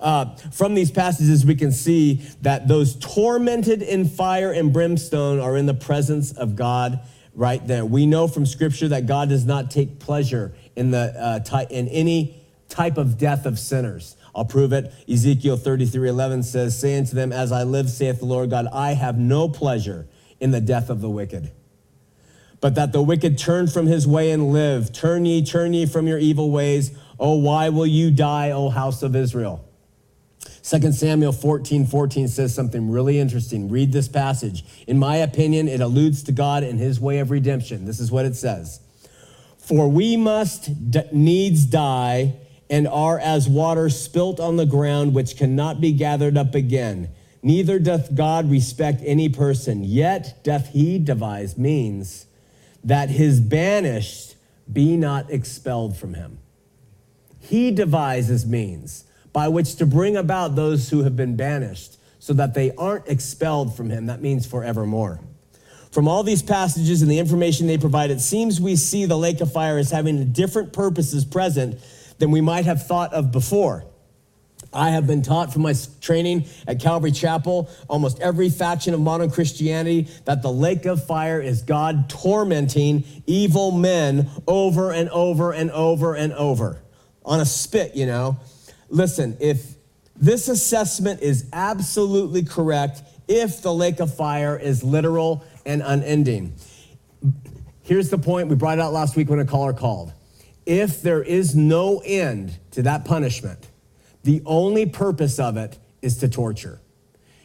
Uh, 0.00 0.34
from 0.52 0.74
these 0.74 0.90
passages, 0.90 1.46
we 1.46 1.54
can 1.54 1.70
see 1.70 2.14
that 2.42 2.66
those 2.66 2.96
tormented 2.96 3.80
in 3.80 4.08
fire 4.08 4.50
and 4.50 4.72
brimstone 4.72 5.38
are 5.38 5.56
in 5.56 5.66
the 5.66 5.74
presence 5.74 6.32
of 6.32 6.56
God 6.56 6.98
right 7.34 7.64
there. 7.66 7.84
We 7.84 8.06
know 8.06 8.28
from 8.28 8.46
Scripture 8.46 8.88
that 8.88 9.06
God 9.06 9.28
does 9.28 9.44
not 9.44 9.70
take 9.70 9.98
pleasure 9.98 10.54
in, 10.76 10.90
the, 10.90 11.14
uh, 11.18 11.38
ty- 11.40 11.66
in 11.70 11.88
any 11.88 12.42
type 12.68 12.96
of 12.96 13.18
death 13.18 13.46
of 13.46 13.58
sinners. 13.58 14.16
I'll 14.34 14.44
prove 14.44 14.72
it. 14.72 14.92
Ezekiel 15.08 15.56
33 15.56 16.08
11 16.08 16.42
says, 16.42 16.78
Saying 16.78 17.06
to 17.06 17.14
them, 17.14 17.32
As 17.32 17.52
I 17.52 17.62
live, 17.62 17.88
saith 17.88 18.18
the 18.18 18.26
Lord 18.26 18.50
God, 18.50 18.66
I 18.72 18.94
have 18.94 19.18
no 19.18 19.48
pleasure 19.48 20.06
in 20.40 20.50
the 20.50 20.60
death 20.60 20.90
of 20.90 21.00
the 21.00 21.10
wicked. 21.10 21.52
But 22.60 22.74
that 22.76 22.92
the 22.92 23.02
wicked 23.02 23.38
turn 23.38 23.66
from 23.66 23.86
his 23.86 24.06
way 24.06 24.30
and 24.30 24.52
live. 24.52 24.92
Turn 24.92 25.26
ye, 25.26 25.44
turn 25.44 25.72
ye 25.74 25.86
from 25.86 26.06
your 26.06 26.18
evil 26.18 26.50
ways. 26.50 26.96
Oh, 27.20 27.36
why 27.36 27.68
will 27.68 27.86
you 27.86 28.10
die, 28.10 28.50
O 28.50 28.70
house 28.70 29.02
of 29.02 29.14
Israel? 29.14 29.64
2 30.62 30.92
Samuel 30.92 31.32
14 31.32 31.86
14 31.86 32.28
says 32.28 32.54
something 32.54 32.90
really 32.90 33.18
interesting. 33.18 33.68
Read 33.68 33.92
this 33.92 34.08
passage. 34.08 34.64
In 34.86 34.98
my 34.98 35.16
opinion, 35.16 35.68
it 35.68 35.80
alludes 35.80 36.22
to 36.24 36.32
God 36.32 36.62
and 36.62 36.78
his 36.78 36.98
way 36.98 37.18
of 37.18 37.30
redemption. 37.30 37.84
This 37.84 38.00
is 38.00 38.10
what 38.10 38.24
it 38.24 38.34
says 38.34 38.80
For 39.58 39.88
we 39.88 40.16
must 40.16 40.70
needs 41.12 41.66
die 41.66 42.36
and 42.70 42.88
are 42.88 43.18
as 43.18 43.48
water 43.48 43.90
spilt 43.90 44.40
on 44.40 44.56
the 44.56 44.66
ground, 44.66 45.14
which 45.14 45.36
cannot 45.36 45.80
be 45.80 45.92
gathered 45.92 46.36
up 46.36 46.54
again. 46.54 47.10
Neither 47.42 47.78
doth 47.78 48.14
God 48.14 48.50
respect 48.50 49.02
any 49.04 49.28
person, 49.28 49.84
yet 49.84 50.42
doth 50.42 50.68
he 50.68 50.98
devise 50.98 51.58
means 51.58 52.24
that 52.82 53.10
his 53.10 53.38
banished 53.38 54.36
be 54.72 54.96
not 54.96 55.30
expelled 55.30 55.96
from 55.96 56.14
him. 56.14 56.38
He 57.38 57.70
devises 57.70 58.46
means 58.46 59.03
by 59.34 59.48
which 59.48 59.74
to 59.76 59.84
bring 59.84 60.16
about 60.16 60.54
those 60.54 60.88
who 60.88 61.02
have 61.02 61.16
been 61.16 61.36
banished 61.36 61.98
so 62.20 62.32
that 62.32 62.54
they 62.54 62.74
aren't 62.76 63.06
expelled 63.08 63.76
from 63.76 63.90
him. 63.90 64.06
That 64.06 64.22
means 64.22 64.46
forevermore. 64.46 65.20
From 65.90 66.08
all 66.08 66.22
these 66.22 66.40
passages 66.40 67.02
and 67.02 67.10
the 67.10 67.18
information 67.18 67.66
they 67.66 67.76
provide, 67.76 68.10
it 68.10 68.20
seems 68.20 68.60
we 68.60 68.76
see 68.76 69.04
the 69.04 69.18
lake 69.18 69.40
of 69.40 69.52
fire 69.52 69.76
as 69.76 69.90
having 69.90 70.32
different 70.32 70.72
purposes 70.72 71.24
present 71.24 71.78
than 72.18 72.30
we 72.30 72.40
might 72.40 72.64
have 72.64 72.86
thought 72.86 73.12
of 73.12 73.32
before. 73.32 73.84
I 74.72 74.90
have 74.90 75.06
been 75.06 75.22
taught 75.22 75.52
from 75.52 75.62
my 75.62 75.74
training 76.00 76.46
at 76.66 76.80
Calvary 76.80 77.12
Chapel, 77.12 77.68
almost 77.88 78.20
every 78.20 78.50
faction 78.50 78.94
of 78.94 79.00
modern 79.00 79.30
Christianity, 79.30 80.08
that 80.24 80.42
the 80.42 80.50
lake 80.50 80.86
of 80.86 81.04
fire 81.06 81.40
is 81.40 81.62
God 81.62 82.08
tormenting 82.08 83.04
evil 83.26 83.70
men 83.72 84.30
over 84.46 84.92
and 84.92 85.08
over 85.10 85.52
and 85.52 85.70
over 85.72 86.14
and 86.14 86.32
over 86.32 86.80
on 87.24 87.40
a 87.40 87.46
spit, 87.46 87.94
you 87.94 88.06
know. 88.06 88.36
Listen, 88.88 89.36
if 89.40 89.74
this 90.16 90.48
assessment 90.48 91.20
is 91.22 91.46
absolutely 91.52 92.42
correct, 92.44 93.02
if 93.26 93.62
the 93.62 93.72
lake 93.72 94.00
of 94.00 94.14
fire 94.14 94.56
is 94.56 94.84
literal 94.84 95.44
and 95.66 95.82
unending. 95.82 96.54
Here's 97.82 98.10
the 98.10 98.18
point 98.18 98.48
we 98.48 98.54
brought 98.54 98.78
out 98.78 98.92
last 98.92 99.16
week 99.16 99.28
when 99.28 99.40
a 99.40 99.44
caller 99.44 99.72
called. 99.72 100.12
if 100.66 101.02
there 101.02 101.22
is 101.22 101.54
no 101.54 102.00
end 102.06 102.58
to 102.70 102.80
that 102.80 103.04
punishment, 103.04 103.68
the 104.22 104.40
only 104.46 104.86
purpose 104.86 105.38
of 105.38 105.58
it 105.58 105.78
is 106.00 106.16
to 106.18 106.28
torture. 106.28 106.80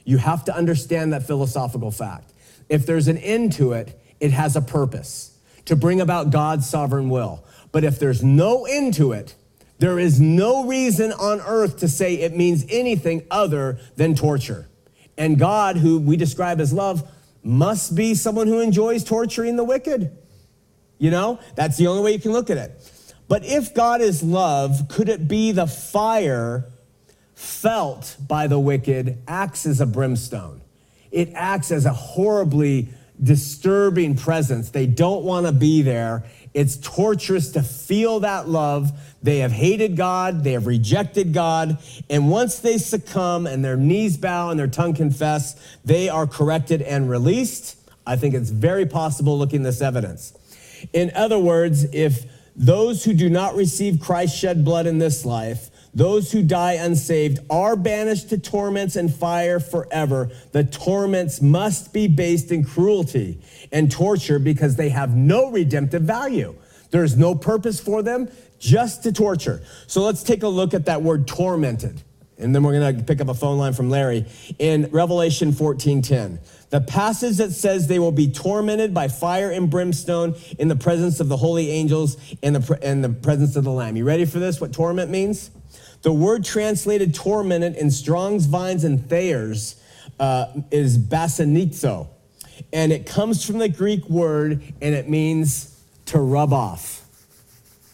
You 0.06 0.18
have 0.18 0.46
to 0.46 0.56
understand 0.56 1.12
that 1.12 1.28
philosophical 1.28 1.92
fact. 1.92 2.32
If 2.70 2.86
there's 2.86 3.10
an 3.10 3.18
end 3.18 3.52
to 3.54 3.74
it, 3.74 4.00
it 4.22 4.32
has 4.32 4.56
a 4.56 4.62
purpose 4.62 5.38
to 5.66 5.76
bring 5.76 6.00
about 6.00 6.30
God's 6.30 6.70
sovereign 6.70 7.10
will. 7.10 7.44
But 7.74 7.84
if 7.84 8.00
there's 8.00 8.24
no 8.24 8.66
end 8.66 8.94
to 8.96 9.12
it, 9.12 9.36
there 9.80 9.98
is 9.98 10.20
no 10.20 10.66
reason 10.66 11.12
on 11.14 11.42
earth 11.42 11.80
to 11.80 11.88
say 11.88 12.16
it 12.16 12.36
means 12.36 12.66
anything 12.70 13.26
other 13.32 13.80
than 13.96 14.14
torture. 14.14 14.68
And 15.18 15.40
God, 15.40 15.78
who 15.78 16.00
we 16.00 16.18
describe 16.18 16.62
as 16.62 16.72
love, 16.72 17.10
must 17.44 17.96
be 17.96 18.14
someone 18.14 18.48
who 18.48 18.60
enjoys 18.60 19.04
torturing 19.04 19.56
the 19.56 19.64
wicked. 19.64 20.16
You 20.98 21.12
know, 21.12 21.40
that's 21.56 21.78
the 21.78 21.88
only 21.88 22.04
way 22.04 22.12
you 22.12 22.20
can 22.20 22.34
look 22.34 22.50
at 22.50 22.58
it. 22.58 22.92
But 23.30 23.46
if 23.46 23.74
God 23.74 24.02
is 24.02 24.22
love, 24.22 24.88
could 24.90 25.08
it 25.08 25.28
be 25.28 25.52
the 25.54 25.68
fire 25.68 26.66
felt 27.36 28.18
by 28.28 28.48
the 28.48 28.60
wicked 28.60 29.20
acts 29.28 29.66
as 29.66 29.80
a 29.80 29.86
brimstone? 29.86 30.62
It 31.12 31.32
acts 31.36 31.72
as 31.72 31.86
a 31.86 31.94
horribly 31.94 32.90
disturbing 33.22 34.16
presence. 34.16 34.72
They 34.72 34.88
don't 34.88 35.24
want 35.24 35.46
to 35.46 35.52
be 35.52 35.82
there. 35.82 36.24
It's 36.54 36.78
torturous 36.78 37.52
to 37.52 37.62
feel 37.62 38.22
that 38.22 38.48
love. 38.48 38.92
They 39.22 39.40
have 39.40 39.52
hated 39.52 39.98
God, 39.98 40.44
they 40.44 40.54
have 40.54 40.66
rejected 40.66 41.34
God, 41.34 41.78
and 42.10 42.30
once 42.30 42.60
they 42.60 42.78
succumb 42.78 43.46
and 43.48 43.64
their 43.64 43.76
knees 43.76 44.18
bow 44.18 44.50
and 44.50 44.60
their 44.60 44.68
tongue 44.68 44.94
confess, 44.94 45.78
they 45.84 46.08
are 46.08 46.26
corrected 46.26 46.82
and 46.82 47.10
released. 47.10 47.78
I 48.08 48.16
think 48.16 48.34
it's 48.34 48.50
very 48.50 48.86
possible 48.86 49.38
looking 49.38 49.64
this 49.64 49.82
evidence. 49.82 50.34
In 50.94 51.12
other 51.16 51.38
words, 51.38 51.84
if 51.94 52.26
those 52.56 53.04
who 53.04 53.14
do 53.14 53.30
not 53.30 53.56
receive 53.56 54.00
Christ's 54.00 54.38
shed 54.38 54.66
blood 54.66 54.88
in 54.88 55.00
this 55.00 55.26
life, 55.26 55.69
those 55.94 56.32
who 56.32 56.44
die 56.44 56.74
unsaved, 56.74 57.40
are 57.50 57.76
banished 57.76 58.30
to 58.30 58.38
torments 58.38 58.96
and 58.96 59.14
fire 59.14 59.60
forever. 59.60 60.30
The 60.52 60.64
torments 60.64 61.42
must 61.42 61.94
be 61.94 62.08
based 62.08 62.52
in 62.52 62.64
cruelty 62.64 63.42
and 63.72 63.92
torture 63.92 64.40
because 64.40 64.76
they 64.76 64.90
have 64.90 65.16
no 65.16 65.52
redemptive 65.52 66.04
value. 66.04 66.56
There's 66.92 67.18
no 67.18 67.36
purpose 67.36 67.80
for 67.80 68.02
them, 68.02 68.30
just 68.60 69.04
to 69.04 69.12
torture. 69.12 69.62
So 69.88 70.02
let's 70.02 70.24
take 70.24 70.44
a 70.44 70.48
look 70.48 70.74
at 70.74 70.86
that 70.86 71.02
word 71.02 71.28
tormented. 71.28 72.02
And 72.38 72.56
then 72.56 72.64
we're 72.64 72.80
going 72.80 72.98
to 72.98 73.04
pick 73.04 73.20
up 73.20 73.28
a 73.28 73.34
phone 73.34 73.58
line 73.58 73.74
from 73.74 73.90
Larry 73.90 74.26
in 74.60 74.90
Revelation 74.92 75.52
14:10. 75.52 76.40
The 76.70 76.80
passage 76.80 77.38
that 77.38 77.52
says 77.52 77.88
they 77.88 78.00
will 78.00 78.12
be 78.12 78.32
tormented 78.32 78.94
by 78.94 79.08
fire 79.08 79.52
and 79.52 79.70
brimstone 79.70 80.36
in 80.58 80.68
the 80.68 80.76
presence 80.76 81.20
of 81.20 81.28
the 81.28 81.36
holy 81.36 81.70
angels 81.72 82.16
and 82.42 82.56
the, 82.56 82.80
in 82.88 83.02
the 83.02 83.10
presence 83.10 83.56
of 83.56 83.64
the 83.64 83.72
Lamb. 83.72 83.98
You 83.98 84.06
ready 84.06 84.26
for 84.26 84.40
this? 84.40 84.62
What 84.62 84.72
torment 84.72 85.12
means? 85.12 85.52
The 86.02 86.14
word 86.14 86.46
translated 86.46 87.14
tormented 87.14 87.76
in 87.76 87.92
Strong's, 87.92 88.46
Vines, 88.46 88.84
and 88.84 89.00
Thayer's 89.10 89.76
uh, 90.20 90.48
is 90.72 90.98
basanizo. 90.98 92.08
And 92.72 92.92
it 92.92 93.06
comes 93.06 93.46
from 93.46 93.58
the 93.58 93.70
Greek 93.70 94.08
word 94.10 94.62
and 94.82 94.96
it 94.96 95.10
means 95.10 95.82
to 96.06 96.20
rub 96.20 96.54
off. 96.54 97.06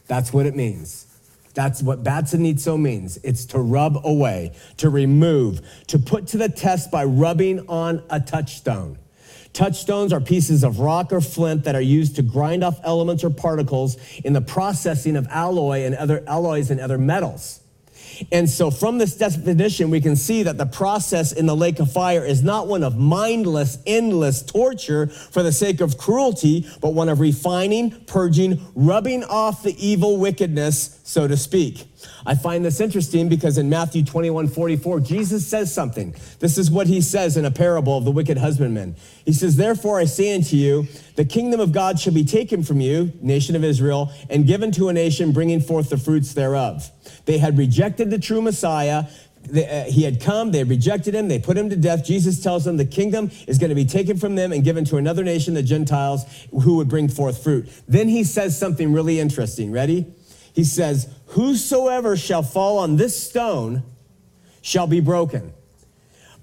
That's 0.07 0.31
what 0.31 0.45
it 0.45 0.55
means. 0.55 1.07
That's 1.53 1.81
what 1.81 2.03
basanizo 2.03 2.79
means. 2.79 3.17
It's 3.23 3.45
to 3.47 3.59
rub 3.59 4.05
away, 4.05 4.53
to 4.77 4.89
remove, 4.89 5.61
to 5.87 5.97
put 5.97 6.27
to 6.27 6.37
the 6.37 6.49
test 6.49 6.91
by 6.91 7.05
rubbing 7.05 7.67
on 7.67 8.03
a 8.09 8.19
touchstone. 8.19 8.97
Touchstones 9.53 10.11
are 10.11 10.19
pieces 10.19 10.65
of 10.65 10.79
rock 10.79 11.13
or 11.13 11.21
flint 11.21 11.63
that 11.63 11.75
are 11.75 11.81
used 11.81 12.17
to 12.17 12.21
grind 12.21 12.61
off 12.61 12.77
elements 12.83 13.23
or 13.23 13.29
particles 13.29 13.95
in 14.25 14.33
the 14.33 14.41
processing 14.41 15.15
of 15.15 15.25
alloy 15.29 15.83
and 15.83 15.95
other 15.95 16.23
alloys 16.27 16.69
and 16.69 16.81
other 16.81 16.97
metals. 16.97 17.61
And 18.31 18.49
so, 18.49 18.71
from 18.71 18.97
this 18.97 19.15
definition, 19.15 19.89
we 19.89 20.01
can 20.01 20.15
see 20.15 20.43
that 20.43 20.57
the 20.57 20.65
process 20.65 21.31
in 21.31 21.45
the 21.45 21.55
lake 21.55 21.79
of 21.79 21.91
fire 21.91 22.23
is 22.23 22.43
not 22.43 22.67
one 22.67 22.83
of 22.83 22.97
mindless, 22.97 23.77
endless 23.85 24.41
torture 24.41 25.07
for 25.07 25.43
the 25.43 25.51
sake 25.51 25.81
of 25.81 25.97
cruelty, 25.97 26.67
but 26.81 26.93
one 26.93 27.09
of 27.09 27.19
refining, 27.19 27.91
purging, 28.05 28.61
rubbing 28.75 29.23
off 29.23 29.63
the 29.63 29.75
evil 29.85 30.17
wickedness, 30.17 30.99
so 31.03 31.27
to 31.27 31.37
speak. 31.37 31.87
I 32.25 32.35
find 32.35 32.63
this 32.63 32.79
interesting 32.79 33.29
because 33.29 33.57
in 33.57 33.69
Matthew 33.69 34.03
21 34.03 34.47
44, 34.47 34.99
Jesus 34.99 35.47
says 35.47 35.73
something. 35.73 36.15
This 36.39 36.57
is 36.57 36.71
what 36.71 36.87
he 36.87 37.01
says 37.01 37.37
in 37.37 37.45
a 37.45 37.51
parable 37.51 37.97
of 37.97 38.05
the 38.05 38.11
wicked 38.11 38.37
husbandman. 38.37 38.95
He 39.25 39.33
says, 39.33 39.55
Therefore 39.55 39.99
I 39.99 40.05
say 40.05 40.35
unto 40.35 40.55
you, 40.55 40.87
the 41.15 41.25
kingdom 41.25 41.59
of 41.59 41.71
God 41.71 41.99
shall 41.99 42.13
be 42.13 42.25
taken 42.25 42.63
from 42.63 42.81
you, 42.81 43.13
nation 43.21 43.55
of 43.55 43.63
Israel, 43.63 44.11
and 44.29 44.47
given 44.47 44.71
to 44.73 44.89
a 44.89 44.93
nation 44.93 45.31
bringing 45.31 45.61
forth 45.61 45.89
the 45.89 45.97
fruits 45.97 46.33
thereof. 46.33 46.91
They 47.25 47.37
had 47.37 47.57
rejected 47.57 48.09
the 48.09 48.19
true 48.19 48.41
Messiah. 48.41 49.05
Uh, 49.53 49.83
he 49.83 50.03
had 50.03 50.19
come, 50.19 50.51
they 50.51 50.63
rejected 50.63 51.13
him, 51.13 51.27
they 51.27 51.37
put 51.37 51.55
him 51.57 51.69
to 51.69 51.75
death. 51.75 52.03
Jesus 52.03 52.41
tells 52.41 52.65
them 52.65 52.77
the 52.77 52.85
kingdom 52.85 53.29
is 53.47 53.59
going 53.59 53.69
to 53.69 53.75
be 53.75 53.85
taken 53.85 54.17
from 54.17 54.35
them 54.35 54.51
and 54.51 54.63
given 54.63 54.85
to 54.85 54.97
another 54.97 55.23
nation, 55.23 55.53
the 55.53 55.61
Gentiles, 55.61 56.25
who 56.49 56.77
would 56.77 56.87
bring 56.87 57.07
forth 57.07 57.43
fruit. 57.43 57.69
Then 57.87 58.09
he 58.09 58.23
says 58.23 58.57
something 58.57 58.91
really 58.91 59.19
interesting. 59.19 59.71
Ready? 59.71 60.07
He 60.53 60.63
says, 60.63 61.13
Whosoever 61.27 62.17
shall 62.17 62.41
fall 62.41 62.79
on 62.79 62.95
this 62.95 63.21
stone 63.21 63.83
shall 64.61 64.87
be 64.87 64.99
broken, 64.99 65.53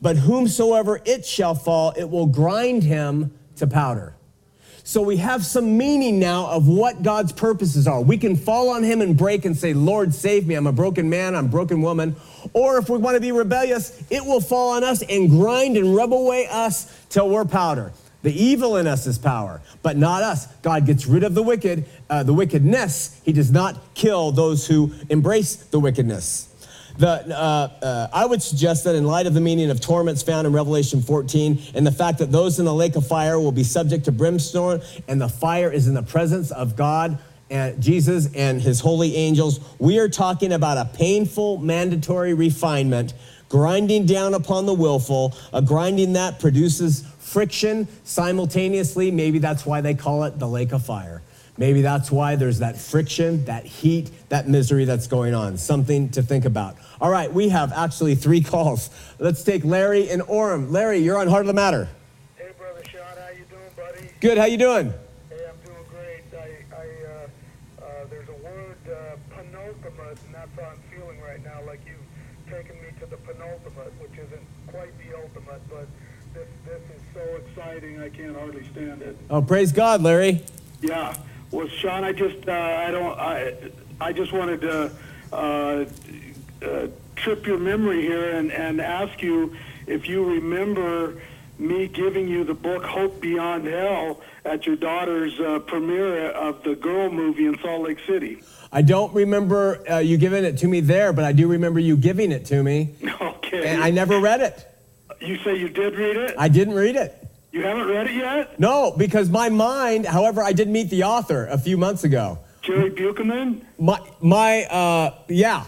but 0.01 0.17
whomsoever 0.19 1.01
it 1.05 1.25
shall 1.27 1.55
fall, 1.55 1.93
it 1.97 2.09
will 2.09 2.27
grind 2.27 2.85
him 2.85 3.37
to 3.57 3.67
powder. 3.67 4.15
So 4.93 5.01
we 5.01 5.17
have 5.17 5.43
some 5.43 5.79
meaning 5.79 6.19
now 6.19 6.49
of 6.49 6.69
what 6.69 7.03
God's 7.03 7.33
purposes 7.33 7.89
are. 7.89 8.03
We 8.03 8.19
can 8.19 8.37
fall 8.37 8.69
on 8.69 8.83
Him 8.83 9.01
and 9.01 9.17
break 9.17 9.47
and 9.47 9.57
say, 9.57 9.73
Lord, 9.73 10.13
save 10.13 10.47
me. 10.47 10.55
I'm 10.55 10.67
a 10.67 10.73
broken 10.73 11.09
man, 11.09 11.35
I'm 11.35 11.47
a 11.47 11.49
broken 11.49 11.81
woman. 11.81 12.15
Or 12.53 12.77
if 12.77 12.91
we 12.91 12.99
want 12.99 13.15
to 13.15 13.21
be 13.23 13.33
rebellious, 13.33 14.03
it 14.11 14.23
will 14.23 14.43
fall 14.43 14.73
on 14.73 14.85
us 14.85 15.01
and 15.01 15.31
grind 15.31 15.79
and 15.79 15.97
rub 15.97 16.13
away 16.13 16.47
us 16.47 16.95
till 17.09 17.31
we're 17.31 17.47
powder. 17.47 17.91
The 18.21 18.35
evil 18.35 18.77
in 18.77 18.87
us 18.87 19.07
is 19.07 19.17
power, 19.17 19.63
but 19.83 19.97
not 19.97 20.23
us. 20.23 20.45
God 20.61 20.85
gets 20.85 21.07
rid 21.07 21.25
of 21.25 21.35
the 21.35 21.43
wicked, 21.43 21.87
uh, 22.11 22.23
the 22.25 22.35
wickedness. 22.35 23.19
He 23.25 23.33
does 23.33 23.51
not 23.51 23.95
kill 23.95 24.31
those 24.31 24.67
who 24.67 24.93
embrace 25.09 25.57
the 25.57 25.81
wickedness. 25.81 26.52
The, 26.99 27.09
uh, 27.09 27.69
uh, 27.83 28.09
I 28.13 28.27
would 28.27 28.43
suggest 28.43 28.85
that 28.85 28.95
in 28.95 29.05
light 29.05 29.27
of 29.27 29.35
the 29.35 29.41
meaning 29.41 29.71
of 29.71 29.81
torments 29.81 30.23
found 30.23 30.47
in 30.47 30.53
Revelation 30.53 31.01
14 31.01 31.61
and 31.75 31.87
the 31.87 31.93
fact 31.93 32.19
that 32.19 32.31
those 32.31 32.59
in 32.59 32.65
the 32.65 32.75
lake 32.75 32.97
of 32.97 33.07
fire 33.07 33.39
will 33.41 33.53
be 33.53 33.65
subject 33.65 34.05
to 34.05 34.13
brimstone 34.13 34.83
and 35.09 35.21
the 35.21 35.29
fire 35.29 35.71
is 35.71 35.89
in 35.89 35.95
the 35.95 36.03
presence 36.03 36.51
of 36.51 36.77
God 36.77 37.19
and 37.53 37.83
Jesus 37.83 38.35
and 38.35 38.61
his 38.61 38.81
holy 38.81 39.15
angels, 39.15 39.61
we 39.79 39.99
are 39.99 40.09
talking 40.09 40.53
about 40.53 40.79
a 40.79 40.87
painful 40.97 41.59
mandatory 41.59 42.33
refinement 42.33 43.13
grinding 43.51 44.07
down 44.07 44.33
upon 44.33 44.65
the 44.65 44.73
willful, 44.73 45.35
a 45.53 45.61
grinding 45.61 46.15
that 46.15 46.41
produces 46.41 47.05
friction 47.19 47.87
simultaneously. 48.05 49.11
Maybe 49.11 49.39
that's 49.39 49.67
why 49.67 49.83
they 49.83 49.93
call 49.93 50.25
it 50.25 50.39
the 50.39 50.49
lake 50.49 50.73
of 50.73 50.85
fire. 50.85 51.21
Maybe 51.59 51.83
that's 51.83 52.11
why 52.11 52.37
there's 52.37 52.61
that 52.61 52.79
friction, 52.79 53.45
that 53.45 53.67
heat, 53.67 54.11
that 54.31 54.49
misery 54.49 54.87
that's 54.87 55.07
going 55.07 55.35
on. 55.35 55.59
Something 55.59 56.09
to 56.11 56.23
think 56.23 56.47
about. 56.47 56.77
All 57.01 57.11
right, 57.11 57.31
we 57.33 57.51
have 57.51 57.73
actually 57.73 58.15
three 58.15 58.41
calls. 58.43 58.89
Let's 59.19 59.45
take 59.45 59.63
Larry 59.65 60.09
and 60.09 60.23
Orem. 60.23 60.71
Larry, 60.71 60.99
you're 60.99 61.19
on 61.19 61.29
Heart 61.29 61.43
of 61.43 61.47
the 61.49 61.53
Matter. 61.53 61.89
Hey, 62.37 62.53
brother 62.57 62.83
Shawn, 62.91 63.03
how 63.03 63.29
you 63.31 63.45
doing, 63.51 63.71
buddy? 63.77 64.09
Good. 64.21 64.39
How 64.39 64.47
you 64.47 64.57
doing? 64.57 64.95
Hey, 65.29 65.45
I'm 65.47 65.57
doing 65.63 65.85
great. 65.91 66.25
I, 66.33 66.75
I, 66.75 66.87
uh, 67.13 67.85
uh, 67.85 68.05
there's 68.09 68.29
a 68.31 68.45
word, 68.45 68.77
uh, 68.89 69.17
penultimate, 69.35 70.19
and 70.25 70.35
that's 70.35 70.51
how 70.57 70.71
I'm 70.71 70.81
feeling 70.91 71.21
right 71.21 71.45
now. 71.45 71.61
Like 71.67 71.81
you've 71.87 72.51
taken 72.51 72.81
me 72.81 72.89
to 73.01 73.07
the 73.07 73.19
penultimate, 73.19 73.93
which 74.01 74.13
isn't 74.13 74.47
quite 74.69 74.93
the 74.99 75.17
ultimate, 75.19 75.61
but 75.69 75.87
this, 76.33 76.49
this 76.65 76.81
is 76.97 77.03
so 77.13 77.21
exciting. 77.21 78.01
I 78.01 78.09
can't 78.09 78.35
hardly 78.35 78.65
stand 78.73 79.03
it. 79.03 79.19
Oh, 79.29 79.43
praise 79.43 79.71
God, 79.71 80.01
Larry. 80.01 80.43
Yeah. 80.81 81.15
Well, 81.53 81.69
Shawn, 81.69 82.03
I 82.03 82.13
just, 82.13 82.49
uh, 82.49 82.53
I 82.53 82.91
don't, 82.91 83.19
I, 83.19 83.55
I 84.01 84.13
just 84.13 84.33
wanted 84.33 84.63
to 84.63 84.91
uh, 85.33 85.85
uh, 86.63 86.87
trip 87.15 87.47
your 87.47 87.59
memory 87.59 88.01
here 88.01 88.31
and, 88.37 88.51
and 88.51 88.81
ask 88.81 89.23
you 89.23 89.55
if 89.87 90.09
you 90.09 90.25
remember 90.25 91.21
me 91.59 91.87
giving 91.89 92.27
you 92.27 92.43
the 92.43 92.55
book 92.55 92.85
Hope 92.85 93.21
Beyond 93.21 93.67
Hell 93.67 94.21
at 94.47 94.67
your 94.67 94.77
daughter's 94.77 95.39
uh, 95.39 95.59
premiere 95.61 96.31
of 96.31 96.63
the 96.65 96.75
Girl 96.75 97.11
movie 97.11 97.47
in 97.47 97.59
Salt 97.59 97.83
Lake 97.83 97.99
City. 98.07 98.43
I 98.73 98.81
don't 98.81 99.13
remember 99.13 99.85
uh, 99.89 99.99
you 99.99 100.17
giving 100.17 100.45
it 100.45 100.57
to 100.59 100.69
me 100.69 100.81
there, 100.81 101.13
but 101.13 101.25
I 101.25 101.33
do 101.33 101.49
remember 101.49 101.79
you 101.81 101.99
giving 101.99 102.33
it 102.33 102.47
to 102.47 102.63
me. 102.63 102.95
Okay. 103.53 103.69
And 103.69 103.83
I 103.83 103.91
never 103.91 104.19
read 104.19 104.41
it. 104.41 104.67
you 105.21 105.37
say 105.45 105.55
you 105.59 105.69
did 105.69 105.95
read 105.95 106.17
it? 106.17 106.35
I 106.39 106.49
didn't 106.49 106.73
read 106.73 106.97
it. 106.97 107.22
You 107.53 107.63
haven't 107.63 107.87
read 107.87 108.07
it 108.07 108.15
yet? 108.15 108.59
No, 108.59 108.93
because 108.97 109.29
my 109.29 109.51
mind, 109.51 110.07
however, 110.07 110.43
I 110.43 110.53
did 110.53 110.69
meet 110.69 110.89
the 110.89 111.05
author 111.05 111.47
a 111.49 111.59
few 111.59 111.77
months 111.77 112.03
ago. 112.03 112.39
Gerry 112.63 112.91
Beauchemin? 112.91 113.63
My, 113.79 114.01
my, 114.21 114.65
uh, 114.65 115.15
yeah. 115.29 115.65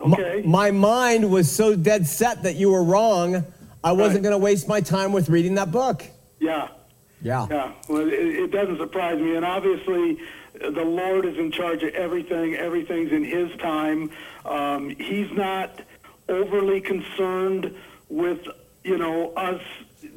My- 0.00 0.16
Okay. 0.16 0.42
My, 0.46 0.70
mind 0.70 1.30
was 1.30 1.50
so 1.50 1.74
dead 1.76 2.06
set 2.06 2.44
that 2.44 2.54
you 2.54 2.70
were 2.70 2.82
wrong. 2.84 3.44
I 3.84 3.92
wasn't 3.92 4.16
Right. 4.18 4.22
going 4.22 4.32
to 4.32 4.38
waste 4.38 4.68
my 4.68 4.80
time 4.80 5.12
with 5.12 5.28
reading 5.28 5.56
that 5.56 5.70
book. 5.70 6.04
Yeah. 6.38 6.68
Yeah. 7.20 7.46
Yeah, 7.50 7.72
well, 7.88 8.06
it, 8.06 8.12
it 8.12 8.50
doesn't 8.52 8.78
surprise 8.78 9.20
me, 9.20 9.34
and 9.34 9.44
obviously, 9.44 10.18
the 10.60 10.84
Lord 10.84 11.26
is 11.26 11.36
in 11.36 11.50
charge 11.50 11.82
of 11.82 11.92
everything. 11.94 12.54
Everything's 12.54 13.10
in 13.10 13.24
His 13.24 13.50
time. 13.58 14.10
Um, 14.46 14.90
he's 14.90 15.30
not 15.32 15.80
overly 16.28 16.80
concerned 16.80 17.74
with 18.08 18.38
you 18.84 18.98
know 18.98 19.32
us 19.32 19.60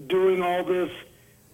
doing 0.08 0.42
all 0.42 0.64
this 0.64 0.92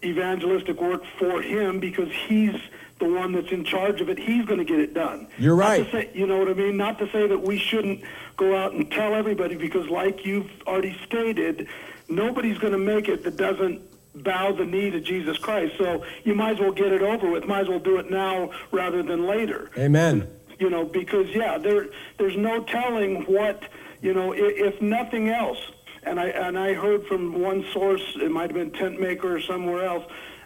evangelistic 0.03 0.81
work 0.81 1.03
for 1.17 1.41
Him 1.41 1.79
because 1.79 2.09
He's 2.27 2.55
the 2.99 3.05
one 3.05 3.31
that's 3.31 3.51
in 3.51 3.63
charge 3.63 4.01
of 4.01 4.09
it. 4.09 4.17
He's 4.17 4.45
going 4.45 4.59
to 4.59 4.65
get 4.65 4.79
it 4.79 4.93
done. 4.93 5.27
You're 5.37 5.55
right. 5.55 5.89
say, 5.91 6.09
you 6.13 6.25
know 6.25 6.37
what 6.37 6.49
I 6.49 6.53
mean? 6.53 6.77
Not 6.77 6.97
to 6.99 7.11
say 7.11 7.27
that 7.27 7.41
we 7.41 7.59
shouldn't 7.59 8.01
go 8.37 8.55
out 8.55 8.73
and 8.73 8.89
tell 8.91 9.13
everybody 9.13 9.55
because, 9.55 9.87
like 9.87 10.25
you've 10.25 10.49
already 10.65 10.97
stated, 11.05 11.67
nobody's 12.09 12.57
going 12.57 12.73
to 12.73 12.79
make 12.79 13.07
it 13.07 13.23
that 13.23 13.37
doesn't 13.37 13.81
bow 14.23 14.51
the 14.51 14.65
knee 14.65 14.89
to 14.89 14.99
Jesus 14.99 15.37
Christ. 15.37 15.75
So 15.77 16.03
you 16.23 16.33
might 16.33 16.53
as 16.53 16.59
well 16.59 16.71
get 16.71 16.91
it 16.91 17.01
over 17.01 17.29
with. 17.29 17.45
Might 17.45 17.61
as 17.61 17.69
well 17.69 17.79
do 17.79 17.97
it 17.97 18.09
now 18.09 18.51
rather 18.71 19.03
than 19.03 19.27
later. 19.27 19.69
Amen. 19.77 20.27
You 20.59 20.69
know, 20.69 20.85
because 20.85 21.29
yeah, 21.29 21.57
there 21.59 21.87
there's 22.17 22.35
no 22.35 22.63
telling 22.63 23.23
what 23.25 23.63
you 24.01 24.13
know. 24.13 24.31
If, 24.33 24.75
if 24.75 24.81
nothing 24.81 25.29
else, 25.29 25.59
and 26.07 26.19
I 26.19 26.27
and 26.27 26.57
I 26.57 26.73
heard 26.73 27.05
from 27.07 27.41
one 27.41 27.65
source, 27.73 28.01
it 28.15 28.31
might 28.31 28.49
have 28.49 28.53
been 28.53 28.71
Tent 28.71 28.99
Maker 28.99 29.35
or 29.35 29.41
somewhere 29.41 29.85
else, 29.85 30.05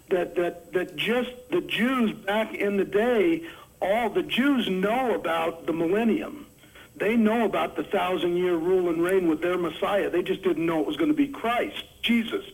that 0.09 0.35
that 0.35 0.73
that 0.73 0.95
just 0.95 1.31
the 1.49 1.61
Jews 1.61 2.11
back 2.13 2.53
in 2.53 2.77
the 2.77 2.85
day, 2.85 3.43
all 3.81 4.09
the 4.09 4.23
Jews 4.23 4.69
know 4.69 5.15
about 5.15 5.65
the 5.65 5.73
millennium. 5.73 6.47
They 6.95 7.15
know 7.15 7.45
about 7.45 7.75
the 7.75 7.83
thousand 7.83 8.37
year 8.37 8.55
rule 8.55 8.89
and 8.89 9.01
reign 9.01 9.27
with 9.27 9.41
their 9.41 9.57
Messiah. 9.57 10.09
They 10.09 10.21
just 10.21 10.43
didn't 10.43 10.65
know 10.65 10.81
it 10.81 10.85
was 10.85 10.97
going 10.97 11.09
to 11.09 11.15
be 11.15 11.27
Christ, 11.27 11.83
Jesus, 12.03 12.45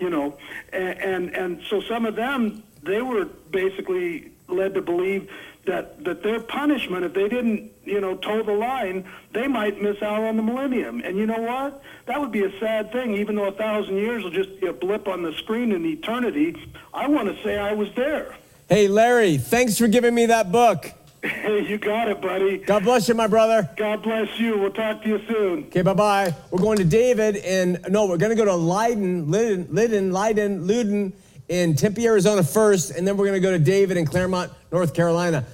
you 0.00 0.10
know. 0.10 0.36
And, 0.72 0.98
and, 0.98 1.36
and 1.36 1.62
so 1.68 1.80
some 1.82 2.04
of 2.04 2.16
them, 2.16 2.64
they 2.82 3.00
were 3.00 3.26
basically 3.26 4.32
led 4.48 4.74
to 4.74 4.82
believe 4.82 5.30
that, 5.66 6.02
that 6.04 6.22
their 6.22 6.40
punishment, 6.40 7.04
if 7.04 7.14
they 7.14 7.28
didn't, 7.28 7.70
you 7.84 8.00
know, 8.00 8.16
toe 8.16 8.42
the 8.42 8.52
line, 8.52 9.04
they 9.32 9.46
might 9.46 9.80
miss 9.80 10.02
out 10.02 10.22
on 10.22 10.36
the 10.36 10.42
millennium. 10.42 11.00
And 11.04 11.16
you 11.16 11.26
know 11.26 11.40
what? 11.40 11.82
That 12.06 12.20
would 12.20 12.32
be 12.32 12.44
a 12.44 12.58
sad 12.58 12.92
thing, 12.92 13.14
even 13.14 13.36
though 13.36 13.46
a 13.46 13.52
thousand 13.52 13.96
years 13.96 14.24
will 14.24 14.30
just 14.30 14.60
be 14.60 14.66
a 14.66 14.72
blip 14.72 15.06
on 15.06 15.22
the 15.22 15.32
screen 15.34 15.72
in 15.72 15.84
eternity. 15.86 16.56
I 16.92 17.06
want 17.06 17.28
to 17.28 17.42
say 17.42 17.58
I 17.58 17.72
was 17.72 17.88
there. 17.94 18.36
Hey, 18.68 18.88
Larry, 18.88 19.36
thanks 19.36 19.78
for 19.78 19.86
giving 19.86 20.14
me 20.14 20.26
that 20.26 20.50
book. 20.50 20.90
Hey, 21.22 21.64
you 21.68 21.78
got 21.78 22.08
it, 22.08 22.20
buddy. 22.20 22.58
God 22.58 22.82
bless 22.82 23.06
you, 23.08 23.14
my 23.14 23.28
brother. 23.28 23.70
God 23.76 24.02
bless 24.02 24.40
you. 24.40 24.58
We'll 24.58 24.72
talk 24.72 25.02
to 25.04 25.08
you 25.08 25.20
soon. 25.28 25.64
Okay, 25.66 25.82
bye 25.82 25.94
bye. 25.94 26.34
We're 26.50 26.58
going 26.58 26.78
to 26.78 26.84
David 26.84 27.36
and 27.36 27.78
no, 27.88 28.06
we're 28.06 28.16
going 28.16 28.30
to 28.30 28.36
go 28.36 28.44
to 28.44 28.54
Leiden, 28.56 29.30
Lydon, 29.30 29.68
Lydon, 29.70 30.10
Leiden, 30.10 30.66
Luden 30.66 31.12
in 31.52 31.74
Tempe, 31.76 32.06
Arizona 32.06 32.42
first, 32.42 32.92
and 32.92 33.06
then 33.06 33.18
we're 33.18 33.26
going 33.26 33.38
to 33.38 33.46
go 33.46 33.50
to 33.50 33.58
David 33.58 33.98
in 33.98 34.06
Claremont, 34.06 34.50
North 34.72 34.94
Carolina. 34.94 35.44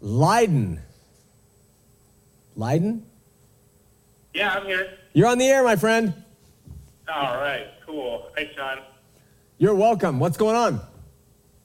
Leiden. 0.00 0.78
Leiden? 2.54 3.04
Yeah, 4.32 4.52
I'm 4.54 4.64
here. 4.64 4.92
You're 5.12 5.26
on 5.26 5.38
the 5.38 5.46
air, 5.46 5.64
my 5.64 5.74
friend. 5.74 6.14
All 7.12 7.34
right, 7.34 7.66
cool. 7.84 8.30
Hi, 8.36 8.48
Shawn. 8.54 8.78
You're 9.58 9.74
welcome. 9.74 10.20
What's 10.20 10.36
going 10.36 10.54
on? 10.54 10.80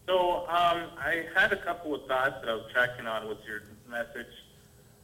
So 0.07 0.47
um, 0.47 0.89
I 0.97 1.25
had 1.35 1.53
a 1.53 1.57
couple 1.63 1.93
of 1.93 2.07
thoughts 2.07 2.37
that 2.41 2.49
I 2.49 2.55
was 2.55 2.65
tracking 2.73 3.05
on 3.05 3.27
with 3.27 3.37
your 3.47 3.61
message, 3.87 4.33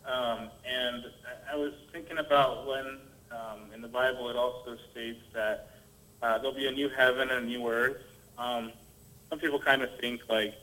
um, 0.08 0.50
and 0.68 1.06
I- 1.52 1.56
was 1.56 1.74
thinking 1.92 2.18
about 2.18 2.66
when 2.66 2.98
um, 3.32 3.60
in 3.76 3.82
the 3.82 3.88
Bible 3.88 4.28
it 4.32 4.36
also 4.36 4.76
states 4.92 5.20
that 5.34 5.70
uh, 6.24 6.40
there'll 6.40 6.56
be 6.56 6.66
a 6.66 6.72
new 6.72 6.90
heaven 6.90 7.30
and 7.30 7.46
a 7.46 7.48
new 7.48 7.68
earth. 7.70 8.02
Um, 8.42 8.72
some 9.30 9.40
people 9.40 9.60
kind 9.60 9.84
of 9.84 9.90
think 10.00 10.22
like 10.30 10.56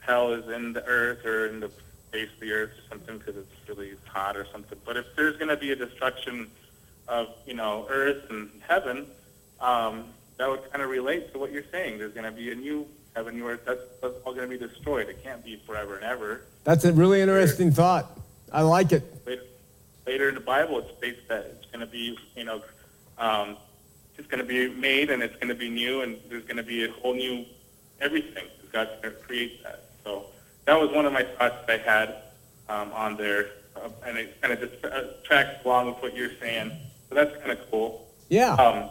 hell 0.00 0.32
is 0.32 0.48
in 0.48 0.72
the 0.72 0.84
earth 0.84 1.24
or 1.24 1.46
in 1.46 1.60
the 1.60 1.70
base 2.10 2.28
of 2.34 2.40
the 2.40 2.52
earth 2.52 2.70
or 2.70 2.88
something 2.90 3.18
because 3.18 3.36
it's 3.36 3.68
really 3.68 3.92
hot 4.06 4.36
or 4.36 4.46
something. 4.50 4.78
But 4.84 4.96
if 4.96 5.06
there's 5.16 5.36
going 5.36 5.48
to 5.48 5.56
be 5.56 5.70
a 5.70 5.76
destruction 5.76 6.50
of 7.08 7.28
you 7.46 7.54
know 7.54 7.86
earth 7.88 8.24
and 8.30 8.50
heaven, 8.66 9.06
um, 9.60 10.06
that 10.38 10.48
would 10.48 10.68
kind 10.70 10.82
of 10.82 10.90
relate 10.90 11.32
to 11.32 11.38
what 11.38 11.52
you're 11.52 11.64
saying. 11.70 11.98
There's 11.98 12.12
going 12.12 12.24
to 12.24 12.32
be 12.32 12.50
a 12.50 12.54
new 12.54 12.86
heaven, 13.14 13.36
new 13.36 13.46
earth. 13.46 13.62
That's, 13.64 13.80
that's 14.00 14.14
all 14.24 14.34
going 14.34 14.50
to 14.50 14.58
be 14.58 14.66
destroyed. 14.66 15.08
It 15.08 15.22
can't 15.22 15.44
be 15.44 15.62
forever 15.64 15.96
and 15.96 16.04
ever. 16.04 16.42
That's 16.64 16.84
a 16.84 16.92
really 16.92 17.20
interesting 17.20 17.70
thought. 17.70 18.18
I 18.52 18.62
like 18.62 18.92
it. 18.92 19.04
Later, 19.26 19.42
later 20.06 20.28
in 20.28 20.34
the 20.34 20.40
Bible, 20.40 20.80
it 20.80 20.86
states 20.98 21.20
that 21.28 21.46
it's 21.46 21.66
going 21.66 21.80
to 21.80 21.86
be, 21.86 22.18
you 22.34 22.44
know, 22.44 22.62
um, 23.18 23.56
it's 24.22 24.30
going 24.30 24.38
to 24.38 24.46
be 24.46 24.68
made 24.80 25.10
and 25.10 25.20
it's 25.20 25.34
going 25.34 25.48
to 25.48 25.54
be 25.54 25.68
new 25.68 26.02
and 26.02 26.16
there's 26.28 26.44
going 26.44 26.56
to 26.56 26.62
be 26.62 26.84
a 26.84 26.92
whole 26.92 27.12
new 27.12 27.44
everything. 28.00 28.44
God's 28.72 28.90
going 29.02 29.14
to 29.14 29.20
create 29.20 29.62
that. 29.64 29.86
So 30.04 30.26
that 30.64 30.80
was 30.80 30.90
one 30.92 31.06
of 31.06 31.12
my 31.12 31.24
thoughts 31.24 31.56
that 31.66 31.80
I 31.80 31.82
had 31.82 32.08
um, 32.68 32.92
on 32.92 33.16
there, 33.16 33.50
uh, 33.74 33.88
and 34.06 34.16
it 34.16 34.40
kind 34.40 34.54
of 34.54 34.60
just 34.60 34.84
uh, 34.84 35.02
tracks 35.24 35.64
along 35.64 35.88
with 35.88 35.96
what 36.02 36.16
you're 36.16 36.36
saying. 36.40 36.70
So 37.08 37.16
that's 37.16 37.36
kind 37.38 37.50
of 37.50 37.58
cool. 37.68 38.06
Yeah. 38.28 38.54
Um, 38.54 38.90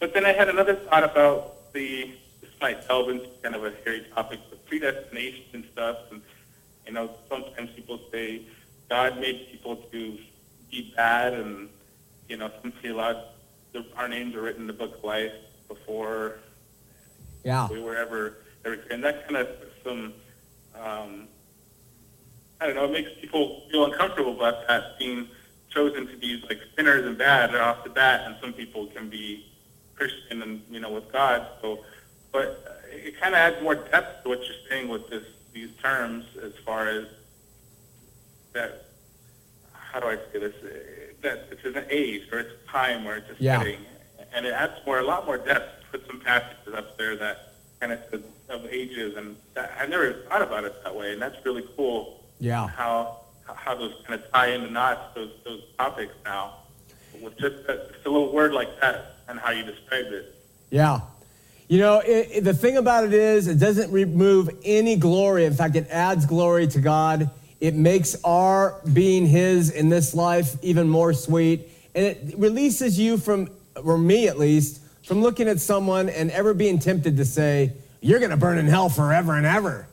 but 0.00 0.12
then 0.12 0.26
I 0.26 0.32
had 0.32 0.50
another 0.50 0.74
thought 0.74 1.02
about 1.02 1.72
the, 1.72 2.12
this 2.42 2.50
might 2.60 2.86
delve 2.86 3.08
into 3.08 3.26
kind 3.42 3.54
of 3.54 3.64
a 3.64 3.72
hairy 3.84 4.04
topic, 4.14 4.40
but 4.50 4.66
predestination 4.66 5.44
and 5.54 5.64
stuff. 5.72 5.96
And, 6.12 6.20
you 6.86 6.92
know, 6.92 7.10
sometimes 7.30 7.70
people 7.70 7.98
say 8.12 8.42
God 8.90 9.18
made 9.18 9.48
people 9.50 9.76
to 9.76 10.18
be 10.70 10.92
bad, 10.94 11.32
and, 11.32 11.70
you 12.28 12.36
know, 12.36 12.50
some 12.60 12.72
lot, 12.94 13.16
the, 13.76 13.84
our 13.96 14.08
names 14.08 14.34
are 14.34 14.42
written 14.42 14.62
in 14.62 14.66
the 14.66 14.72
book 14.72 14.96
of 14.98 15.04
life 15.04 15.32
before 15.68 16.38
Yeah. 17.44 17.68
we 17.70 17.80
were 17.80 17.96
ever, 17.96 18.38
ever 18.64 18.78
and 18.90 19.02
that 19.04 19.24
kind 19.28 19.36
of 19.36 19.48
some, 19.84 20.12
um, 20.74 21.28
I 22.60 22.66
don't 22.66 22.74
know, 22.76 22.84
it 22.86 22.92
makes 22.92 23.10
people 23.20 23.62
feel 23.70 23.84
uncomfortable 23.84 24.34
about 24.36 24.66
that 24.68 24.98
being 24.98 25.28
chosen 25.70 26.06
to 26.06 26.16
be 26.16 26.42
like 26.48 26.58
sinners 26.74 27.04
and 27.06 27.18
bad 27.18 27.52
right 27.52 27.60
off 27.60 27.84
the 27.84 27.90
bat, 27.90 28.22
and 28.26 28.36
some 28.40 28.52
people 28.52 28.86
can 28.86 29.10
be 29.10 29.44
Christian 29.94 30.42
and 30.42 30.62
you 30.70 30.80
know 30.80 30.90
with 30.90 31.10
God. 31.12 31.46
So, 31.60 31.80
but 32.32 32.82
it 32.90 33.20
kind 33.20 33.34
of 33.34 33.38
adds 33.38 33.62
more 33.62 33.74
depth 33.74 34.22
to 34.22 34.28
what 34.30 34.38
you're 34.44 34.56
saying 34.70 34.88
with 34.88 35.08
this 35.10 35.24
these 35.52 35.70
terms 35.82 36.24
as 36.42 36.52
far 36.64 36.88
as 36.88 37.06
that. 38.54 38.84
How 39.72 40.00
do 40.00 40.06
I 40.08 40.16
say 40.32 40.38
this? 40.40 40.54
That 41.26 41.48
it's 41.50 41.64
an 41.76 41.84
age 41.90 42.22
or 42.30 42.38
it's 42.38 42.50
a 42.52 42.70
time 42.70 43.04
where 43.04 43.16
it's 43.16 43.28
a 43.28 43.34
Yeah. 43.42 43.60
and 44.32 44.46
it 44.46 44.52
adds 44.52 44.74
more, 44.86 45.00
a 45.00 45.02
lot 45.02 45.26
more 45.26 45.36
depth. 45.38 45.82
To 45.92 45.98
put 45.98 46.06
some 46.06 46.20
passages 46.20 46.72
up 46.72 46.96
there 46.96 47.16
that 47.16 47.52
kind 47.80 47.92
of 47.92 47.98
of 48.48 48.64
ages, 48.66 49.16
and 49.16 49.34
that, 49.54 49.72
I 49.80 49.86
never 49.86 50.12
thought 50.28 50.40
about 50.42 50.62
it 50.64 50.72
that 50.84 50.94
way, 50.94 51.12
and 51.12 51.20
that's 51.20 51.44
really 51.44 51.64
cool. 51.76 52.22
Yeah. 52.38 52.68
How 52.68 53.18
how 53.44 53.74
those 53.74 53.94
kind 54.06 54.20
of 54.20 54.30
tie 54.32 54.50
into 54.54 54.70
knots 54.70 55.00
those 55.16 55.32
those 55.44 55.62
topics 55.76 56.14
now 56.24 56.54
with 57.20 57.36
just 57.38 57.56
a, 57.68 57.88
just 57.92 58.06
a 58.06 58.10
little 58.10 58.32
word 58.32 58.52
like 58.52 58.80
that 58.80 59.16
and 59.28 59.40
how 59.40 59.50
you 59.50 59.64
described 59.64 60.12
it. 60.12 60.32
Yeah. 60.70 61.00
You 61.66 61.78
know, 61.80 61.98
it, 61.98 62.28
it- 62.34 62.44
the 62.44 62.54
thing 62.54 62.76
about 62.76 63.02
it 63.04 63.12
is, 63.14 63.48
it 63.48 63.58
doesn't 63.58 63.90
remove 63.90 64.48
any 64.64 64.94
glory. 64.94 65.44
In 65.44 65.54
fact, 65.54 65.74
it 65.74 65.88
adds 65.90 66.24
glory 66.24 66.68
to 66.68 66.80
God. 66.80 67.28
It 67.60 67.74
makes 67.74 68.16
our 68.24 68.80
being 68.92 69.26
His 69.26 69.70
in 69.70 69.88
this 69.88 70.14
life 70.14 70.56
even 70.62 70.88
more 70.88 71.12
sweet. 71.12 71.68
And 71.94 72.04
it 72.04 72.34
releases 72.36 72.98
you 72.98 73.16
from, 73.16 73.48
or 73.82 73.96
me 73.96 74.28
at 74.28 74.38
least, 74.38 74.80
from 75.04 75.22
looking 75.22 75.48
at 75.48 75.60
someone 75.60 76.08
and 76.08 76.30
ever 76.30 76.52
being 76.52 76.78
tempted 76.78 77.16
to 77.16 77.24
say, 77.24 77.72
You're 78.00 78.18
going 78.18 78.30
to 78.30 78.36
burn 78.36 78.58
in 78.58 78.66
hell 78.66 78.88
forever 78.88 79.34
and 79.36 79.46
ever. 79.46 79.86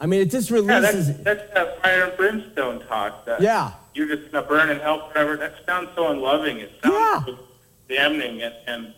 I 0.00 0.06
mean, 0.06 0.22
it 0.22 0.30
just 0.30 0.48
Yeah, 0.50 0.56
releases. 0.56 1.08
that's 1.18 1.22
that's 1.24 1.54
that 1.54 1.82
fire 1.82 2.04
and 2.04 2.16
brimstone 2.16 2.80
talk. 2.86 3.26
That 3.26 3.42
Yeah. 3.42 3.72
you're 3.92 4.06
just 4.16 4.32
gonna 4.32 4.46
burn 4.46 4.70
in 4.70 4.80
hell 4.80 5.10
forever. 5.10 5.36
That 5.36 5.56
sounds 5.66 5.90
so 5.94 6.08
unloving. 6.08 6.56
It 6.60 6.72
sounds 6.82 6.94
Yeah. 6.94 7.24
so 7.26 7.38
damning, 7.86 8.40
and, 8.40 8.54
and 8.66 8.94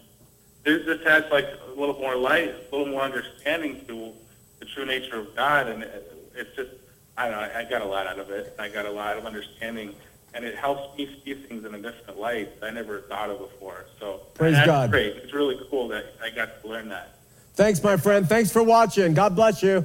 this 0.63 0.87
this 0.87 1.05
adds 1.05 1.27
like 1.33 1.49
a 1.67 1.81
little 1.81 1.99
more 1.99 2.15
light, 2.15 2.51
a 2.51 2.77
little 2.77 2.93
more 2.93 3.03
understanding 3.03 3.85
to 3.89 4.13
the 4.61 4.65
true 4.65 4.87
nature 4.87 5.17
of 5.17 5.35
God, 5.35 5.67
and 5.67 5.83
it, 5.83 6.13
it's 6.37 6.55
just 6.55 6.71
I 7.17 7.29
don't 7.29 7.41
know. 7.41 7.59
I 7.59 7.65
got 7.65 7.83
a 7.83 7.87
lot 7.87 8.07
out 8.07 8.19
of 8.19 8.31
it. 8.31 8.55
I 8.59 8.69
got 8.69 8.87
a 8.87 8.91
lot 8.91 9.17
of 9.17 9.27
understanding, 9.27 9.95
and 10.35 10.45
it 10.45 10.57
helps 10.57 10.97
me 10.97 11.21
see 11.25 11.35
things 11.35 11.65
in 11.65 11.75
a 11.75 11.79
different 11.79 12.19
light 12.19 12.61
that 12.61 12.67
I 12.67 12.71
never 12.71 13.03
thought 13.03 13.31
of 13.31 13.39
before. 13.39 13.87
So 14.01 14.21
Praise 14.35 14.57
God. 14.65 14.91
Great. 14.91 15.17
It's 15.17 15.33
really 15.33 15.59
cool 15.71 15.89
that 15.89 16.07
I 16.23 16.31
got 16.31 16.63
to 16.63 16.69
learn 16.69 16.89
that. 16.89 17.17
Thanks, 17.55 17.83
my 17.83 17.97
friend. 17.97 18.27
Thanks 18.27 18.51
for 18.51 18.63
watching. 18.63 19.13
God 19.13 19.37
bless 19.37 19.63
you. 19.63 19.85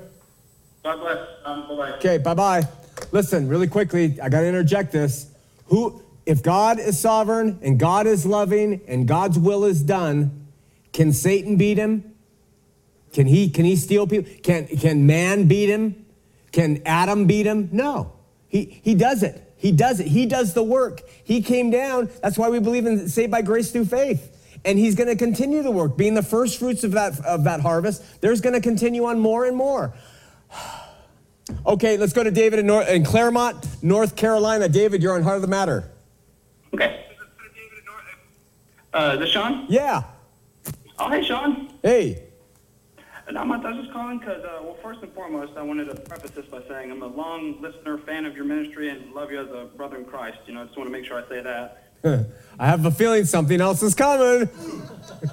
God 0.84 1.00
bless. 1.02 1.28
Um, 1.44 1.68
bye-bye. 1.68 1.92
Okay, 1.98 2.18
bye 2.18 2.34
bye. 2.34 2.68
Listen, 3.12 3.50
really 3.50 3.68
quickly, 3.68 4.20
I 4.22 4.30
got 4.30 4.42
to 4.42 4.48
interject 4.48 4.94
this. 4.94 5.28
Who, 5.66 6.02
if 6.26 6.42
God 6.42 6.80
is 6.80 6.98
sovereign 6.98 7.60
and 7.62 7.78
God 7.78 8.08
is 8.08 8.26
loving 8.26 8.82
and 8.88 9.06
God's 9.06 9.38
will 9.38 9.66
is 9.66 9.82
done, 9.82 10.48
can 10.94 11.12
Satan 11.12 11.58
beat 11.58 11.78
him? 11.78 12.16
Can 13.14 13.28
he 13.28 13.50
can 13.50 13.66
he 13.66 13.76
steal 13.76 14.08
people? 14.08 14.32
Can 14.44 14.68
can 14.68 15.06
man 15.06 15.48
beat 15.48 15.70
him? 15.70 16.06
Can 16.58 16.82
Adam 16.88 17.28
beat 17.28 17.46
him? 17.46 17.70
No. 17.72 18.14
He 18.48 18.82
he 18.84 18.96
does 18.96 19.22
it. 19.22 19.54
He 19.58 19.72
does 19.72 20.00
it. 20.00 20.08
He 20.08 20.26
does 20.26 20.56
the 20.56 20.64
work. 20.64 21.02
He 21.24 21.44
came 21.44 21.70
down. 21.70 22.10
That's 22.24 22.36
why 22.36 22.50
we 22.50 22.58
believe 22.60 22.88
in 22.88 23.08
saved 23.10 23.30
by 23.30 23.44
grace 23.44 23.70
through 23.70 23.86
faith. 23.86 24.60
And 24.66 24.80
he's 24.80 24.96
going 24.96 25.08
to 25.08 25.16
continue 25.16 25.62
the 25.62 25.70
work, 25.70 25.96
being 25.98 26.16
the 26.16 26.24
first 26.24 26.58
fruits 26.58 26.84
of 26.84 26.94
that 26.94 27.24
of 27.24 27.44
that 27.44 27.60
harvest. 27.60 28.22
There's 28.22 28.42
going 28.42 28.56
to 28.56 28.60
continue 28.60 29.06
on 29.06 29.20
more 29.20 29.46
and 29.46 29.56
more. 29.56 29.94
Okay, 31.66 31.96
let's 31.96 32.12
go 32.12 32.24
to 32.24 32.32
David 32.32 32.60
in, 32.60 32.70
in 32.70 33.06
Claremont, 33.06 33.82
North 33.82 34.18
Carolina. 34.18 34.68
David, 34.68 35.02
you're 35.02 35.16
on 35.16 35.24
Heart 35.24 35.38
of 35.38 35.42
the 35.44 35.48
Matter. 35.48 35.90
Okay. 36.74 37.06
Uh, 38.94 39.12
is 39.14 39.20
this 39.22 39.30
Shawn? 39.30 39.66
Yeah. 39.70 40.04
Oh, 41.00 41.10
hey, 41.10 41.24
Shawn. 41.24 41.70
Hey. 41.82 42.27
Not 43.32 43.48
much. 43.48 43.66
I 43.66 43.72
was 43.72 43.82
just 43.82 43.92
calling 43.92 44.20
because, 44.20 44.44
uh, 44.46 44.60
well, 44.64 44.78
first 44.82 45.02
and 45.02 45.12
foremost, 45.12 45.58
I 45.58 45.62
wanted 45.62 45.86
to 45.86 45.96
preface 45.96 46.32
this 46.32 46.46
by 46.46 46.62
saying 46.68 46.92
I'm 46.92 47.02
a 47.02 47.08
long 47.08 47.62
listener, 47.62 47.98
fan 47.98 48.26
of 48.26 48.36
your 48.38 48.46
ministry, 48.46 48.90
and 48.90 49.14
love 49.14 49.32
you 49.32 49.42
as 49.42 49.50
a 49.52 49.66
brother 49.76 49.98
in 49.98 50.06
Christ. 50.06 50.38
You 50.46 50.54
know, 50.54 50.62
I 50.62 50.66
just 50.66 50.78
want 50.78 50.88
to 50.88 50.92
make 50.92 51.06
sure 51.06 51.22
I 51.22 51.28
say 51.28 51.42
that. 51.42 51.84
I 52.60 52.66
have 52.66 52.86
a 52.86 52.92
feeling 52.92 53.26
something 53.26 53.60
else 53.60 53.84
is 53.84 53.94
coming. 53.96 54.50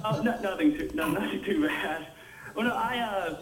Oh, 0.04 0.22
no, 0.22 0.40
nothing 0.40 0.76
too, 0.76 0.90
no, 0.94 1.08
nothing 1.08 1.44
too 1.44 1.66
bad. 1.66 2.08
Well, 2.56 2.66
no, 2.66 2.74
I, 2.74 2.98
uh, 2.98 3.36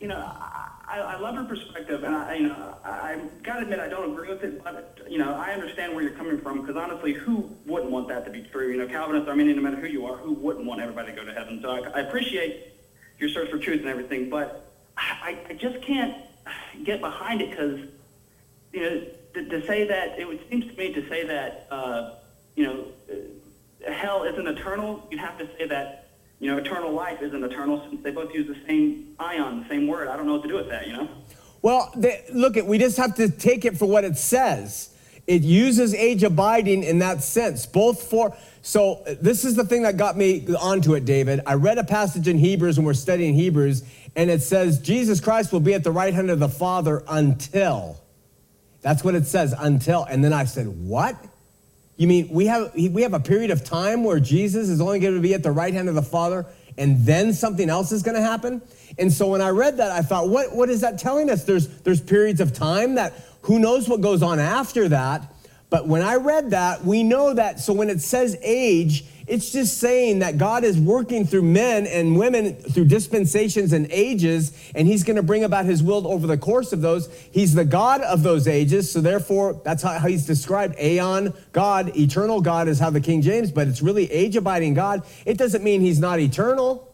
you 0.00 0.08
know, 0.08 0.16
I, 0.16 0.70
I, 0.88 1.18
love 1.18 1.34
your 1.34 1.44
perspective, 1.44 2.02
and 2.02 2.14
I, 2.14 2.34
you 2.34 2.48
know, 2.48 2.74
I, 2.84 2.90
I 2.90 3.20
gotta 3.42 3.62
admit 3.62 3.78
I 3.80 3.88
don't 3.88 4.12
agree 4.12 4.28
with 4.28 4.42
it, 4.42 4.64
but 4.64 4.98
you 5.08 5.18
know, 5.18 5.34
I 5.34 5.52
understand 5.52 5.94
where 5.94 6.02
you're 6.02 6.12
coming 6.12 6.40
from 6.40 6.60
because 6.60 6.76
honestly, 6.76 7.12
who 7.12 7.50
wouldn't 7.66 7.90
want 7.90 8.08
that 8.08 8.24
to 8.24 8.30
be 8.30 8.42
true? 8.42 8.70
You 8.70 8.78
know, 8.78 8.86
Calvinist, 8.86 9.28
Arminian, 9.28 9.56
no 9.56 9.62
matter 9.62 9.76
who 9.76 9.88
you 9.88 10.06
are, 10.06 10.16
who 10.16 10.32
wouldn't 10.32 10.64
want 10.64 10.80
everybody 10.80 11.10
to 11.10 11.16
go 11.16 11.24
to 11.24 11.34
heaven? 11.34 11.60
So 11.62 11.70
I, 11.70 11.80
I 11.90 12.00
appreciate 12.00 12.77
your 13.18 13.28
search 13.30 13.50
for 13.50 13.58
truth 13.58 13.80
and 13.80 13.88
everything, 13.88 14.30
but 14.30 14.72
I, 14.96 15.38
I 15.48 15.54
just 15.54 15.80
can't 15.82 16.16
get 16.84 17.00
behind 17.00 17.40
it 17.40 17.50
because, 17.50 17.80
you 18.72 18.80
know, 18.80 19.02
to, 19.34 19.48
to 19.48 19.66
say 19.66 19.86
that 19.86 20.18
it 20.18 20.26
would 20.26 20.40
seems 20.50 20.66
to 20.66 20.76
me 20.76 20.92
to 20.92 21.08
say 21.08 21.26
that, 21.26 21.66
uh, 21.70 22.14
you 22.56 22.64
know, 22.64 22.84
uh, 23.10 23.92
hell 23.92 24.24
isn't 24.24 24.46
eternal. 24.46 25.06
You'd 25.10 25.20
have 25.20 25.38
to 25.38 25.48
say 25.56 25.66
that 25.68 26.08
you 26.40 26.50
know, 26.50 26.58
eternal 26.58 26.92
life 26.92 27.20
isn't 27.20 27.42
eternal 27.42 27.84
since 27.88 28.02
they 28.02 28.10
both 28.10 28.32
use 28.32 28.46
the 28.46 28.56
same 28.66 29.14
aion, 29.18 29.62
the 29.62 29.68
same 29.68 29.86
word. 29.86 30.08
I 30.08 30.16
don't 30.16 30.26
know 30.26 30.34
what 30.34 30.42
to 30.42 30.48
do 30.48 30.54
with 30.54 30.68
that, 30.68 30.86
you 30.86 30.92
know? 30.92 31.08
Well, 31.62 31.92
they, 31.96 32.24
look, 32.32 32.56
at 32.56 32.66
we 32.66 32.78
just 32.78 32.96
have 32.98 33.16
to 33.16 33.28
take 33.28 33.64
it 33.64 33.76
for 33.76 33.86
what 33.86 34.04
it 34.04 34.16
says. 34.16 34.94
It 35.28 35.42
uses 35.42 35.94
age 35.94 36.24
abiding 36.24 36.82
in 36.82 37.00
that 37.00 37.22
sense, 37.22 37.66
both 37.66 38.02
for. 38.04 38.34
So 38.62 39.04
this 39.20 39.44
is 39.44 39.54
the 39.54 39.64
thing 39.64 39.82
that 39.82 39.98
got 39.98 40.16
me 40.16 40.46
onto 40.58 40.94
it, 40.94 41.04
David. 41.04 41.42
I 41.46 41.54
read 41.54 41.76
a 41.76 41.84
passage 41.84 42.26
in 42.26 42.38
Hebrews, 42.38 42.78
and 42.78 42.86
we're 42.86 42.94
studying 42.94 43.34
Hebrews, 43.34 43.84
and 44.16 44.30
it 44.30 44.42
says 44.42 44.80
Jesus 44.80 45.20
Christ 45.20 45.52
will 45.52 45.60
be 45.60 45.74
at 45.74 45.84
the 45.84 45.92
right 45.92 46.14
hand 46.14 46.30
of 46.30 46.40
the 46.40 46.48
Father 46.48 47.04
until. 47.06 48.00
That's 48.80 49.04
what 49.04 49.14
it 49.14 49.26
says, 49.26 49.54
until. 49.56 50.04
And 50.04 50.24
then 50.24 50.32
I 50.32 50.46
said, 50.46 50.66
what? 50.66 51.14
You 51.98 52.06
mean 52.06 52.28
we 52.30 52.46
have 52.46 52.72
we 52.74 53.02
have 53.02 53.12
a 53.12 53.20
period 53.20 53.50
of 53.50 53.64
time 53.64 54.04
where 54.04 54.20
Jesus 54.20 54.68
is 54.68 54.80
only 54.80 55.00
going 55.00 55.14
to 55.14 55.20
be 55.20 55.34
at 55.34 55.42
the 55.42 55.50
right 55.50 55.74
hand 55.74 55.88
of 55.88 55.96
the 55.96 56.02
Father 56.02 56.46
and 56.78 57.04
then 57.04 57.34
something 57.34 57.68
else 57.68 57.90
is 57.90 58.04
going 58.04 58.14
to 58.14 58.22
happen? 58.22 58.62
And 58.98 59.12
so 59.12 59.26
when 59.26 59.42
I 59.42 59.50
read 59.50 59.78
that 59.78 59.90
I 59.90 60.00
thought 60.00 60.28
what 60.28 60.54
what 60.54 60.70
is 60.70 60.80
that 60.82 61.00
telling 61.00 61.28
us? 61.28 61.42
There's 61.42 61.66
there's 61.80 62.00
periods 62.00 62.40
of 62.40 62.52
time 62.52 62.94
that 62.94 63.12
who 63.48 63.58
knows 63.58 63.88
what 63.88 64.02
goes 64.02 64.22
on 64.22 64.38
after 64.38 64.90
that? 64.90 65.32
But 65.70 65.88
when 65.88 66.02
I 66.02 66.16
read 66.16 66.50
that, 66.50 66.84
we 66.84 67.02
know 67.02 67.32
that 67.32 67.60
so 67.60 67.72
when 67.72 67.88
it 67.88 68.02
says 68.02 68.36
age, 68.42 69.04
it's 69.26 69.52
just 69.52 69.78
saying 69.78 70.18
that 70.18 70.36
God 70.36 70.64
is 70.64 70.78
working 70.78 71.26
through 71.26 71.42
men 71.42 71.86
and 71.86 72.18
women 72.18 72.56
through 72.56 72.86
dispensations 72.86 73.72
and 73.72 73.86
ages, 73.90 74.52
and 74.74 74.86
He's 74.86 75.02
going 75.02 75.16
to 75.16 75.22
bring 75.22 75.44
about 75.44 75.64
His 75.64 75.82
will 75.82 76.06
over 76.06 76.26
the 76.26 76.36
course 76.36 76.74
of 76.74 76.82
those. 76.82 77.10
He's 77.32 77.54
the 77.54 77.64
God 77.64 78.02
of 78.02 78.22
those 78.22 78.46
ages, 78.46 78.92
so 78.92 79.00
therefore, 79.00 79.60
that's 79.64 79.82
how, 79.82 79.98
He's 79.98 80.26
described. 80.26 80.78
Aeon, 80.78 81.32
God, 81.52 81.96
eternal 81.96 82.42
God 82.42 82.68
is 82.68 82.78
how 82.78 82.90
the 82.90 83.00
King 83.00 83.22
James, 83.22 83.50
but 83.50 83.66
it's 83.66 83.80
really 83.80 84.10
age 84.12 84.36
abiding 84.36 84.74
God. 84.74 85.02
It 85.24 85.38
doesn't 85.38 85.64
mean 85.64 85.80
He's 85.80 86.00
not 86.00 86.20
eternal. 86.20 86.87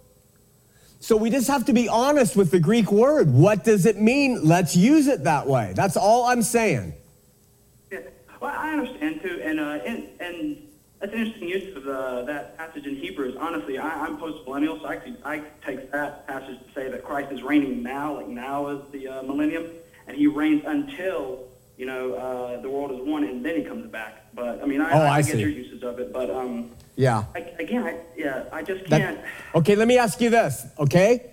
So 1.04 1.18
we 1.18 1.28
just 1.28 1.48
have 1.48 1.66
to 1.66 1.74
be 1.74 1.86
honest 1.86 2.34
with 2.34 2.50
the 2.50 2.58
Greek 2.58 2.90
word. 2.90 3.30
What 3.30 3.62
does 3.62 3.84
it 3.84 4.00
mean? 4.00 4.42
Let's 4.42 4.74
use 4.74 5.06
it 5.06 5.24
that 5.24 5.46
way. 5.46 5.74
That's 5.76 5.98
all 5.98 6.24
I'm 6.24 6.40
saying. 6.40 6.94
Yeah. 7.92 7.98
Well, 8.40 8.54
I 8.56 8.72
understand 8.72 9.20
too, 9.20 9.38
and 9.44 9.60
uh, 9.60 9.80
and, 9.84 10.08
and 10.18 10.66
that's 10.98 11.12
an 11.12 11.18
interesting 11.18 11.48
use 11.50 11.76
of 11.76 11.86
uh, 11.86 12.22
that 12.22 12.56
passage 12.56 12.86
in 12.86 12.96
Hebrews. 12.96 13.36
Honestly, 13.38 13.76
I, 13.76 14.06
I'm 14.06 14.16
post-millennial, 14.16 14.80
so 14.80 14.86
I, 14.86 14.96
could, 14.96 15.18
I 15.26 15.42
take 15.66 15.92
that 15.92 16.26
passage 16.26 16.58
to 16.58 16.72
say 16.74 16.90
that 16.90 17.04
Christ 17.04 17.30
is 17.32 17.42
reigning 17.42 17.82
now, 17.82 18.14
like 18.14 18.28
now 18.28 18.68
is 18.68 18.80
the 18.90 19.06
uh, 19.06 19.22
millennium, 19.24 19.66
and 20.06 20.16
he 20.16 20.26
reigns 20.26 20.62
until, 20.66 21.44
you 21.76 21.84
know, 21.84 22.14
uh, 22.14 22.62
the 22.62 22.70
world 22.70 22.92
is 22.92 23.06
one, 23.06 23.24
and 23.24 23.44
then 23.44 23.56
he 23.56 23.62
comes 23.62 23.90
back. 23.90 24.24
But, 24.32 24.62
I 24.62 24.64
mean, 24.64 24.80
I, 24.80 24.92
Oh, 24.92 25.02
I, 25.02 25.16
I 25.16 25.22
get 25.22 25.36
your 25.36 25.50
uses 25.50 25.82
of 25.82 25.98
it, 25.98 26.14
but, 26.14 26.30
um, 26.30 26.70
Yeah. 26.96 27.24
I, 27.34 27.38
again, 27.58 27.84
I, 27.84 27.96
yeah, 28.16 28.44
I 28.52 28.62
just 28.62 28.88
That- 28.88 29.00
can't. 29.00 29.20
okay, 29.54 29.74
let 29.74 29.88
me 29.88 29.98
ask 29.98 30.20
you 30.20 30.30
this, 30.30 30.66
okay? 30.78 31.30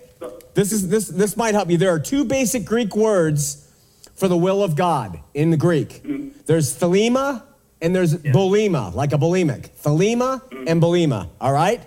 This 0.54 0.70
is 0.72 0.88
this 0.88 1.08
this 1.08 1.36
might 1.36 1.54
help 1.54 1.70
you. 1.70 1.78
There 1.78 1.92
are 1.92 1.98
two 1.98 2.24
basic 2.24 2.64
Greek 2.64 2.94
words 2.94 3.68
for 4.14 4.28
the 4.28 4.36
will 4.36 4.62
of 4.62 4.76
God 4.76 5.18
in 5.34 5.50
the 5.50 5.56
Greek. 5.56 6.02
Mm-hmm. 6.04 6.40
There's 6.46 6.78
thelema 6.78 7.42
and 7.80 7.94
there's 7.94 8.14
bulima, 8.14 8.94
like 8.94 9.12
a 9.12 9.18
bulimic. 9.18 9.70
Thelema 9.82 10.42
mm-hmm. 10.42 10.68
and 10.68 10.80
bulima, 10.80 11.28
all 11.40 11.52
right? 11.52 11.80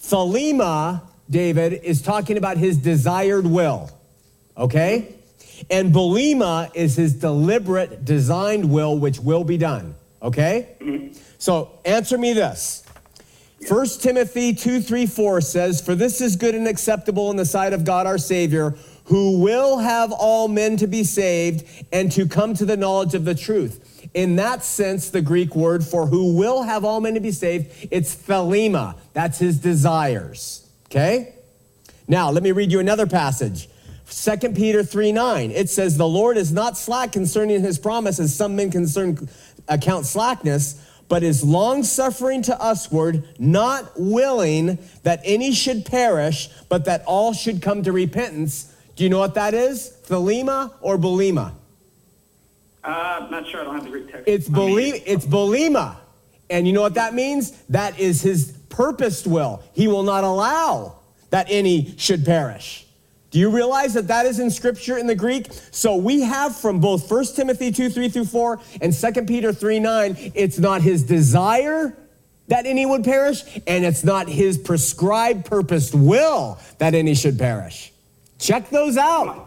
Thelema, 0.00 1.02
David, 1.28 1.74
is 1.84 2.00
talking 2.00 2.38
about 2.38 2.56
his 2.56 2.78
desired 2.78 3.46
will, 3.46 3.90
okay? 4.56 5.14
And 5.70 5.92
bulima 5.92 6.74
is 6.74 6.96
his 6.96 7.14
deliberate, 7.14 8.04
designed 8.04 8.70
will, 8.70 8.96
which 8.98 9.18
will 9.18 9.44
be 9.44 9.58
done, 9.58 9.94
okay? 10.22 10.76
Mm-hmm. 10.80 11.18
So 11.38 11.80
answer 11.84 12.16
me 12.16 12.32
this. 12.32 12.84
1 13.66 13.86
Timothy 14.00 14.54
2 14.54 14.80
3 14.80 15.06
4 15.06 15.40
says, 15.40 15.80
For 15.80 15.94
this 15.94 16.20
is 16.20 16.36
good 16.36 16.54
and 16.54 16.68
acceptable 16.68 17.30
in 17.30 17.36
the 17.36 17.44
sight 17.44 17.72
of 17.72 17.84
God 17.84 18.06
our 18.06 18.18
Savior, 18.18 18.74
who 19.04 19.40
will 19.40 19.78
have 19.78 20.12
all 20.12 20.48
men 20.48 20.76
to 20.76 20.86
be 20.86 21.02
saved 21.02 21.64
and 21.92 22.12
to 22.12 22.28
come 22.28 22.54
to 22.54 22.64
the 22.64 22.76
knowledge 22.76 23.14
of 23.14 23.24
the 23.24 23.34
truth. 23.34 24.10
In 24.14 24.36
that 24.36 24.62
sense, 24.62 25.10
the 25.10 25.22
Greek 25.22 25.56
word 25.56 25.84
for 25.84 26.06
who 26.06 26.36
will 26.36 26.62
have 26.62 26.84
all 26.84 27.00
men 27.00 27.14
to 27.14 27.20
be 27.20 27.32
saved, 27.32 27.88
it's 27.90 28.14
thelema. 28.14 28.96
That's 29.12 29.38
his 29.38 29.58
desires. 29.58 30.70
Okay? 30.86 31.34
Now, 32.06 32.30
let 32.30 32.42
me 32.42 32.52
read 32.52 32.70
you 32.70 32.80
another 32.80 33.06
passage. 33.06 33.68
2 34.10 34.52
Peter 34.52 34.82
3 34.82 35.12
9. 35.12 35.50
It 35.50 35.68
says, 35.68 35.96
The 35.96 36.08
Lord 36.08 36.36
is 36.36 36.52
not 36.52 36.78
slack 36.78 37.12
concerning 37.12 37.60
his 37.60 37.78
promise, 37.78 38.20
as 38.20 38.34
some 38.34 38.56
men 38.56 38.70
concern 38.70 39.28
account 39.68 40.06
slackness, 40.06 40.82
but 41.08 41.22
is 41.22 41.42
long 41.42 41.82
suffering 41.82 42.42
to 42.42 42.56
usward, 42.60 43.26
not 43.38 43.92
willing 43.96 44.78
that 45.02 45.20
any 45.24 45.52
should 45.52 45.84
perish, 45.84 46.48
but 46.68 46.84
that 46.84 47.02
all 47.06 47.32
should 47.32 47.62
come 47.62 47.82
to 47.82 47.92
repentance. 47.92 48.74
Do 48.94 49.04
you 49.04 49.10
know 49.10 49.18
what 49.18 49.34
that 49.34 49.54
is? 49.54 49.96
Thelema 50.06 50.72
or 50.80 50.98
bulima? 50.98 51.52
Uh, 52.84 53.20
I'm 53.22 53.30
not 53.30 53.46
sure. 53.46 53.60
I 53.60 53.64
don't 53.64 53.74
have 53.74 53.84
the 53.84 53.90
Greek 53.90 54.10
text. 54.10 54.24
It's 54.26 54.48
I 54.48 54.52
mean, 54.52 55.02
it's 55.06 55.24
bulima. 55.24 55.96
And 56.50 56.66
you 56.66 56.72
know 56.72 56.82
what 56.82 56.94
that 56.94 57.14
means? 57.14 57.52
That 57.68 57.98
is 57.98 58.22
his 58.22 58.52
purposed 58.68 59.26
will. 59.26 59.62
He 59.74 59.88
will 59.88 60.02
not 60.02 60.24
allow 60.24 60.96
that 61.30 61.46
any 61.50 61.94
should 61.98 62.24
perish. 62.24 62.86
Do 63.30 63.38
you 63.38 63.50
realize 63.50 63.94
that 63.94 64.08
that 64.08 64.24
is 64.24 64.38
in 64.38 64.50
scripture 64.50 64.96
in 64.96 65.06
the 65.06 65.14
Greek? 65.14 65.48
So 65.70 65.96
we 65.96 66.22
have 66.22 66.56
from 66.56 66.80
both 66.80 67.10
1 67.10 67.24
Timothy 67.36 67.70
2, 67.70 67.90
3 67.90 68.08
through 68.08 68.24
4 68.24 68.60
and 68.80 68.92
2 68.92 69.12
Peter 69.26 69.52
3, 69.52 69.80
9, 69.80 70.32
it's 70.34 70.58
not 70.58 70.80
his 70.80 71.02
desire 71.02 71.96
that 72.48 72.64
any 72.64 72.86
would 72.86 73.04
perish, 73.04 73.42
and 73.66 73.84
it's 73.84 74.02
not 74.02 74.26
his 74.26 74.56
prescribed 74.56 75.44
purposed 75.44 75.94
will 75.94 76.58
that 76.78 76.94
any 76.94 77.14
should 77.14 77.38
perish. 77.38 77.92
Check 78.38 78.70
those 78.70 78.96
out. 78.96 79.44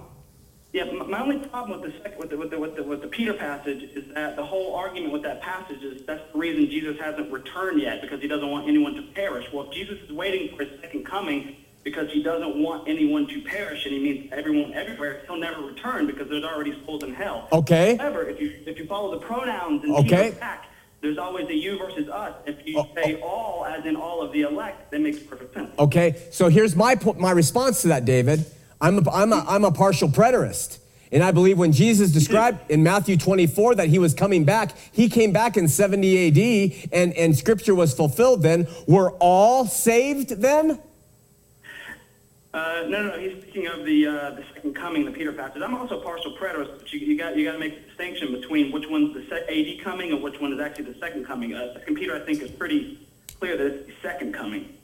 Yeah, 0.71 0.85
my 0.85 1.21
only 1.21 1.39
problem 1.39 1.81
with 1.81 1.91
the, 1.91 1.99
sec- 2.01 2.17
with, 2.17 2.29
the, 2.29 2.37
with, 2.37 2.51
the, 2.51 2.59
with, 2.59 2.75
the, 2.75 2.83
with 2.83 3.01
the 3.01 3.07
Peter 3.07 3.33
passage 3.33 3.83
is 3.95 4.13
that 4.13 4.37
the 4.37 4.45
whole 4.45 4.75
argument 4.75 5.11
with 5.11 5.23
that 5.23 5.41
passage 5.41 5.81
is 5.81 6.05
that's 6.05 6.21
the 6.31 6.37
reason 6.37 6.69
Jesus 6.69 6.97
hasn't 6.97 7.29
returned 7.29 7.81
yet 7.81 8.01
because 8.01 8.21
he 8.21 8.27
doesn't 8.27 8.49
want 8.49 8.69
anyone 8.69 8.93
to 8.93 9.01
perish. 9.01 9.47
Well, 9.51 9.65
if 9.67 9.73
Jesus 9.73 9.99
is 10.01 10.11
waiting 10.11 10.55
for 10.55 10.63
his 10.63 10.79
second 10.79 11.05
coming 11.05 11.57
because 11.83 12.11
he 12.11 12.21
doesn't 12.21 12.57
want 12.61 12.87
anyone 12.87 13.27
to 13.27 13.41
perish 13.41 13.85
and 13.85 13.93
he 13.93 13.99
means 13.99 14.31
everyone 14.31 14.73
everywhere, 14.73 15.21
he'll 15.27 15.37
never 15.37 15.61
return 15.61 16.05
because 16.07 16.29
there's 16.29 16.43
already 16.43 16.73
souls 16.85 17.03
in 17.03 17.13
hell. 17.13 17.47
Okay. 17.51 17.95
However, 17.97 18.23
if 18.29 18.39
you 18.39 18.53
if 18.65 18.77
you 18.77 18.85
follow 18.85 19.11
the 19.17 19.25
pronouns 19.25 19.83
and 19.83 19.95
Okay. 19.95 20.31
Back, 20.39 20.65
there's 21.01 21.17
always 21.17 21.47
a 21.49 21.55
you 21.55 21.77
versus 21.79 22.07
us. 22.09 22.35
If 22.45 22.65
you 22.67 22.77
Oh, 22.79 22.87
say 22.95 23.19
oh. 23.23 23.27
all 23.27 23.65
as 23.65 23.85
in 23.85 23.95
all 23.95 24.21
of 24.21 24.31
the 24.31 24.41
elect, 24.41 24.91
that 24.91 25.01
makes 25.01 25.19
perfect 25.19 25.53
sense. 25.53 25.71
Okay, 25.79 26.15
so 26.31 26.47
here's 26.49 26.75
my 26.75 26.95
po- 26.95 27.13
my 27.13 27.31
response 27.31 27.81
to 27.81 27.87
that, 27.89 28.05
David. 28.05 28.45
I'm 28.79 28.99
a, 29.05 29.11
I'm 29.11 29.33
a, 29.33 29.45
I'm 29.47 29.63
a 29.63 29.71
partial 29.71 30.09
preterist. 30.09 30.77
And 31.13 31.21
I 31.23 31.31
believe 31.31 31.57
when 31.57 31.73
Jesus 31.73 32.11
described 32.11 32.71
in 32.71 32.83
Matthew 32.83 33.17
24 33.17 33.75
that 33.75 33.89
he 33.89 33.99
was 33.99 34.13
coming 34.13 34.45
back, 34.45 34.71
he 34.93 35.09
came 35.09 35.33
back 35.33 35.57
in 35.57 35.67
70 35.67 36.27
AD 36.27 36.89
and, 36.93 37.13
and 37.15 37.37
scripture 37.37 37.75
was 37.75 37.93
fulfilled 37.93 38.43
then. 38.43 38.65
Were 38.87 39.11
all 39.19 39.65
saved 39.65 40.29
then? 40.41 40.79
Uh, 42.53 42.83
no, 42.89 43.03
no, 43.03 43.17
he's 43.17 43.41
speaking 43.41 43.67
of 43.67 43.85
the 43.85 44.05
uh, 44.05 44.31
the 44.31 44.43
second 44.53 44.75
coming, 44.75 45.05
the 45.05 45.11
Peter 45.11 45.31
passage. 45.31 45.61
I'm 45.61 45.73
also 45.73 46.01
partial 46.01 46.35
preterist, 46.35 46.79
but 46.79 46.91
you, 46.91 46.99
you 46.99 47.17
got 47.17 47.37
you 47.37 47.45
got 47.45 47.53
to 47.53 47.59
make 47.59 47.81
the 47.81 47.87
distinction 47.87 48.33
between 48.33 48.73
which 48.73 48.89
one's 48.89 49.13
the 49.13 49.25
se- 49.29 49.77
AD 49.77 49.83
coming 49.83 50.11
and 50.11 50.21
which 50.21 50.39
one 50.41 50.51
is 50.51 50.59
actually 50.59 50.91
the 50.91 50.99
second 50.99 51.25
coming. 51.25 51.53
Uh, 51.53 51.73
second 51.75 51.95
Peter, 51.95 52.13
I 52.13 52.25
think, 52.25 52.41
is 52.41 52.51
pretty 52.51 53.07
clear 53.39 53.55
that 53.55 53.67
it's 53.67 53.87
the 53.87 53.93
second 54.01 54.33
coming. 54.33 54.77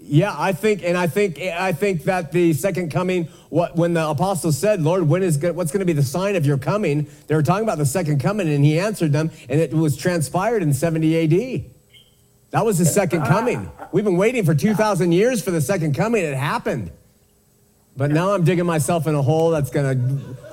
Yeah, 0.00 0.34
I 0.36 0.52
think, 0.52 0.82
and 0.84 0.96
I 0.96 1.06
think, 1.08 1.38
I 1.38 1.72
think 1.72 2.04
that 2.04 2.30
the 2.30 2.52
second 2.52 2.90
coming, 2.90 3.24
what 3.48 3.76
when 3.76 3.94
the 3.94 4.08
apostles 4.08 4.58
said, 4.58 4.82
"Lord, 4.82 5.08
when 5.08 5.22
is 5.22 5.38
what's 5.38 5.70
going 5.70 5.80
to 5.80 5.86
be 5.86 5.92
the 5.92 6.02
sign 6.02 6.34
of 6.34 6.44
your 6.44 6.58
coming?" 6.58 7.08
They 7.28 7.36
were 7.36 7.44
talking 7.44 7.64
about 7.64 7.78
the 7.78 7.86
second 7.86 8.20
coming, 8.20 8.48
and 8.48 8.64
he 8.64 8.80
answered 8.80 9.12
them, 9.12 9.30
and 9.48 9.60
it 9.60 9.72
was 9.72 9.96
transpired 9.96 10.64
in 10.64 10.72
70 10.72 11.14
A.D. 11.14 11.70
That 12.50 12.64
was 12.64 12.78
the 12.78 12.84
second 12.86 13.22
coming. 13.24 13.70
We've 13.92 14.04
been 14.04 14.16
waiting 14.16 14.44
for 14.44 14.54
2,000 14.54 15.12
years 15.12 15.42
for 15.42 15.50
the 15.50 15.60
second 15.60 15.94
coming. 15.94 16.24
It 16.24 16.34
happened, 16.34 16.90
but 17.96 18.10
now 18.10 18.32
I'm 18.32 18.44
digging 18.44 18.64
myself 18.66 19.06
in 19.06 19.14
a 19.14 19.20
hole 19.22 19.50
that's 19.50 19.70
gonna. 19.70 19.94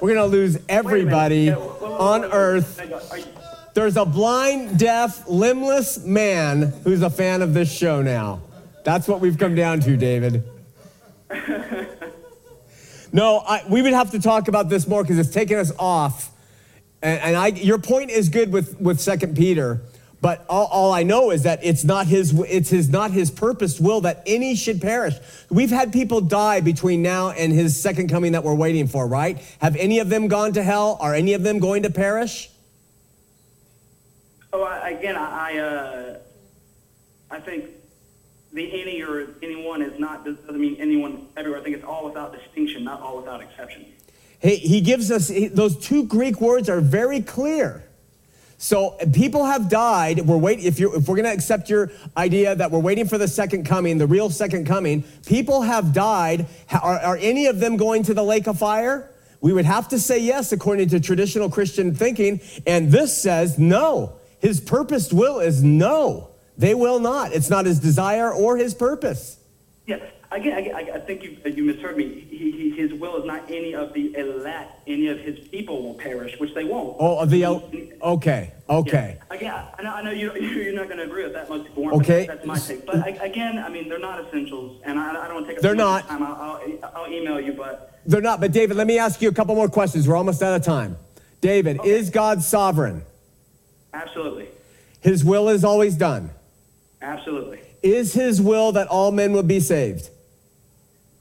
We're 0.01 0.13
gonna 0.13 0.25
lose 0.25 0.55
Wait 0.55 0.61
a 0.69 0.83
minute. 0.83 0.87
everybody 0.87 1.51
on 1.51 2.25
earth. 2.25 2.79
Hang 2.79 2.93
on. 2.93 3.01
Are 3.11 3.17
you- 3.17 3.25
There's 3.73 3.95
a 3.97 4.05
blind, 4.05 4.77
deaf, 4.79 5.27
limbless 5.27 5.97
man 6.03 6.73
who's 6.83 7.01
a 7.01 7.09
fan 7.09 7.41
of 7.41 7.53
this 7.53 7.71
show 7.71 8.01
now. 8.01 8.41
That's 8.83 9.07
what 9.07 9.19
we've 9.21 9.37
come 9.37 9.55
down 9.55 9.79
to, 9.81 9.95
David. 9.97 10.43
No, 13.13 13.37
I, 13.47 13.63
we 13.69 13.81
would 13.81 13.93
have 13.93 14.11
to 14.11 14.19
talk 14.19 14.49
about 14.49 14.67
this 14.67 14.87
more 14.87 15.01
because 15.01 15.17
it's 15.17 15.29
taken 15.29 15.57
us 15.57 15.71
off. 15.79 16.31
And, 17.01 17.21
and 17.21 17.35
I, 17.37 17.47
your 17.47 17.77
point 17.77 18.09
is 18.11 18.27
good 18.27 18.51
with 18.51 18.77
with 18.81 18.99
Second 18.99 19.37
Peter, 19.37 19.79
but 20.25 20.43
all, 20.49 20.65
all 20.71 20.91
I 20.91 21.03
know 21.03 21.29
is 21.29 21.43
that 21.43 21.59
it's 21.61 21.83
not 21.83 22.07
his 22.07 22.33
it's 22.49 22.71
his 22.71 22.89
not 22.89 23.11
his 23.11 23.29
purposed 23.29 23.79
will 23.79 24.01
that 24.01 24.23
any 24.25 24.55
should 24.55 24.81
perish. 24.81 25.13
We've 25.51 25.69
had 25.69 25.93
people 25.93 26.19
die 26.19 26.61
between 26.61 27.03
now 27.03 27.29
and 27.29 27.53
his 27.53 27.79
second 27.79 28.09
coming 28.09 28.31
that 28.31 28.43
we're 28.43 28.55
waiting 28.55 28.87
for. 28.87 29.05
Right? 29.05 29.37
Have 29.59 29.75
any 29.75 29.99
of 29.99 30.09
them 30.09 30.27
gone 30.27 30.53
to 30.53 30.63
hell? 30.63 30.97
Are 30.99 31.13
any 31.13 31.33
of 31.33 31.43
them 31.43 31.59
going 31.59 31.83
to 31.83 31.91
perish? 31.91 32.49
Oh, 34.51 34.63
I, 34.63 34.89
again, 34.89 35.15
I, 35.15 35.51
I, 35.51 35.57
uh, 35.59 36.17
I 37.29 37.39
think 37.39 37.65
the 38.51 38.81
any 38.81 39.03
or 39.03 39.27
anyone 39.43 39.83
is 39.83 39.99
not 39.99 40.25
doesn't 40.25 40.59
mean 40.59 40.77
anyone 40.79 41.27
everywhere. 41.37 41.61
I 41.61 41.63
think 41.63 41.75
it's 41.75 41.85
all 41.85 42.03
without 42.03 42.33
distinction, 42.33 42.83
not 42.83 42.99
all 42.99 43.17
without 43.17 43.43
exception. 43.43 43.85
He, 44.39 44.55
he 44.55 44.81
gives 44.81 45.11
us 45.11 45.27
he- 45.27 45.49
those 45.49 45.77
two 45.77 46.05
Greek 46.05 46.41
words 46.41 46.67
are 46.67 46.81
very 46.81 47.21
clear. 47.21 47.84
So 48.65 48.97
people 49.13 49.45
have 49.45 49.69
died. 49.69 50.21
We're 50.21 50.37
wait 50.37 50.59
if 50.59 50.79
you 50.79 50.95
if 50.95 51.07
we're 51.07 51.17
going 51.17 51.25
to 51.25 51.31
accept 51.31 51.69
your 51.69 51.91
idea 52.17 52.55
that 52.55 52.71
we're 52.71 52.79
waiting 52.79 53.07
for 53.07 53.19
the 53.19 53.27
second 53.27 53.63
coming, 53.63 53.99
the 53.99 54.07
real 54.07 54.31
second 54.31 54.65
coming. 54.65 55.03
People 55.27 55.61
have 55.61 55.93
died. 55.93 56.47
Are, 56.81 56.97
are 56.97 57.17
any 57.17 57.45
of 57.45 57.59
them 57.59 57.77
going 57.77 58.01
to 58.01 58.15
the 58.15 58.23
lake 58.23 58.47
of 58.47 58.57
fire? 58.57 59.11
We 59.39 59.53
would 59.53 59.65
have 59.65 59.87
to 59.89 59.99
say 59.99 60.17
yes, 60.17 60.51
according 60.51 60.89
to 60.89 60.99
traditional 60.99 61.47
Christian 61.47 61.93
thinking. 61.93 62.41
And 62.65 62.91
this 62.91 63.15
says 63.15 63.59
no. 63.59 64.13
His 64.39 64.59
purposed 64.59 65.13
will 65.13 65.41
is 65.41 65.61
no. 65.61 66.29
They 66.57 66.73
will 66.73 66.99
not. 66.99 67.33
It's 67.33 67.51
not 67.51 67.67
his 67.67 67.79
desire 67.79 68.33
or 68.33 68.57
his 68.57 68.73
purpose. 68.73 69.37
Yeah, 69.85 69.99
again, 70.35 70.75
I, 70.75 70.81
I 70.95 70.99
think 70.99 71.23
you 71.23 71.37
you 71.45 71.63
misheard 71.63 71.97
me. 71.97 72.27
He, 72.29 72.51
he, 72.51 72.69
his 72.71 72.93
will 72.93 73.17
is 73.17 73.25
not 73.25 73.43
any 73.49 73.73
of 73.73 73.93
the 73.93 74.13
elect. 74.15 74.71
Any 74.87 75.07
of 75.07 75.19
his 75.19 75.47
people 75.47 75.81
will 75.83 75.93
perish, 75.95 76.39
which 76.39 76.53
they 76.53 76.63
won't. 76.63 76.95
Oh, 76.99 77.25
the 77.25 77.45
okay, 78.01 78.51
okay. 78.69 79.17
Yeah. 79.31 79.35
Again, 79.35 79.53
I 79.77 79.81
know, 79.83 79.89
I 79.91 80.01
know 80.03 80.11
you, 80.11 80.33
you're 80.39 80.73
not 80.73 80.85
going 80.85 80.97
to 80.97 81.03
agree 81.05 81.23
with 81.23 81.33
that. 81.33 81.49
Most 81.49 81.65
people. 81.67 81.95
Okay. 81.97 82.25
That's 82.27 82.45
my 82.45 82.57
take. 82.57 82.85
But 82.85 82.97
I, 82.97 83.09
again, 83.25 83.57
I 83.59 83.69
mean, 83.69 83.89
they're 83.89 83.99
not 83.99 84.25
essentials, 84.25 84.81
and 84.85 84.99
I, 84.99 85.09
I 85.23 85.27
don't 85.27 85.35
want 85.35 85.47
to 85.47 85.53
take 85.53 85.61
They're 85.61 85.75
not. 85.75 86.07
time. 86.07 86.23
I'll, 86.23 86.33
I'll, 86.83 86.91
I'll 86.95 87.11
email 87.11 87.39
you, 87.39 87.53
but 87.53 87.99
They're 88.05 88.21
not, 88.21 88.39
but 88.39 88.51
David, 88.51 88.77
let 88.77 88.87
me 88.87 88.97
ask 88.99 89.21
you 89.21 89.29
a 89.29 89.33
couple 89.33 89.55
more 89.55 89.69
questions. 89.69 90.07
We're 90.07 90.15
almost 90.17 90.41
out 90.43 90.55
of 90.55 90.63
time. 90.63 90.97
David, 91.41 91.79
is 91.85 92.09
God 92.09 92.41
sovereign? 92.43 93.03
absolutely, 93.93 94.47
His 95.01 95.23
will 95.23 95.49
is 95.49 95.63
always 95.63 95.95
done. 95.95 96.29
absolutely, 97.01 97.59
Is 97.83 98.13
his 98.13 98.41
will 98.41 98.71
that 98.73 98.87
all 98.87 99.11
men 99.11 99.31
would 99.33 99.47
be 99.47 99.59
saved? 99.59 100.09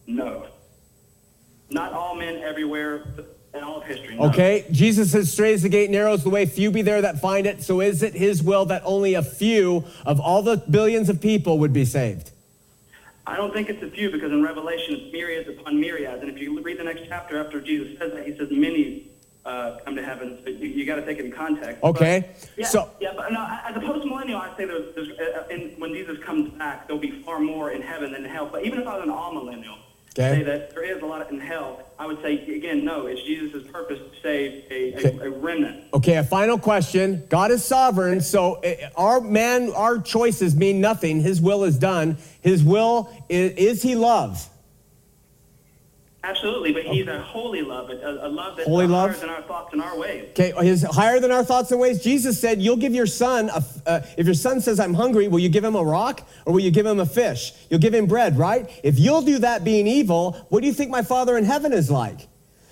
No. 0.06 0.46
Not 1.70 1.92
all 1.92 2.14
men 2.14 2.36
everywhere 2.42 3.14
in 3.54 3.62
all 3.62 3.78
of 3.80 3.84
history. 3.84 4.16
No. 4.16 4.24
Okay, 4.28 4.66
Jesus 4.70 5.12
says, 5.12 5.32
Straight 5.32 5.54
is 5.54 5.62
the 5.62 5.68
gate, 5.68 5.90
narrow 5.90 6.12
is 6.14 6.22
the 6.24 6.30
way, 6.30 6.44
few 6.46 6.70
be 6.70 6.82
there 6.82 7.00
that 7.02 7.20
find 7.20 7.46
it. 7.46 7.62
So 7.62 7.80
is 7.80 8.02
it 8.02 8.14
his 8.14 8.42
will 8.42 8.64
that 8.66 8.82
only 8.84 9.14
a 9.14 9.22
few 9.22 9.84
of 10.04 10.20
all 10.20 10.42
the 10.42 10.56
billions 10.56 11.08
of 11.08 11.20
people 11.20 11.58
would 11.60 11.72
be 11.72 11.84
saved? 11.84 12.32
I 13.26 13.36
don't 13.36 13.54
think 13.54 13.70
it's 13.70 13.82
a 13.82 13.90
few 13.90 14.10
because 14.10 14.32
in 14.32 14.42
Revelation 14.42 14.94
it's 14.96 15.12
myriads 15.12 15.48
upon 15.48 15.80
myriads, 15.80 16.20
and 16.22 16.30
if 16.30 16.38
you 16.38 16.60
read 16.60 16.78
the 16.78 16.84
next 16.84 17.04
chapter 17.08 17.42
after 17.42 17.60
Jesus 17.60 17.98
says 17.98 18.12
that, 18.12 18.26
he 18.26 18.36
says 18.36 18.48
many 18.50 19.08
uh, 19.46 19.78
come 19.84 19.96
to 19.96 20.04
heaven. 20.04 20.38
So 20.44 20.50
you, 20.50 20.68
you 20.68 20.84
got 20.86 20.96
to 20.96 21.06
take 21.06 21.18
it 21.18 21.24
in 21.24 21.32
context. 21.32 21.82
Okay, 21.82 22.28
But, 22.40 22.50
yeah, 22.56 22.66
so- 22.66 22.90
yeah, 23.00 23.12
but 23.16 23.32
no, 23.32 23.46
as 23.64 23.76
a 23.76 23.80
post-millennial, 23.80 24.38
I 24.40 24.54
say 24.56 24.66
there's, 24.66 24.94
there's 24.94 25.08
uh, 25.18 25.46
in, 25.50 25.70
when 25.78 25.92
Jesus 25.94 26.18
comes 26.24 26.52
back, 26.58 26.86
there'll 26.86 27.00
be 27.00 27.22
far 27.22 27.40
more 27.40 27.70
in 27.70 27.80
heaven 27.80 28.12
than 28.12 28.24
in 28.24 28.30
hell. 28.30 28.48
But 28.50 28.64
even 28.64 28.80
if 28.80 28.86
I 28.86 28.98
was 28.98 29.04
an 29.04 29.10
amillennial, 29.12 29.76
Okay. 30.16 30.38
say 30.38 30.42
that 30.44 30.72
there 30.74 30.84
is 30.84 31.02
a 31.02 31.06
lot 31.06 31.28
in 31.30 31.40
hell, 31.40 31.82
I 31.98 32.06
would 32.06 32.22
say 32.22 32.38
again, 32.54 32.84
no, 32.84 33.06
it's 33.06 33.20
Jesus' 33.22 33.66
purpose 33.72 33.98
to 33.98 34.20
save 34.22 34.64
a, 34.70 34.94
Okay. 34.94 35.18
a, 35.18 35.24
a 35.26 35.30
remnant. 35.30 35.84
Okay, 35.92 36.16
a 36.16 36.22
final 36.24 36.56
question. 36.56 37.24
God 37.28 37.50
is 37.50 37.64
sovereign, 37.64 38.20
so 38.20 38.54
uh, 38.62 38.74
our 38.96 39.20
man, 39.20 39.72
our 39.72 39.98
choices 39.98 40.54
mean 40.54 40.80
nothing. 40.80 41.20
His 41.20 41.40
will 41.40 41.64
is 41.64 41.76
done. 41.78 42.16
His 42.42 42.62
will 42.62 43.10
is, 43.28 43.52
is 43.52 43.82
he 43.82 43.96
love? 43.96 44.48
Absolutely, 46.24 46.72
but 46.72 46.84
he's 46.84 47.06
a 47.06 47.20
holy 47.20 47.60
love, 47.60 47.90
a, 47.90 48.18
a 48.22 48.28
love 48.28 48.56
that's 48.56 48.66
Holy 48.66 48.86
higher 48.86 49.08
love? 49.08 49.20
than 49.20 49.28
our 49.28 49.42
thoughts 49.42 49.74
and 49.74 49.82
our 49.82 49.98
ways. 49.98 50.30
Okay, 50.30 50.52
his 50.64 50.82
higher 50.82 51.20
than 51.20 51.30
our 51.30 51.44
thoughts 51.44 51.70
and 51.70 51.78
ways. 51.78 52.02
Jesus 52.02 52.40
said, 52.40 52.62
"You'll 52.62 52.78
give 52.78 52.94
your 52.94 53.06
son 53.06 53.50
a, 53.50 53.62
uh, 53.86 54.00
if 54.16 54.24
your 54.24 54.34
son 54.34 54.62
says 54.62 54.80
I'm 54.80 54.94
hungry, 54.94 55.28
will 55.28 55.38
you 55.38 55.50
give 55.50 55.62
him 55.62 55.74
a 55.74 55.84
rock 55.84 56.26
or 56.46 56.54
will 56.54 56.60
you 56.60 56.70
give 56.70 56.86
him 56.86 56.98
a 56.98 57.04
fish? 57.04 57.52
You'll 57.68 57.80
give 57.80 57.92
him 57.92 58.06
bread, 58.06 58.38
right? 58.38 58.70
If 58.82 58.98
you'll 58.98 59.20
do 59.20 59.38
that, 59.40 59.64
being 59.64 59.86
evil, 59.86 60.32
what 60.48 60.60
do 60.60 60.66
you 60.66 60.72
think 60.72 60.90
my 60.90 61.02
Father 61.02 61.36
in 61.36 61.44
heaven 61.44 61.74
is 61.74 61.90
like? 61.90 62.28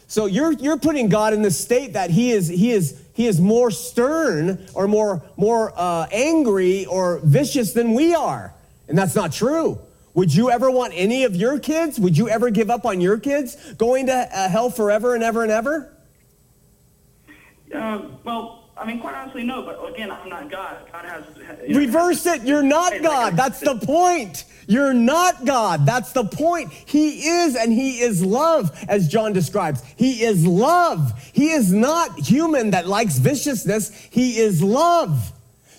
So 0.06 0.24
you're 0.24 0.52
you're 0.52 0.78
putting 0.78 1.10
God 1.10 1.34
in 1.34 1.42
the 1.42 1.50
state 1.50 1.92
that 1.92 2.08
he 2.08 2.32
is 2.32 2.48
he 2.48 2.70
is 2.70 3.02
he 3.12 3.26
is 3.26 3.38
more 3.38 3.70
stern 3.70 4.66
or 4.72 4.88
more 4.88 5.22
more 5.36 5.74
uh, 5.76 6.06
angry 6.10 6.86
or 6.86 7.20
vicious 7.22 7.74
than 7.74 7.92
we 7.92 8.14
are, 8.14 8.54
and 8.88 8.96
that's 8.96 9.14
not 9.14 9.30
true. 9.32 9.78
Would 10.14 10.34
you 10.34 10.50
ever 10.50 10.70
want 10.70 10.92
any 10.94 11.24
of 11.24 11.34
your 11.34 11.58
kids? 11.58 11.98
Would 11.98 12.18
you 12.18 12.28
ever 12.28 12.50
give 12.50 12.70
up 12.70 12.84
on 12.84 13.00
your 13.00 13.18
kids 13.18 13.56
going 13.74 14.06
to 14.06 14.12
uh, 14.12 14.48
hell 14.48 14.70
forever 14.70 15.14
and 15.14 15.24
ever 15.24 15.42
and 15.42 15.50
ever? 15.50 15.92
Um, 17.72 18.18
well, 18.22 18.68
I 18.76 18.84
mean, 18.84 19.00
quite 19.00 19.14
honestly, 19.14 19.42
no. 19.42 19.62
But 19.62 19.82
again, 19.88 20.10
I'm 20.10 20.28
not 20.28 20.50
God. 20.50 20.76
God 20.90 21.04
has 21.04 21.24
you 21.66 21.74
know, 21.74 21.78
Reverse 21.78 22.26
it. 22.26 22.42
You're 22.42 22.62
not 22.62 23.00
God. 23.02 23.36
That's 23.36 23.60
the 23.60 23.76
point. 23.76 24.44
You're 24.66 24.92
not 24.92 25.44
God. 25.44 25.86
That's 25.86 26.12
the 26.12 26.24
point. 26.24 26.72
He 26.72 27.28
is 27.28 27.56
and 27.56 27.72
he 27.72 28.00
is 28.00 28.24
love, 28.24 28.70
as 28.88 29.08
John 29.08 29.32
describes. 29.32 29.82
He 29.96 30.22
is 30.22 30.46
love. 30.46 31.12
He 31.32 31.50
is 31.50 31.72
not 31.72 32.18
human 32.18 32.70
that 32.70 32.86
likes 32.86 33.18
viciousness. 33.18 33.90
He 34.10 34.38
is 34.38 34.62
love. 34.62 35.32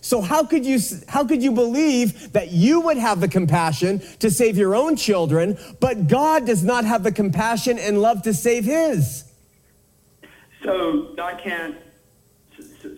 So 0.04 0.20
how 0.20 0.44
could 0.44 0.66
you 0.66 0.80
how 1.08 1.24
could 1.26 1.42
you 1.42 1.54
believe 1.54 2.34
that 2.34 2.52
you 2.52 2.82
would 2.82 2.98
have 2.98 3.22
the 3.22 3.28
compassion 3.30 4.00
to 4.20 4.30
save 4.30 4.58
your 4.58 4.76
own 4.76 4.98
children, 4.98 5.58
but 5.80 6.08
God 6.10 6.46
does 6.46 6.62
not 6.62 6.84
have 6.84 7.04
the 7.04 7.12
compassion 7.12 7.80
and 7.80 8.02
love 8.02 8.22
to 8.24 8.34
save 8.34 8.66
his? 8.66 9.24
So 10.62 11.14
God 11.16 11.40
can't. 11.42 11.78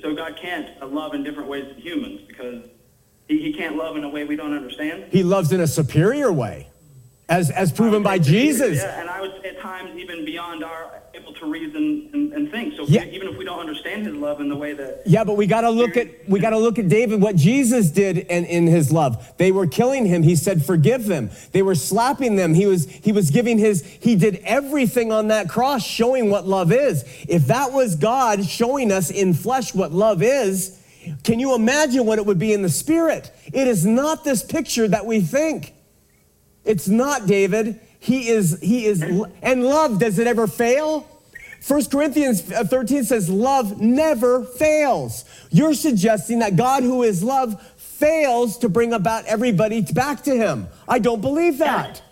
so- 0.02 0.16
God 0.16 0.36
can't 0.42 0.68
love 0.94 1.14
in 1.14 1.24
different 1.24 1.48
ways 1.50 1.66
than 1.68 1.78
humans 1.80 2.22
because 2.28 2.66
he, 3.28 3.40
he 3.40 3.54
can't 3.54 3.76
love 3.76 3.98
in 3.98 4.04
a 4.04 4.10
way 4.10 4.24
we 4.24 4.36
don't 4.36 4.56
understand. 4.56 5.06
He 5.12 5.24
loves 5.24 5.52
in 5.52 5.62
a 5.62 5.68
superior 5.68 6.32
way, 6.32 6.70
as 7.30 7.52
as 7.52 7.72
proven 7.72 8.02
by 8.02 8.18
Jesus. 8.18 8.78
Yeah, 8.78 9.00
and 9.00 9.10
I 9.10 9.22
would 9.22 9.34
say 9.44 9.50
at 9.50 9.60
times 9.60 9.96
even 10.00 10.26
beyond 10.26 10.64
our 10.64 11.02
able 11.16 11.34
to 11.34 11.46
reason 11.46 12.10
and, 12.14 12.34
and 12.34 12.52
think. 12.52 12.76
So 12.76 12.86
Yeah. 12.88 13.06
even 13.06 13.28
if 13.28 13.38
we 13.38 13.46
don't 13.46 13.60
understand 13.60 14.06
His 14.06 14.16
love 14.16 14.40
in 14.42 14.50
the 14.50 14.56
way 14.56 14.74
that 14.74 15.02
Yeah, 15.06 15.24
but 15.24 15.38
we 15.38 15.48
got 15.48 15.62
to 15.62 15.70
look 15.70 15.98
at 15.98 16.08
we 16.28 16.40
got 16.40 16.52
to 16.52 16.58
look 16.58 16.78
at 16.80 16.88
David 16.90 17.22
what 17.22 17.36
Jesus 17.36 17.90
did 17.90 18.18
in, 18.18 18.46
in 18.46 18.68
his 18.68 18.92
love. 18.92 19.34
They 19.38 19.52
were 19.52 19.68
killing 19.68 20.06
him. 20.06 20.24
He 20.24 20.36
said, 20.36 20.66
"Forgive 20.66 21.06
them." 21.06 21.30
They 21.52 21.62
were 21.62 21.76
slapping 21.76 22.36
them. 22.36 22.54
He 22.54 22.66
was 22.66 22.88
he 22.90 23.12
was 23.12 23.30
giving 23.32 23.58
his 23.58 23.84
he 23.84 24.16
did 24.16 24.42
everything 24.46 25.12
on 25.12 25.30
that 25.30 25.50
cross 25.50 25.86
showing 25.86 26.30
what 26.30 26.48
love 26.48 26.72
is. 26.72 27.04
If 27.28 27.48
that 27.48 27.72
was 27.72 27.96
God 27.96 28.46
showing 28.46 28.92
us 28.92 29.10
in 29.10 29.34
flesh 29.34 29.74
what 29.74 29.92
love 29.92 30.22
is, 30.22 30.80
can 31.24 31.40
you 31.40 31.56
imagine 31.56 32.06
what 32.06 32.20
it 32.20 32.26
would 32.26 32.40
be 32.40 32.52
in 32.54 32.62
the 32.62 32.70
spirit? 32.70 33.32
It 33.54 33.68
is 33.68 33.86
not 33.86 34.24
this 34.24 34.44
picture 34.44 34.88
that 34.88 35.06
we 35.06 35.22
think. 35.22 35.74
It's 36.64 36.88
not 36.88 37.28
David. 37.28 37.80
He 38.06 38.30
is 38.30 38.60
he 38.62 38.86
is 38.86 39.02
and 39.42 39.64
love 39.64 40.00
does 40.00 40.20
it 40.20 40.28
ever 40.28 40.46
fail? 40.46 41.08
1 41.68 41.86
Corinthians 41.86 42.52
uh, 42.52 42.64
13 42.64 43.04
says 43.04 43.28
love 43.32 43.82
never 43.82 44.44
fails. 44.44 45.26
You're 45.50 45.74
suggesting 45.74 46.38
that 46.40 46.56
God 46.56 46.84
who 46.84 47.02
is 47.02 47.24
love 47.24 47.60
fails 47.78 48.60
to 48.60 48.70
bring 48.70 48.94
about 48.94 49.26
everybody 49.26 49.82
back 49.82 50.22
to 50.26 50.36
him. 50.38 50.68
I 50.88 51.00
don't 51.00 51.22
believe 51.22 51.58
that. 51.58 52.04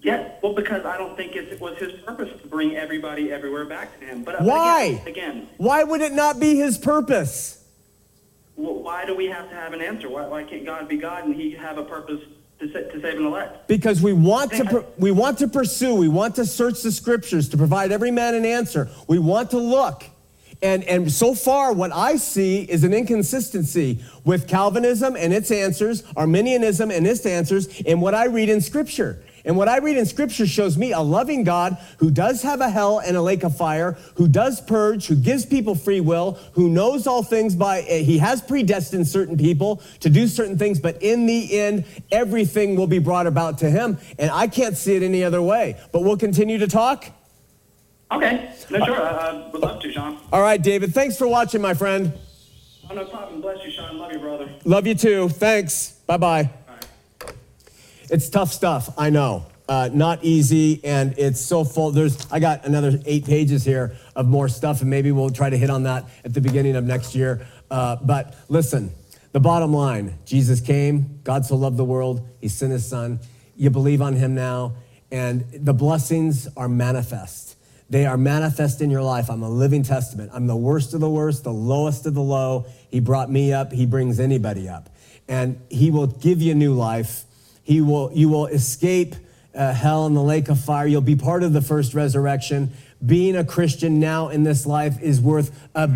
Yeah, 0.00 0.30
well, 0.42 0.54
because 0.54 0.86
I 0.86 0.96
don't 0.96 1.16
think 1.16 1.36
it 1.36 1.60
was 1.60 1.76
his 1.76 2.00
purpose 2.00 2.40
to 2.40 2.48
bring 2.48 2.74
everybody 2.74 3.30
everywhere 3.30 3.66
back 3.66 3.98
to 4.00 4.06
him. 4.06 4.22
But, 4.24 4.38
but 4.38 4.46
Why? 4.46 4.84
Again, 4.84 5.06
again, 5.06 5.48
Why 5.58 5.84
would 5.84 6.00
it 6.00 6.12
not 6.12 6.40
be 6.40 6.56
his 6.56 6.78
purpose? 6.78 7.62
wh- 8.54 8.60
why 8.82 9.04
do 9.04 9.14
we 9.14 9.26
have 9.26 9.50
to 9.50 9.54
have 9.54 9.74
an 9.74 9.82
answer? 9.82 10.08
Why, 10.08 10.26
why 10.26 10.44
can't 10.44 10.64
God 10.64 10.88
be 10.88 10.96
God 10.96 11.24
and 11.26 11.34
He 11.34 11.50
have 11.50 11.76
a 11.76 11.84
purpose 11.84 12.20
to, 12.58 12.72
sa- 12.72 12.92
to 12.92 13.00
save 13.00 13.18
an 13.18 13.26
elect? 13.26 13.68
Because 13.68 14.00
we 14.02 14.12
want 14.12 14.52
to 14.52 14.64
per- 14.64 14.84
we 14.98 15.10
want 15.10 15.38
to 15.38 15.48
pursue, 15.48 15.94
we 15.94 16.08
want 16.08 16.34
to 16.36 16.46
search 16.46 16.82
the 16.82 16.92
scriptures 16.92 17.48
to 17.50 17.56
provide 17.56 17.92
every 17.92 18.10
man 18.10 18.34
an 18.34 18.44
answer. 18.44 18.88
We 19.08 19.18
want 19.18 19.50
to 19.50 19.58
look. 19.58 20.04
And 20.62 20.84
and 20.84 21.12
so 21.12 21.34
far 21.34 21.72
what 21.72 21.92
I 21.92 22.16
see 22.16 22.62
is 22.62 22.82
an 22.82 22.94
inconsistency 22.94 24.02
with 24.24 24.48
Calvinism 24.48 25.14
and 25.16 25.32
its 25.32 25.50
answers, 25.50 26.02
Arminianism 26.16 26.90
and 26.90 27.06
its 27.06 27.26
answers, 27.26 27.82
and 27.86 28.00
what 28.00 28.14
I 28.14 28.26
read 28.26 28.48
in 28.48 28.60
scripture. 28.60 29.22
And 29.46 29.56
what 29.56 29.68
I 29.68 29.78
read 29.78 29.96
in 29.96 30.04
scripture 30.04 30.46
shows 30.46 30.76
me 30.76 30.92
a 30.92 31.00
loving 31.00 31.44
God 31.44 31.78
who 31.98 32.10
does 32.10 32.42
have 32.42 32.60
a 32.60 32.68
hell 32.68 32.98
and 32.98 33.16
a 33.16 33.22
lake 33.22 33.44
of 33.44 33.56
fire, 33.56 33.96
who 34.16 34.26
does 34.26 34.60
purge, 34.60 35.06
who 35.06 35.14
gives 35.14 35.46
people 35.46 35.76
free 35.76 36.00
will, 36.00 36.32
who 36.52 36.68
knows 36.68 37.06
all 37.06 37.22
things 37.22 37.54
by, 37.54 37.82
eh, 37.82 38.02
he 38.02 38.18
has 38.18 38.42
predestined 38.42 39.06
certain 39.06 39.38
people 39.38 39.80
to 40.00 40.10
do 40.10 40.26
certain 40.26 40.58
things, 40.58 40.80
but 40.80 41.00
in 41.00 41.26
the 41.26 41.58
end, 41.58 41.84
everything 42.10 42.74
will 42.74 42.88
be 42.88 42.98
brought 42.98 43.28
about 43.28 43.58
to 43.58 43.70
him. 43.70 43.98
And 44.18 44.32
I 44.32 44.48
can't 44.48 44.76
see 44.76 44.96
it 44.96 45.04
any 45.04 45.22
other 45.22 45.40
way. 45.40 45.80
But 45.92 46.02
we'll 46.02 46.16
continue 46.16 46.58
to 46.58 46.66
talk. 46.66 47.06
Okay. 48.10 48.52
No, 48.68 48.84
sure. 48.84 49.00
I, 49.00 49.30
I 49.30 49.50
would 49.50 49.62
love 49.62 49.80
to, 49.80 49.92
Shawn. 49.92 50.18
All 50.32 50.42
right, 50.42 50.60
David, 50.60 50.92
thanks 50.92 51.16
for 51.16 51.28
watching, 51.28 51.62
my 51.62 51.74
friend. 51.74 52.12
Oh, 52.90 52.94
no 52.94 53.04
problem. 53.04 53.40
Bless 53.40 53.64
you, 53.64 53.70
Shawn. 53.70 53.96
Love 53.98 54.12
you, 54.12 54.18
brother. 54.18 54.52
Love 54.64 54.86
you 54.86 54.94
too. 54.96 55.28
Thanks. 55.28 55.92
Bye 56.06 56.16
bye. 56.16 56.50
It's 58.10 58.28
tough 58.28 58.52
stuff, 58.52 58.90
I 58.96 59.10
know. 59.10 59.46
Uh, 59.68 59.90
not 59.92 60.22
easy, 60.22 60.80
and 60.84 61.18
it's 61.18 61.40
so 61.40 61.64
full. 61.64 61.90
There's, 61.90 62.16
I 62.30 62.38
got 62.38 62.64
another 62.66 63.00
eight 63.04 63.24
pages 63.24 63.64
here 63.64 63.96
of 64.14 64.26
more 64.26 64.48
stuff, 64.48 64.80
and 64.80 64.88
maybe 64.88 65.10
we'll 65.10 65.30
try 65.30 65.50
to 65.50 65.58
hit 65.58 65.70
on 65.70 65.82
that 65.84 66.04
at 66.24 66.32
the 66.32 66.40
beginning 66.40 66.76
of 66.76 66.84
next 66.84 67.16
year. 67.16 67.44
Uh, 67.68 67.96
but 67.96 68.36
listen, 68.48 68.92
the 69.32 69.40
bottom 69.40 69.72
line 69.72 70.18
Jesus 70.24 70.60
came, 70.60 71.20
God 71.24 71.44
so 71.44 71.56
loved 71.56 71.76
the 71.76 71.84
world, 71.84 72.26
He 72.40 72.48
sent 72.48 72.70
His 72.70 72.86
Son. 72.86 73.18
You 73.56 73.70
believe 73.70 74.00
on 74.00 74.14
Him 74.14 74.36
now, 74.36 74.74
and 75.10 75.44
the 75.52 75.74
blessings 75.74 76.46
are 76.56 76.68
manifest. 76.68 77.56
They 77.90 78.06
are 78.06 78.16
manifest 78.16 78.80
in 78.82 78.90
your 78.90 79.02
life. 79.02 79.28
I'm 79.28 79.42
a 79.42 79.50
living 79.50 79.82
testament. 79.82 80.30
I'm 80.32 80.46
the 80.46 80.56
worst 80.56 80.94
of 80.94 81.00
the 81.00 81.10
worst, 81.10 81.44
the 81.44 81.52
lowest 81.52 82.06
of 82.06 82.14
the 82.14 82.22
low. 82.22 82.66
He 82.88 83.00
brought 83.00 83.30
me 83.30 83.52
up, 83.52 83.72
He 83.72 83.84
brings 83.84 84.20
anybody 84.20 84.68
up. 84.68 84.90
And 85.28 85.60
He 85.70 85.90
will 85.90 86.06
give 86.06 86.40
you 86.40 86.54
new 86.54 86.72
life. 86.72 87.24
He 87.66 87.80
will, 87.80 88.12
you 88.14 88.28
will 88.28 88.46
escape 88.46 89.16
uh, 89.52 89.72
hell 89.72 90.06
and 90.06 90.16
the 90.16 90.22
lake 90.22 90.48
of 90.48 90.60
fire. 90.60 90.86
You'll 90.86 91.00
be 91.00 91.16
part 91.16 91.42
of 91.42 91.52
the 91.52 91.60
first 91.60 91.94
resurrection. 91.94 92.70
Being 93.04 93.34
a 93.34 93.44
Christian 93.44 93.98
now 93.98 94.28
in 94.28 94.44
this 94.44 94.66
life 94.66 95.02
is 95.02 95.20
worth 95.20 95.50
a 95.74 95.90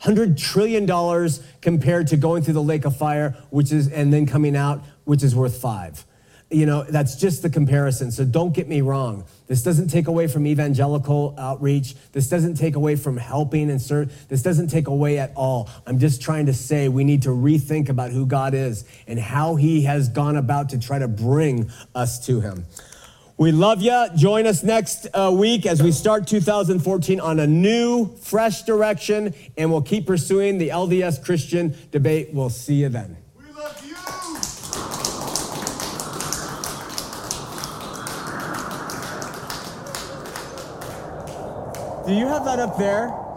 hundred 0.00 0.36
trillion 0.36 0.84
dollars 0.84 1.42
compared 1.62 2.08
to 2.08 2.18
going 2.18 2.42
through 2.42 2.52
the 2.52 2.62
lake 2.62 2.84
of 2.84 2.94
fire, 2.94 3.34
which 3.48 3.72
is, 3.72 3.88
and 3.88 4.12
then 4.12 4.26
coming 4.26 4.54
out, 4.54 4.84
which 5.04 5.22
is 5.22 5.34
worth 5.34 5.58
five. 5.58 6.04
You 6.50 6.64
know, 6.64 6.82
that's 6.82 7.16
just 7.16 7.42
the 7.42 7.50
comparison. 7.50 8.10
So 8.10 8.24
don't 8.24 8.54
get 8.54 8.68
me 8.68 8.80
wrong. 8.80 9.24
This 9.48 9.62
doesn't 9.62 9.88
take 9.88 10.08
away 10.08 10.28
from 10.28 10.46
evangelical 10.46 11.34
outreach. 11.36 11.94
This 12.12 12.28
doesn't 12.28 12.54
take 12.54 12.74
away 12.74 12.96
from 12.96 13.18
helping 13.18 13.70
and 13.70 13.80
serve. 13.80 14.28
This 14.28 14.42
doesn't 14.42 14.68
take 14.68 14.88
away 14.88 15.18
at 15.18 15.32
all. 15.36 15.68
I'm 15.86 15.98
just 15.98 16.22
trying 16.22 16.46
to 16.46 16.54
say 16.54 16.88
we 16.88 17.04
need 17.04 17.22
to 17.22 17.30
rethink 17.30 17.90
about 17.90 18.12
who 18.12 18.24
God 18.24 18.54
is 18.54 18.84
and 19.06 19.18
how 19.18 19.56
he 19.56 19.82
has 19.82 20.08
gone 20.08 20.36
about 20.36 20.70
to 20.70 20.78
try 20.78 20.98
to 20.98 21.08
bring 21.08 21.70
us 21.94 22.24
to 22.26 22.40
him. 22.40 22.64
We 23.36 23.52
love 23.52 23.82
you. 23.82 24.06
Join 24.16 24.46
us 24.46 24.64
next 24.64 25.06
uh, 25.12 25.30
week 25.32 25.66
as 25.66 25.82
we 25.82 25.92
start 25.92 26.26
2014 26.26 27.20
on 27.20 27.40
a 27.40 27.46
new, 27.46 28.16
fresh 28.16 28.62
direction, 28.62 29.34
and 29.56 29.70
we'll 29.70 29.82
keep 29.82 30.06
pursuing 30.06 30.56
the 30.56 30.70
LDS 30.70 31.22
Christian 31.22 31.76
debate. 31.92 32.30
We'll 32.32 32.50
see 32.50 32.76
you 32.76 32.88
then. 32.88 33.17
Do 42.08 42.14
you 42.14 42.26
have 42.26 42.46
that 42.46 42.58
up 42.58 42.78
there? 42.78 43.27